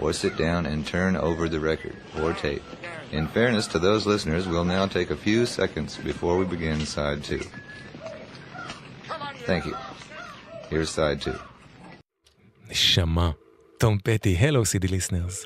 or 0.01 0.13
sit 0.13 0.33
down 0.37 0.61
and 0.71 0.79
turn 0.95 1.13
over 1.15 1.43
the 1.49 1.59
record 1.59 1.95
or 2.21 2.33
tape. 2.33 2.65
In 3.19 3.25
fairness 3.27 3.65
to 3.73 3.79
those 3.79 4.05
listeners, 4.05 4.43
we'll 4.47 4.71
now 4.77 4.85
take 4.97 5.09
a 5.11 5.19
few 5.27 5.45
seconds 5.45 5.89
before 6.09 6.33
we 6.39 6.45
begin 6.55 6.77
side 6.85 7.23
two. 7.29 7.43
Thank 9.49 9.65
you. 9.65 9.75
Here's 10.69 10.89
side 10.89 11.21
two. 11.21 11.37
נשמה. 12.69 13.31
תום 13.77 13.97
פטי, 14.03 14.37
Hello 14.39 14.65
CD 14.65 14.87
Listeners. 14.87 15.45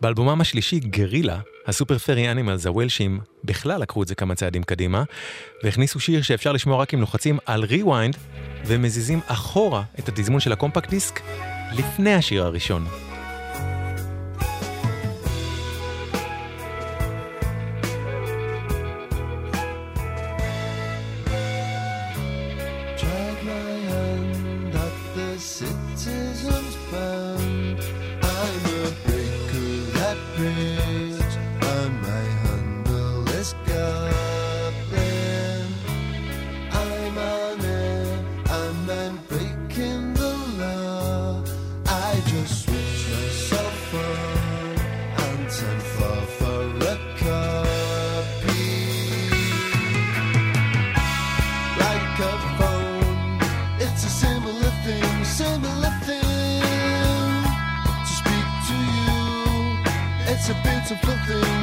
באלבומם 0.00 0.40
השלישי, 0.40 0.78
Guerrilla, 0.80 1.40
ה 1.66 1.71
Super 1.71 1.98
Furry 1.98 2.30
Animals 2.30 2.66
הוולשים 2.66 3.20
בכלל 3.44 3.80
לקחו 3.80 4.02
את 4.02 4.08
זה 4.08 4.14
כמה 4.14 4.34
צעדים 4.34 4.62
קדימה, 4.62 5.02
והכניסו 5.62 6.00
שיר 6.00 6.22
שאפשר 6.22 6.52
לשמוע 6.52 6.76
רק 6.76 6.94
אם 6.94 7.00
לוחצים 7.00 7.38
על 7.46 7.64
rewind, 7.64 8.16
ומזיזים 8.66 9.20
אחורה 9.26 9.82
את 9.98 10.08
התזמון 10.08 10.40
של 10.40 10.52
הקומפקט 10.52 10.90
דיסק 10.90 11.20
לפני 11.72 12.14
השיר 12.14 12.44
הראשון. 12.44 12.86
to 60.86 60.94
fulfill 60.96 61.53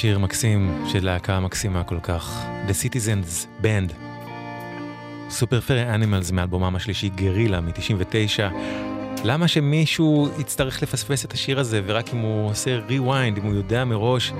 שיר 0.00 0.18
מקסים 0.18 0.84
של 0.92 1.04
להקה 1.04 1.40
מקסימה 1.40 1.84
כל 1.84 1.98
כך. 2.02 2.44
The 2.68 2.70
Citizens 2.70 3.62
Band. 3.62 3.92
Super 5.30 5.60
Furry 5.60 5.94
Animals 5.94 6.30
מאלבומם 6.30 6.76
השלישי 6.76 7.08
גרילה 7.08 7.60
מ-99. 7.60 8.54
למה 9.24 9.48
שמישהו 9.48 10.28
יצטרך 10.38 10.82
לפספס 10.82 11.24
את 11.24 11.32
השיר 11.32 11.60
הזה 11.60 11.80
ורק 11.86 12.14
אם 12.14 12.18
הוא 12.18 12.50
עושה 12.50 12.78
rewind, 12.88 13.38
אם 13.38 13.42
הוא 13.42 13.54
יודע 13.54 13.84
מראש 13.84 14.32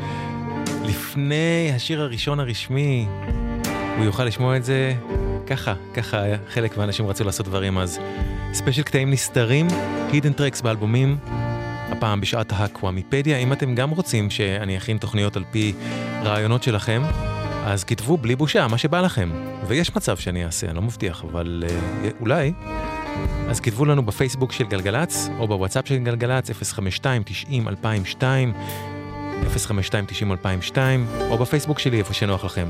לפני 0.85 1.73
השיר 1.75 2.03
הראשון 2.03 2.41
הרשמי, 2.41 3.07
הוא 3.97 4.05
יוכל 4.05 4.25
לשמוע 4.25 4.57
את 4.57 4.65
זה 4.65 4.95
ככה, 5.47 5.75
ככה 5.95 6.23
חלק 6.49 6.77
מהאנשים 6.77 7.07
רצו 7.07 7.25
לעשות 7.25 7.47
דברים 7.47 7.79
אז. 7.79 7.99
ספיישל 8.53 8.83
קטעים 8.83 9.11
נסתרים, 9.11 9.67
hidden 10.13 10.33
tracks 10.33 10.61
באלבומים, 10.61 11.17
הפעם 11.91 12.21
בשעת 12.21 12.48
הקוואמיפדיה. 12.59 13.39
אם 13.39 13.53
אתם 13.53 13.75
גם 13.75 13.91
רוצים 13.91 14.31
שאני 14.31 14.77
אכין 14.77 14.99
תוכניות 14.99 15.37
על 15.37 15.45
פי 15.51 15.73
רעיונות 16.25 16.63
שלכם, 16.63 17.03
אז 17.65 17.85
כתבו 17.85 18.17
בלי 18.17 18.37
בושה, 18.37 18.69
מה 18.69 18.79
שבא 18.79 19.01
לכם. 19.01 19.31
ויש 19.67 19.97
מצב 19.97 20.17
שאני 20.17 20.45
אעשה, 20.45 20.67
אני 20.67 20.77
לא 20.77 20.83
מבטיח, 20.83 21.25
אבל 21.25 21.65
אה, 21.69 22.11
אולי. 22.21 22.53
אז 23.49 23.61
כתבו 23.61 23.85
לנו 23.85 24.07
בפייסבוק 24.07 24.53
של 24.53 24.65
גלגלצ, 24.65 25.29
או 25.39 25.49
בוואטסאפ 25.49 25.89
של 25.89 25.99
גלגלצ, 25.99 26.51
052-90-2002, 26.51 28.23
052-90-2002, 30.73 30.77
או 31.31 31.39
בפייסבוק 31.39 31.79
שלי, 31.79 31.99
איפה 31.99 32.15
שנוח 32.15 32.45
לכם. 32.45 32.67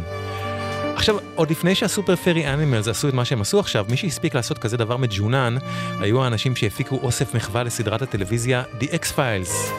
עכשיו, 0.99 1.17
עוד 1.35 1.51
לפני 1.51 1.75
שהסופר 1.75 2.17
פרי 2.17 2.53
אנימלס 2.55 2.89
עשו 2.89 3.09
את 3.09 3.15
מה 3.15 3.25
שהם 3.25 3.41
עשו 3.41 3.61
עכשיו, 3.61 3.87
מי 3.91 3.97
שהספיק 3.97 4.35
לעשות 4.35 4.59
כזה 4.59 4.77
דבר 4.77 4.97
מג'ונן, 4.97 5.57
היו 6.01 6.25
האנשים 6.25 6.57
שהפיקו 6.57 7.01
אוסף 7.03 7.35
מחווה 7.35 7.63
לסדרת 7.63 8.03
הטלוויזיה 8.03 8.63
The 8.81 8.85
X-Files. 8.85 9.73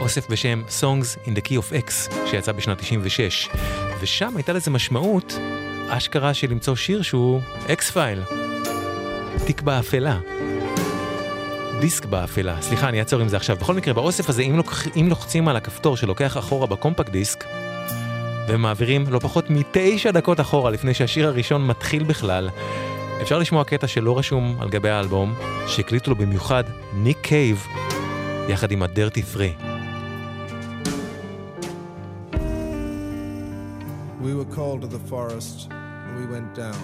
אוסף 0.00 0.30
בשם 0.30 0.62
Songs 0.80 1.26
in 1.26 1.28
the 1.28 1.48
Key 1.48 1.52
of 1.52 1.86
X, 1.86 2.14
שיצא 2.26 2.52
בשנת 2.52 2.78
96. 2.78 3.48
ושם 4.00 4.36
הייתה 4.36 4.52
לזה 4.52 4.70
משמעות, 4.70 5.38
אשכרה 5.88 6.34
של 6.34 6.50
למצוא 6.50 6.76
שיר 6.76 7.02
שהוא 7.02 7.40
X-File. 7.72 8.22
תיק 9.46 9.62
באפלה. 9.62 10.18
דיסק 11.80 12.04
באפלה. 12.04 12.62
סליחה, 12.62 12.88
אני 12.88 13.00
אעצור 13.00 13.20
עם 13.20 13.28
זה 13.28 13.36
עכשיו. 13.36 13.56
בכל 13.56 13.74
מקרה, 13.74 13.94
באוסף 13.94 14.28
הזה, 14.28 14.42
אם, 14.42 14.56
לוקח, 14.56 14.86
אם 14.96 15.06
לוחצים 15.08 15.48
על 15.48 15.56
הכפתור 15.56 15.96
שלוקח 15.96 16.38
אחורה 16.38 16.66
בקומפקט 16.66 17.10
דיסק, 17.10 17.44
ומעבירים 18.48 19.04
לא 19.08 19.18
פחות 19.18 19.50
מתשע 19.50 20.10
דקות 20.10 20.40
אחורה 20.40 20.70
לפני 20.70 20.94
שהשיר 20.94 21.28
הראשון 21.28 21.66
מתחיל 21.66 22.04
בכלל, 22.04 22.48
אפשר 23.22 23.38
לשמוע 23.38 23.64
קטע 23.64 23.86
שלא 23.86 24.18
רשום 24.18 24.56
על 24.60 24.68
גבי 24.68 24.88
האלבום, 24.88 25.34
שהקליטו 25.66 26.10
לו 26.10 26.16
במיוחד 26.16 26.64
ניק 26.94 27.18
קייב, 27.20 27.66
יחד 28.48 28.72
עם 28.72 28.82
ה-Dirty 28.82 29.22
3. 29.32 29.50
We 34.22 34.34
were 34.34 34.50
called 34.56 34.80
to 34.82 34.88
the 34.96 35.02
forest, 35.12 35.68
and 36.06 36.12
we 36.20 36.26
went 36.34 36.50
down. 36.62 36.82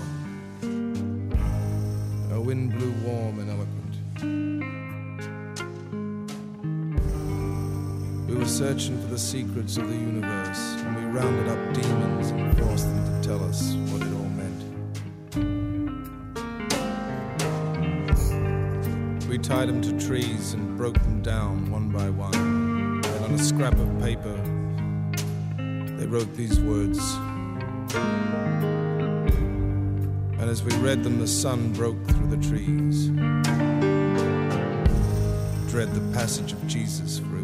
A 2.39 2.41
wind 2.49 2.67
blew 2.77 2.93
warm 3.07 3.35
and 3.41 3.49
eloquent. 3.55 3.95
We 8.29 8.35
were 8.41 8.53
searching 8.63 8.97
for 9.03 9.11
the 9.17 9.23
secrets 9.33 9.77
of 9.81 9.85
the 9.93 9.99
universe, 10.13 10.65
rounded 11.15 11.47
up 11.47 11.75
demons 11.75 12.31
and 12.31 12.59
forced 12.59 12.87
them 12.87 13.23
to 13.23 13.29
tell 13.29 13.41
us 13.45 13.75
what 13.91 14.03
it 14.03 14.13
all 14.15 14.31
meant. 14.31 14.63
We 19.29 19.39
tied 19.39 19.69
them 19.69 19.81
to 19.83 19.97
trees 20.05 20.55
and 20.55 20.77
broke 20.77 20.95
them 20.95 21.23
down 21.23 21.71
one 21.71 21.91
by 21.91 22.11
one. 22.11 22.35
And 22.35 23.25
on 23.25 23.31
a 23.33 23.39
scrap 23.39 23.75
of 23.75 24.01
paper, 24.01 24.35
they 25.99 26.07
wrote 26.07 26.35
these 26.35 26.59
words. 26.59 26.99
And 30.41 30.51
as 30.51 30.65
we 30.65 30.75
read 30.79 31.05
them, 31.05 31.21
the 31.21 31.29
sun 31.29 31.73
broke 31.75 32.05
through 32.09 32.37
the 32.37 32.43
trees. 32.49 33.11
Dread 35.71 35.95
the 35.95 36.03
passage 36.13 36.53
of 36.53 36.67
Jesus, 36.67 37.21
for 37.21 37.37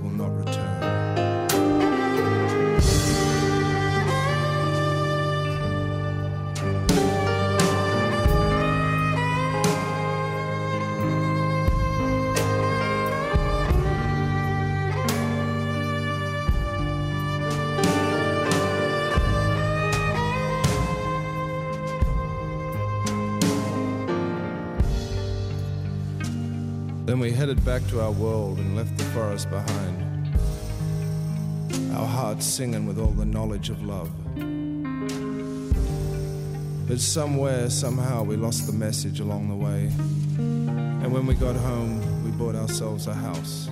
Back 27.64 27.86
to 27.88 28.00
our 28.00 28.10
world 28.10 28.58
and 28.58 28.74
left 28.74 28.96
the 28.96 29.04
forest 29.04 29.50
behind. 29.50 30.34
Our 31.94 32.06
hearts 32.06 32.46
singing 32.46 32.86
with 32.86 32.98
all 32.98 33.12
the 33.12 33.26
knowledge 33.26 33.68
of 33.68 33.84
love. 33.84 34.10
But 36.88 37.00
somewhere, 37.00 37.68
somehow, 37.68 38.22
we 38.24 38.36
lost 38.36 38.66
the 38.66 38.72
message 38.72 39.20
along 39.20 39.50
the 39.50 39.54
way. 39.54 39.92
And 40.38 41.12
when 41.12 41.26
we 41.26 41.34
got 41.34 41.54
home, 41.54 42.24
we 42.24 42.30
bought 42.30 42.54
ourselves 42.54 43.06
a 43.06 43.14
house. 43.14 43.68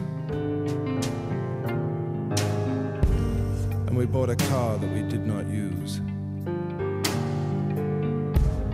And 3.87 3.97
we 3.97 4.05
bought 4.05 4.29
a 4.29 4.37
car 4.37 4.77
that 4.77 4.93
we 4.93 5.03
did 5.03 5.27
not 5.27 5.47
use. 5.49 5.97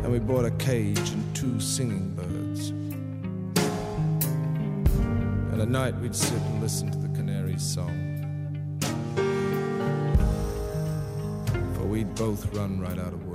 And 0.03 0.11
we 0.11 0.19
bought 0.19 0.45
a 0.45 0.51
cage 0.51 1.11
and 1.11 1.35
two 1.37 1.61
singing 1.61 2.14
night 5.75 5.99
we'd 5.99 6.15
sit 6.15 6.41
and 6.41 6.63
listen 6.63 6.89
to 6.89 6.99
the 6.99 7.09
canary's 7.09 7.61
song. 7.61 7.91
For 11.75 11.83
we'd 11.83 12.15
both 12.15 12.47
run 12.55 12.79
right 12.79 12.97
out 12.97 13.13
of 13.13 13.27
words. 13.27 13.34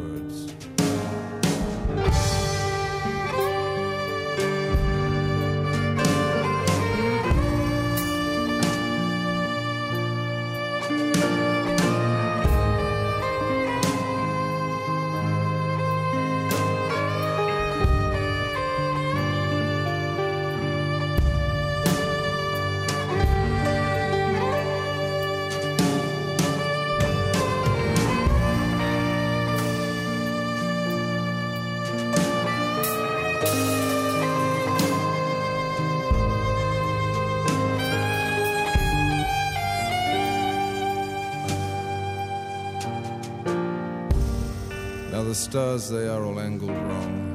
Stars, 45.50 45.90
they 45.90 46.08
are 46.08 46.24
all 46.26 46.40
angled 46.40 46.70
wrong. 46.70 47.34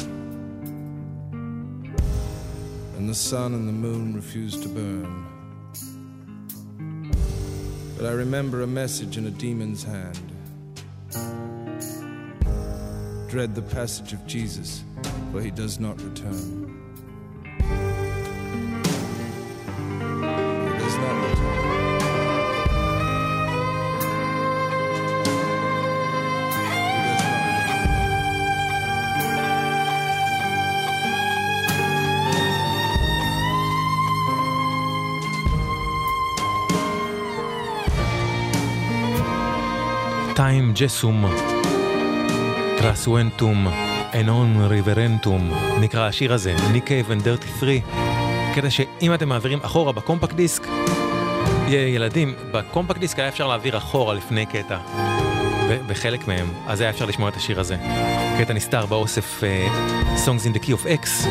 And 2.96 3.08
the 3.08 3.14
sun 3.14 3.54
and 3.54 3.66
the 3.66 3.72
moon 3.72 4.14
refuse 4.14 4.56
to 4.60 4.68
burn. 4.68 5.26
But 7.96 8.06
I 8.06 8.12
remember 8.12 8.62
a 8.62 8.68
message 8.68 9.16
in 9.18 9.26
a 9.26 9.32
demon's 9.32 9.82
hand. 9.82 10.30
Dread 13.28 13.56
the 13.56 13.62
passage 13.62 14.12
of 14.12 14.24
Jesus, 14.28 14.84
for 15.32 15.40
he 15.40 15.50
does 15.50 15.80
not 15.80 16.00
return. 16.00 16.70
טיים 40.54 40.72
ג'סום, 40.74 41.24
טרסוונטום, 42.78 43.66
אנון 44.20 44.66
ריברנטום, 44.66 45.50
נקרא 45.80 46.08
השיר 46.08 46.32
הזה, 46.32 46.54
ניקי 46.72 47.02
ונדרטי 47.06 47.46
3, 47.60 47.70
קטע 48.54 48.70
שאם 48.70 49.14
אתם 49.14 49.28
מעבירים 49.28 49.58
אחורה 49.62 49.92
בקומפקט 49.92 50.34
דיסק, 50.34 50.66
ילדים, 51.68 52.34
בקומפקט 52.52 53.00
דיסק 53.00 53.18
היה 53.18 53.28
אפשר 53.28 53.46
להעביר 53.46 53.76
אחורה 53.76 54.14
לפני 54.14 54.46
קטע, 54.46 54.78
בחלק 55.86 56.28
מהם, 56.28 56.46
אז 56.66 56.80
היה 56.80 56.90
אפשר 56.90 57.04
לשמוע 57.04 57.28
את 57.28 57.36
השיר 57.36 57.60
הזה. 57.60 57.76
קטע 58.38 58.52
נסתר 58.52 58.86
באוסף 58.86 59.42
uh, 59.42 60.26
Songs 60.26 60.46
in 60.46 60.58
the 60.58 60.64
Key 60.64 60.70
of 60.70 61.04
X. 61.04 61.28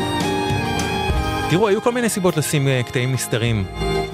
תראו, 1.50 1.68
היו 1.68 1.82
כל 1.82 1.92
מיני 1.92 2.08
סיבות 2.08 2.36
לשים 2.36 2.66
uh, 2.66 2.88
קטעים 2.88 3.12
נסתרים 3.12 3.64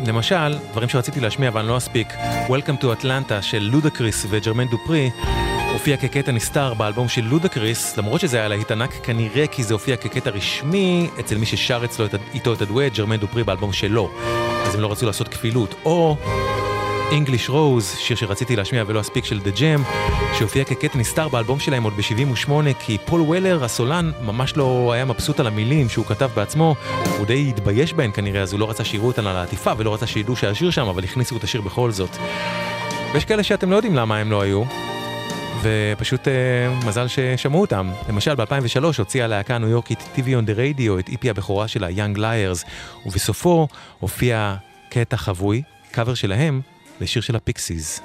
למשל, 0.07 0.59
דברים 0.71 0.89
שרציתי 0.89 1.21
להשמיע 1.21 1.49
אבל 1.49 1.61
אני 1.61 1.69
לא 1.69 1.77
אספיק, 1.77 2.09
Welcome 2.49 2.83
to 2.83 2.85
Atlanta 3.01 3.43
של 3.43 3.69
לודקריס 3.73 4.27
וג'רמן 4.31 4.69
דופרי, 4.69 5.11
הופיע 5.73 5.97
כקטע 5.97 6.33
נסתר 6.33 6.75
באלבום 6.75 7.09
של 7.09 7.23
לודקריס, 7.25 7.97
למרות 7.97 8.21
שזה 8.21 8.37
היה 8.37 8.49
להיט 8.49 8.71
ענק, 8.71 8.91
כנראה 9.03 9.47
כי 9.47 9.65
זה 9.65 9.75
הופיע 9.75 9.97
כקטע 9.97 10.31
רשמי 10.31 11.09
אצל 11.21 11.39
מי 11.39 11.47
ששר 11.47 11.81
אצלו 11.85 12.07
את, 12.07 12.15
איתו 12.35 12.53
את 12.53 12.63
הדואט, 12.63 12.93
ג'רמן 12.93 13.17
דופרי 13.17 13.45
באלבום 13.45 13.73
שלו, 13.73 14.11
אז 14.67 14.75
הם 14.75 14.81
לא 14.81 14.93
רצו 14.93 15.07
לעשות 15.07 15.29
כפילות. 15.29 15.75
או 15.85 16.17
English 17.11 17.49
Rose, 17.49 17.99
שיר 17.99 18.17
שרציתי 18.17 18.57
להשמיע 18.57 18.85
ולא 18.87 19.01
אספיק 19.01 19.25
של 19.25 19.41
The 19.45 19.59
Jam, 19.59 19.81
שהופיע 20.39 20.65
כקטע 20.65 20.99
נסתר 20.99 21.29
באלבום 21.29 21.61
שלהם 21.61 21.83
עוד 21.83 21.93
ב-78, 21.97 22.51
כי 22.79 22.99
פול 23.07 23.21
וולר, 23.21 23.65
הסולן, 23.65 24.11
ממש 24.23 24.57
לא 24.57 24.93
היה 24.93 25.05
מבסוט 25.05 25.41
על 25.41 25.47
המילים 25.47 25.89
שהוא 25.89 26.07
כתב 26.07 26.31
בעצמו, 26.35 26.75
הוא 27.19 27.27
די 27.27 27.47
התבייש 27.49 27.93
בהן 27.93 28.11
כנראה, 28.15 28.43
אז 28.43 28.53
הוא 28.53 28.61
לא 28.61 28.71
רצה 28.71 28.85
שיראו 28.85 29.07
אותן 29.07 29.27
על 29.27 29.37
העטיפה 29.37 29.73
ולא 29.77 29.95
רצה 29.95 30.07
שידעו 30.07 30.37
שהשיר 30.37 30.71
שם, 30.71 30.87
אבל 30.87 31.05
הכניסו 31.05 31.37
את 31.37 31.45
השיר 31.45 31.61
בכל 31.61 31.91
זאת. 31.91 32.17
ויש 33.15 33.25
כאלה 33.25 33.43
שאתם 33.43 33.71
לא 33.71 33.77
יודעים 33.77 33.97
למה 33.97 34.19
הם 34.19 34.31
לא 34.31 34.41
היו, 34.41 34.63
ופשוט 35.63 36.29
אה, 36.29 36.33
מזל 36.87 37.07
ששמעו 37.09 37.61
אותם. 37.61 37.91
למשל, 38.09 38.35
ב-2003 38.35 38.85
הוציאה 38.99 39.25
הלהקה 39.25 39.55
הניו 39.55 39.69
יורקית 39.69 39.99
TV 40.17 40.19
on 40.19 40.47
the 40.47 40.57
Radio 40.57 40.99
את 40.99 41.09
EP 41.09 41.31
הבכורה 41.31 41.69
שלה, 41.69 41.89
Young 41.89 42.17
Liars, 42.17 42.67
ובסופו 43.07 43.69
הופיע 43.99 44.55
קטע 44.91 45.17
חבוי, 45.17 45.63
קאבר 45.93 46.15
שלהם, 46.15 46.61
לשיר 47.01 47.23
של 47.23 47.37
ה 47.37 47.45
Pixies. 47.45 48.01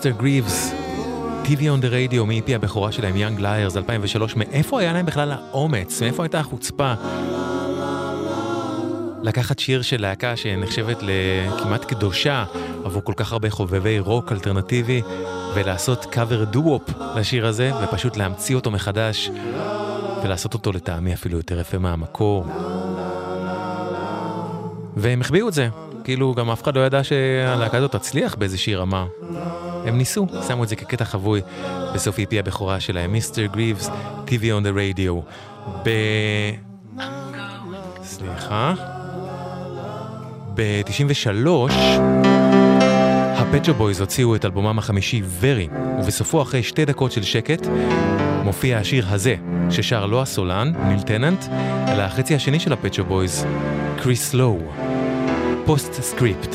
Mr. 0.00 0.18
Grieves, 0.18 0.72
TV 1.44 1.58
on 1.58 1.82
the 1.82 1.88
Radio 1.90 2.24
מ-EP 2.26 2.54
הבכורה 2.54 2.92
שלהם, 2.92 3.14
Young 3.14 3.40
Liars 3.40 3.76
2003, 3.76 4.36
מאיפה 4.36 4.80
היה 4.80 4.92
להם 4.92 5.06
בכלל 5.06 5.32
האומץ? 5.32 6.02
מאיפה 6.02 6.22
הייתה 6.22 6.40
החוצפה? 6.40 6.94
לקחת 9.22 9.58
שיר 9.58 9.82
של 9.82 10.00
להקה 10.00 10.36
שנחשבת 10.36 10.98
לכמעט 11.02 11.84
קדושה 11.84 12.44
עבור 12.84 13.04
כל 13.04 13.12
כך 13.16 13.32
הרבה 13.32 13.50
חובבי 13.50 13.98
רוק 13.98 14.32
אלטרנטיבי 14.32 15.02
ולעשות 15.54 16.04
קאבר 16.04 16.44
דו-וופ 16.44 16.82
לשיר 17.16 17.46
הזה 17.46 17.70
ופשוט 17.82 18.16
להמציא 18.16 18.56
אותו 18.56 18.70
מחדש 18.70 19.30
ולעשות 20.22 20.54
אותו 20.54 20.72
לטעמי 20.72 21.14
אפילו 21.14 21.36
יותר 21.36 21.60
יפה 21.60 21.78
מהמקור. 21.78 22.46
והם 24.96 25.20
החביאו 25.20 25.48
את 25.48 25.52
זה, 25.52 25.68
כאילו 26.04 26.34
גם 26.34 26.50
אף 26.50 26.62
אחד 26.62 26.76
לא 26.76 26.86
ידע 26.86 27.04
שהלהקה 27.04 27.76
הזאת 27.78 27.92
תצליח 27.92 28.34
באיזושהי 28.34 28.74
רמה. 28.74 29.06
הם 29.86 29.98
ניסו, 29.98 30.26
שמו 30.48 30.64
את 30.64 30.68
זה 30.68 30.76
כקטע 30.76 31.04
חבוי 31.04 31.40
בסוף 31.94 32.18
EP 32.18 32.36
הבכורה 32.38 32.80
שלהם, 32.80 33.12
מיסטר 33.12 33.46
גריבס, 33.46 33.90
TV 34.26 34.40
on 34.40 34.64
the 34.64 34.98
Radio. 34.98 35.12
ב... 35.84 35.90
סליחה. 38.02 38.74
ב-93, 40.54 41.48
הפצ'ו 43.36 43.74
בויז 43.74 44.00
הוציאו 44.00 44.34
את 44.34 44.44
אלבומם 44.44 44.78
החמישי 44.78 45.22
ורי, 45.40 45.68
ובסופו 45.98 46.42
אחרי 46.42 46.62
שתי 46.62 46.84
דקות 46.84 47.12
של 47.12 47.22
שקט, 47.22 47.66
מופיע 48.44 48.78
השיר 48.78 49.06
הזה, 49.08 49.34
ששר 49.70 50.06
לא 50.06 50.22
הסולן, 50.22 50.72
ניל 50.88 51.00
טננט, 51.02 51.44
אלא 51.88 52.02
החצי 52.02 52.34
השני 52.34 52.60
של 52.60 52.72
ה 52.72 52.76
Pet 52.76 52.88
Shop 52.88 53.04
Boys, 53.04 53.46
קריס 54.02 54.34
לואו. 54.34 54.58
Postscript, 55.64 56.54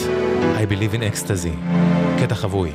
I 0.58 0.72
Believe 0.72 0.96
in 0.96 1.16
Ecstasy, 1.16 1.74
קטע 2.22 2.36
חבוי. 2.36 2.72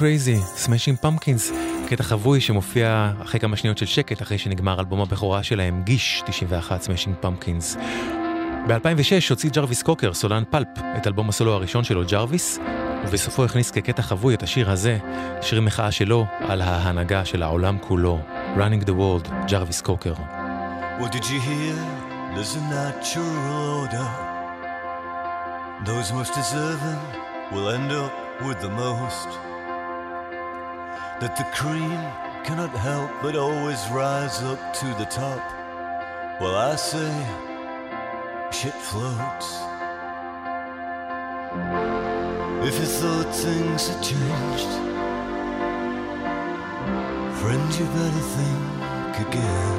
Crazy, 0.00 0.64
Smashing 0.66 1.04
Pumpkins, 1.04 1.52
קטע 1.88 2.02
חבוי 2.02 2.40
שמופיע 2.40 3.12
אחרי 3.22 3.40
כמה 3.40 3.56
שניות 3.56 3.78
של 3.78 3.86
שקט, 3.86 4.22
אחרי 4.22 4.38
שנגמר 4.38 4.80
אלבום 4.80 5.00
הבכורה 5.00 5.42
שלהם, 5.42 5.82
Gish 5.84 6.22
91, 6.26 6.84
Smashing 6.84 7.24
Pumpkins. 7.24 7.78
ב-2006 8.68 9.30
הוציא 9.30 9.50
ג'רוויס 9.50 9.82
קוקר, 9.82 10.14
סולן 10.14 10.42
Pulp, 10.50 10.68
את 10.96 11.06
אלבום 11.06 11.28
הסולו 11.28 11.52
הראשון 11.52 11.84
שלו, 11.84 12.02
ג'רוויס, 12.10 12.58
ובסופו 13.06 13.44
הכניס 13.44 13.70
כקטע 13.70 14.02
חבוי 14.02 14.34
את 14.34 14.42
השיר 14.42 14.70
הזה, 14.70 14.98
שיר 15.42 15.60
מחאה 15.60 15.92
שלו 15.92 16.26
על 16.40 16.62
ההנהגה 16.62 17.24
של 17.24 17.42
העולם 17.42 17.78
כולו, 17.80 18.18
Running 18.56 18.84
the 18.84 18.92
World, 18.92 19.30
ג'רוויס 19.48 19.80
קוקר. 19.80 20.14
Well 21.00 21.12
did 21.12 21.24
you 21.24 21.40
hear? 21.40 21.76
There's 22.34 22.54
a 22.56 22.64
natural 22.78 23.34
order. 23.78 24.08
Those 25.84 26.12
most 26.12 26.32
deserving 26.40 27.00
will 27.52 27.68
end 27.76 27.90
up 27.92 28.12
with 28.46 28.58
the 28.60 28.72
most. 28.84 29.49
That 31.20 31.36
the 31.36 31.44
cream 31.52 32.00
cannot 32.44 32.70
help 32.70 33.10
but 33.20 33.36
always 33.36 33.86
rise 33.90 34.42
up 34.42 34.72
to 34.72 34.86
the 34.94 35.04
top. 35.04 35.42
Well, 36.40 36.54
I 36.56 36.76
say, 36.76 37.12
shit 38.50 38.72
floats. 38.72 39.48
If 42.66 42.74
you 42.80 42.86
thought 42.86 43.30
things 43.34 43.88
had 43.88 44.02
changed, 44.02 44.72
friend, 47.40 47.68
you 47.78 47.84
better 47.98 48.24
think 48.36 49.12
again. 49.28 49.78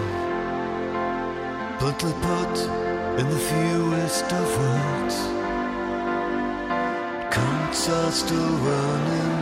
Bluntly 1.79 2.13
put 2.21 2.55
in 3.19 3.27
the 3.27 3.41
fewest 3.49 4.31
of 4.31 4.47
words, 4.61 5.17
counts 7.33 7.89
are 7.89 8.11
still 8.11 8.55
running 8.69 9.41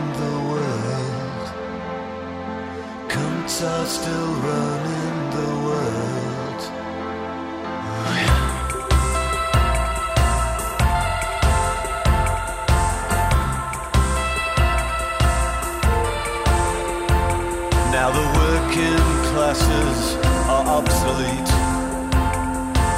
Counts 3.50 3.62
are 3.64 3.86
still 3.86 4.32
running 4.46 5.30
the 5.34 5.48
world. 5.66 6.60
Now 17.90 18.10
the 18.18 18.26
working 18.38 19.02
classes 19.30 20.16
are 20.48 20.66
obsolete. 20.78 21.52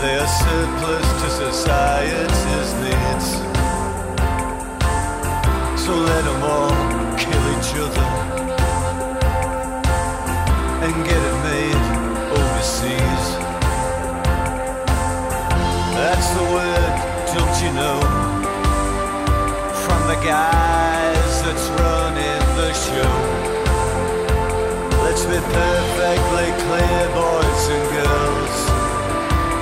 They 0.02 0.14
are 0.18 0.32
surplus 0.42 1.08
to 1.22 1.28
society's 1.46 2.72
needs. 2.84 3.28
So 5.82 5.94
let 5.94 6.24
them 6.24 6.42
all 6.42 7.16
kill 7.16 7.44
each 7.56 7.74
other 7.76 8.51
and 10.84 11.04
get 11.04 11.22
it 11.30 11.38
made 11.46 11.84
overseas. 12.38 13.24
That's 15.94 16.28
the 16.38 16.46
word, 16.56 16.94
don't 17.36 17.56
you 17.62 17.70
know? 17.80 17.98
From 19.84 20.00
the 20.10 20.18
guys 20.26 21.32
that's 21.44 21.66
running 21.78 22.44
the 22.59 22.70
show. 22.86 23.16
Let's 25.04 25.24
be 25.24 25.38
perfectly 25.38 26.48
clear, 26.64 27.02
boys 27.14 27.64
and 27.76 27.84
girls. 27.94 28.59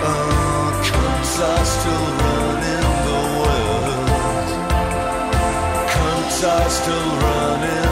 Oh, 0.09 0.73
cunts 0.89 1.35
are 1.51 1.67
still 1.77 2.07
running 2.25 2.89
the 3.09 3.23
world. 3.41 4.49
Cunts 5.93 6.41
are 6.49 6.71
still 6.71 7.11
running 7.27 7.90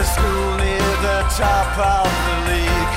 A 0.00 0.02
school 0.02 0.56
near 0.56 0.92
the 1.04 1.20
top 1.36 1.76
of 1.76 2.08
the 2.24 2.36
league. 2.48 2.94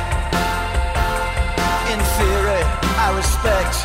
In 1.91 1.99
theory, 2.15 2.63
I 2.95 3.11
respect 3.19 3.75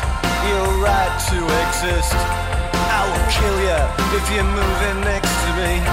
your 0.47 0.67
right 0.79 1.15
to 1.27 1.39
exist. 1.67 2.15
I 2.15 3.03
will 3.11 3.25
kill 3.27 3.57
you 3.59 3.81
if 4.15 4.23
you're 4.31 4.47
moving 4.47 5.03
next 5.03 5.35
to 5.35 5.51
me. 5.59 5.83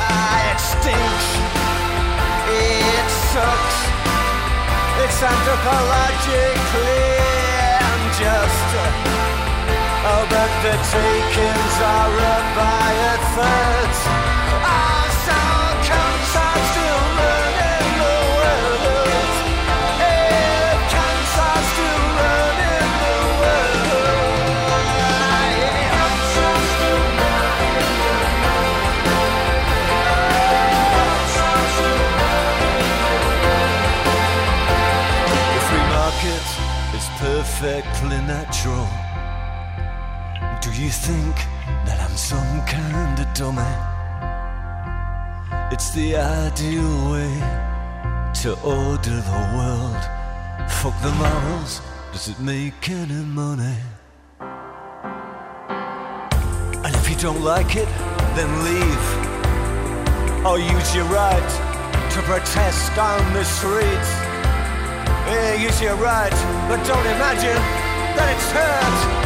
Ah, 0.00 0.48
it. 0.48 0.60
It 2.56 3.08
sucks. 3.36 3.78
It's 5.04 5.20
anthropologically 5.20 7.04
unjust. 7.92 8.70
Oh, 10.08 10.24
but 10.32 10.52
the 10.64 10.74
takings 10.88 11.76
are 11.84 12.16
up 12.32 12.46
by 12.56 12.88
a 13.12 13.16
third. 13.36 13.92
Oh, 14.64 15.15
perfectly 37.66 38.18
natural. 38.28 38.86
Do 40.62 40.70
you 40.80 40.88
think 40.88 41.34
that 41.84 41.98
I'm 42.00 42.16
some 42.16 42.64
kind 42.64 43.18
of 43.18 43.26
dummy? 43.34 43.74
It's 45.72 45.90
the 45.90 46.14
ideal 46.14 47.10
way 47.10 47.32
to 48.42 48.50
order 48.62 49.18
the 49.32 49.42
world. 49.56 50.02
Fuck 50.78 50.96
the 51.02 51.10
morals, 51.18 51.80
does 52.12 52.28
it 52.28 52.38
make 52.38 52.88
any 52.88 53.24
money? 53.42 53.78
And 56.84 56.94
if 56.94 57.10
you 57.10 57.16
don't 57.16 57.42
like 57.42 57.74
it, 57.74 57.88
then 58.36 58.50
leave. 58.68 59.06
Or 60.46 60.56
use 60.60 60.94
your 60.94 61.06
right 61.06 61.50
to 62.12 62.22
protest 62.22 62.96
on 62.96 63.32
the 63.32 63.42
streets. 63.42 64.25
Use 65.58 65.80
your 65.80 65.96
right, 65.96 66.30
but 66.68 66.86
don't 66.86 67.06
imagine 67.06 67.56
that 68.14 68.28
it's 68.36 68.52
hurt. 68.52 69.25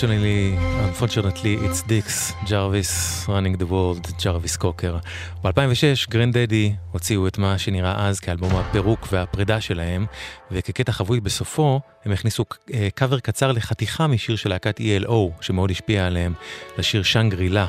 Unfortunately, 0.00 0.56
unfortunately, 0.88 1.54
it's 1.66 1.82
Dix, 1.82 2.34
ג'רוויס, 2.50 3.24
running 3.26 3.60
the 3.60 3.72
world, 3.72 4.24
ג'רוויס 4.24 4.56
קוקר. 4.56 4.96
ב-2006, 5.44 6.10
גרנד 6.10 6.38
דדי 6.38 6.72
הוציאו 6.92 7.26
את 7.26 7.38
מה 7.38 7.58
שנראה 7.58 8.08
אז 8.08 8.20
כאלבום 8.20 8.56
הפירוק 8.56 9.08
והפרידה 9.12 9.60
שלהם, 9.60 10.06
וכקטע 10.50 10.92
חבוי 10.92 11.20
בסופו, 11.20 11.80
הם 12.04 12.12
הכניסו 12.12 12.44
אה, 12.74 12.88
קאבר 12.94 13.20
קצר 13.20 13.52
לחתיכה 13.52 14.06
משיר 14.06 14.36
של 14.36 14.48
להקת 14.48 14.80
ELO, 14.80 15.40
שמאוד 15.40 15.70
השפיע 15.70 16.06
עליהם, 16.06 16.32
לשיר 16.78 17.02
שנגרילה. 17.02 17.66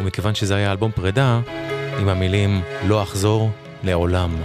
ומכיוון 0.00 0.34
שזה 0.34 0.56
היה 0.56 0.72
אלבום 0.72 0.92
פרידה, 0.92 1.40
עם 2.00 2.08
המילים 2.08 2.62
לא 2.86 3.02
אחזור 3.02 3.50
לעולם. 3.84 4.36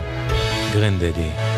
גרנד 0.73 1.03
דדי. 1.03 1.56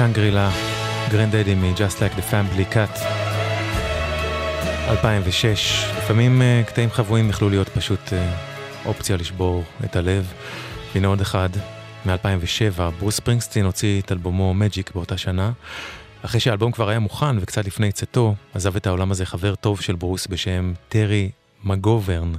שנגרילה, 0.00 0.50
גרנדדי 1.10 1.54
מ-Just 1.54 1.96
Like 1.98 2.18
the 2.18 2.32
Family 2.32 2.74
Cut, 2.74 3.04
2006. 4.88 5.84
לפעמים 5.98 6.42
אה, 6.42 6.62
קטעים 6.66 6.90
חבויים 6.90 7.30
יכלו 7.30 7.50
להיות 7.50 7.68
פשוט 7.68 8.12
אה, 8.12 8.34
אופציה 8.86 9.16
לשבור 9.16 9.64
את 9.84 9.96
הלב. 9.96 10.32
והנה 10.94 11.08
עוד 11.08 11.20
אחד, 11.20 11.48
מ-2007, 12.06 12.80
ברוס 12.98 13.16
ספרינגסטין 13.16 13.64
הוציא 13.64 14.00
את 14.00 14.12
אלבומו 14.12 14.54
מג'יק 14.54 14.94
באותה 14.94 15.16
שנה. 15.16 15.52
אחרי 16.22 16.40
שהאלבום 16.40 16.72
כבר 16.72 16.88
היה 16.88 16.98
מוכן 16.98 17.38
וקצת 17.38 17.66
לפני 17.66 17.92
צאתו, 17.92 18.34
עזב 18.54 18.76
את 18.76 18.86
העולם 18.86 19.10
הזה 19.10 19.26
חבר 19.26 19.54
טוב 19.54 19.80
של 19.80 19.94
ברוס 19.94 20.26
בשם 20.26 20.72
טרי 20.88 21.30
מגוברן, 21.64 22.32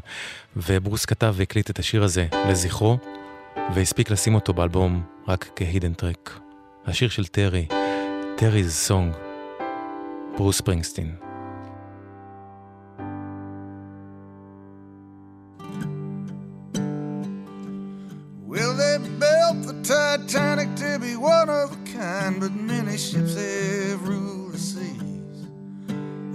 וברוס 0.55 1.05
כתב 1.05 1.33
והקליט 1.38 1.69
את 1.69 1.79
השיר 1.79 2.03
הזה 2.03 2.27
לזכרו, 2.49 2.97
והספיק 3.75 4.11
לשים 4.11 4.35
אותו 4.35 4.53
באלבום 4.53 5.03
רק 5.27 5.49
כהידן 5.55 5.93
טרק. 5.93 6.50
השיר 6.86 7.08
של 7.08 7.26
טרי, 7.26 7.66
טרי's 8.36 8.68
סונג, 8.68 9.14
ברוס 10.36 10.58
ספרינגסטין. 10.58 11.14
Well, 18.46 18.74
they 18.74 18.96
built 19.24 19.58
the 19.68 19.76
Titanic 19.82 20.70
to 20.76 20.98
be 20.98 21.14
one 21.16 21.48
of 21.50 21.72
a 21.72 21.80
kind, 21.98 22.40
but 22.40 22.52
many 22.54 22.96
ships 22.96 23.34
have 23.34 24.02
ruled 24.08 24.52
the 24.54 24.58
seas. 24.70 25.38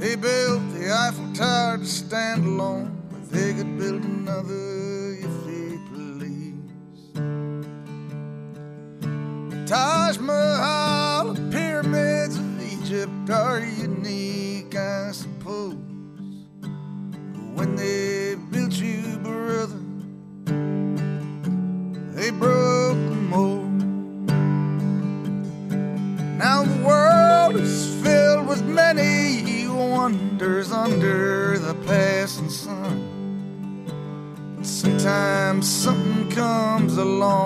They 0.01 0.15
built 0.15 0.63
the 0.75 0.85
Eiffel 1.03 1.29
Tower 1.33 1.77
to 1.77 1.85
stand 1.85 2.45
alone, 2.45 2.87
but 3.11 3.23
they 3.31 3.49
could 3.57 3.77
build 3.79 4.03
another 4.03 4.63
Taj 9.66 10.18
Mahal, 10.18 11.32
the 11.32 11.42
pyramids 11.50 12.38
of 12.38 12.62
Egypt 12.72 13.30
are 13.30 13.58
unique, 13.58 14.76
I 14.76 15.10
suppose. 15.10 15.74
But 16.60 16.70
when 17.56 17.74
they 17.74 18.36
built 18.52 18.74
you, 18.74 19.18
brother, 19.24 19.80
they 22.14 22.30
broke 22.30 22.96
the 23.10 23.16
mold. 23.28 23.82
Now 26.38 26.62
the 26.62 26.84
world 26.86 27.56
is 27.56 27.92
filled 28.04 28.46
with 28.46 28.62
many 28.64 29.66
wonders 29.66 30.70
under 30.70 31.58
the 31.58 31.74
passing 31.86 32.50
sun. 32.50 33.02
Sometimes 34.62 35.68
something 35.68 36.30
comes 36.30 36.96
along, 36.98 37.45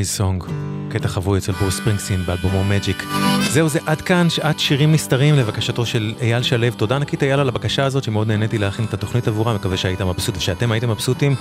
Terry's 0.00 0.04
Song, 0.04 0.44
קטע 0.90 1.08
חבוי 1.08 1.38
אצל 1.38 1.52
ברוס 1.52 1.76
ספרינגסטין 1.76 2.22
באלבומו 2.26 2.64
Magic. 2.64 3.04
זהו 3.50 3.68
זה 3.68 3.78
עד 3.86 4.00
כאן 4.00 4.30
שעת 4.30 4.58
שירים 4.60 4.92
נסתרים 4.92 5.34
לבקשתו 5.34 5.86
של 5.86 6.14
אייל 6.20 6.42
שלו. 6.42 6.66
תודה 6.76 6.96
ענקית 6.96 7.22
אייל 7.22 7.40
על 7.40 7.48
הבקשה 7.48 7.84
הזאת 7.84 8.04
שמאוד 8.04 8.28
נהניתי 8.28 8.58
להכין 8.58 8.84
את 8.84 8.94
התוכנית 8.94 9.28
עבורה, 9.28 9.54
מקווה 9.54 9.76
שהיית 9.76 10.00
מבסוט 10.00 10.36
ושאתם 10.36 10.72
הייתם 10.72 10.90
מבסוטים. 10.90 11.34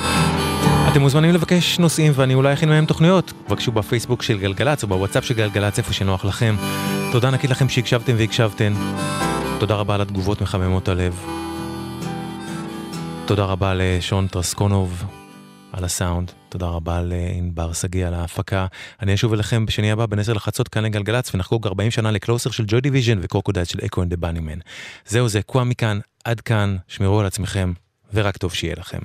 אתם 0.91 1.01
מוזמנים 1.01 1.33
לבקש 1.33 1.79
נושאים 1.79 2.11
ואני 2.15 2.33
אולי 2.33 2.53
אכין 2.53 2.69
מהם 2.69 2.85
תוכניות. 2.85 3.33
בבקשו 3.47 3.71
בפייסבוק 3.71 4.23
של 4.23 4.39
גלגלצ 4.39 4.83
או 4.83 4.87
בוואטסאפ 4.87 5.25
של 5.25 5.33
גלגלצ 5.33 5.77
איפה 5.77 5.93
שנוח 5.93 6.25
לכם. 6.25 6.55
תודה 7.11 7.27
ענקית 7.27 7.49
לכם 7.49 7.69
שהקשבתם 7.69 8.13
והקשבתן. 8.17 8.73
תודה 9.59 9.75
רבה 9.75 9.95
על 9.95 10.01
התגובות 10.01 10.41
מחממות 10.41 10.87
הלב. 10.87 11.25
תודה 13.25 13.43
רבה 13.43 13.73
לשון 13.75 14.27
טרסקונוב 14.27 15.03
על 15.73 15.83
הסאונד. 15.83 16.31
תודה 16.49 16.65
רבה 16.65 17.01
לענבר 17.01 17.73
שגיא 17.73 18.07
על 18.07 18.13
ההפקה. 18.13 18.65
אני 19.01 19.13
אשוב 19.13 19.33
אליכם 19.33 19.65
בשני 19.65 19.91
הבא 19.91 20.05
בין 20.05 20.19
10 20.19 20.33
לחצות 20.33 20.67
כאן 20.67 20.83
לגלגלצ 20.83 21.35
ונחגוג 21.35 21.67
40 21.67 21.91
שנה 21.91 22.11
ל 22.11 22.17
Closer 22.17 22.51
של 22.51 22.63
Joy 22.67 22.81
Division 22.81 23.19
ו 23.21 23.25
Crocodiles 23.25 23.65
של 23.65 23.79
Echo 23.85 24.03
and 24.03 24.09
the 24.09 24.17
Bunnymen. 24.17 24.59
זהו 25.05 25.29
זה, 25.29 25.41
קוואמי 25.41 25.63
כאן, 25.63 25.99
עד 26.23 26.41
כאן, 26.41 26.77
שמרו 26.87 27.19
על 27.19 27.25
עצמכם, 27.25 27.73
ורק 28.13 28.37
טוב 28.37 28.53
שיהיה 28.53 28.75
לכם. 28.77 28.99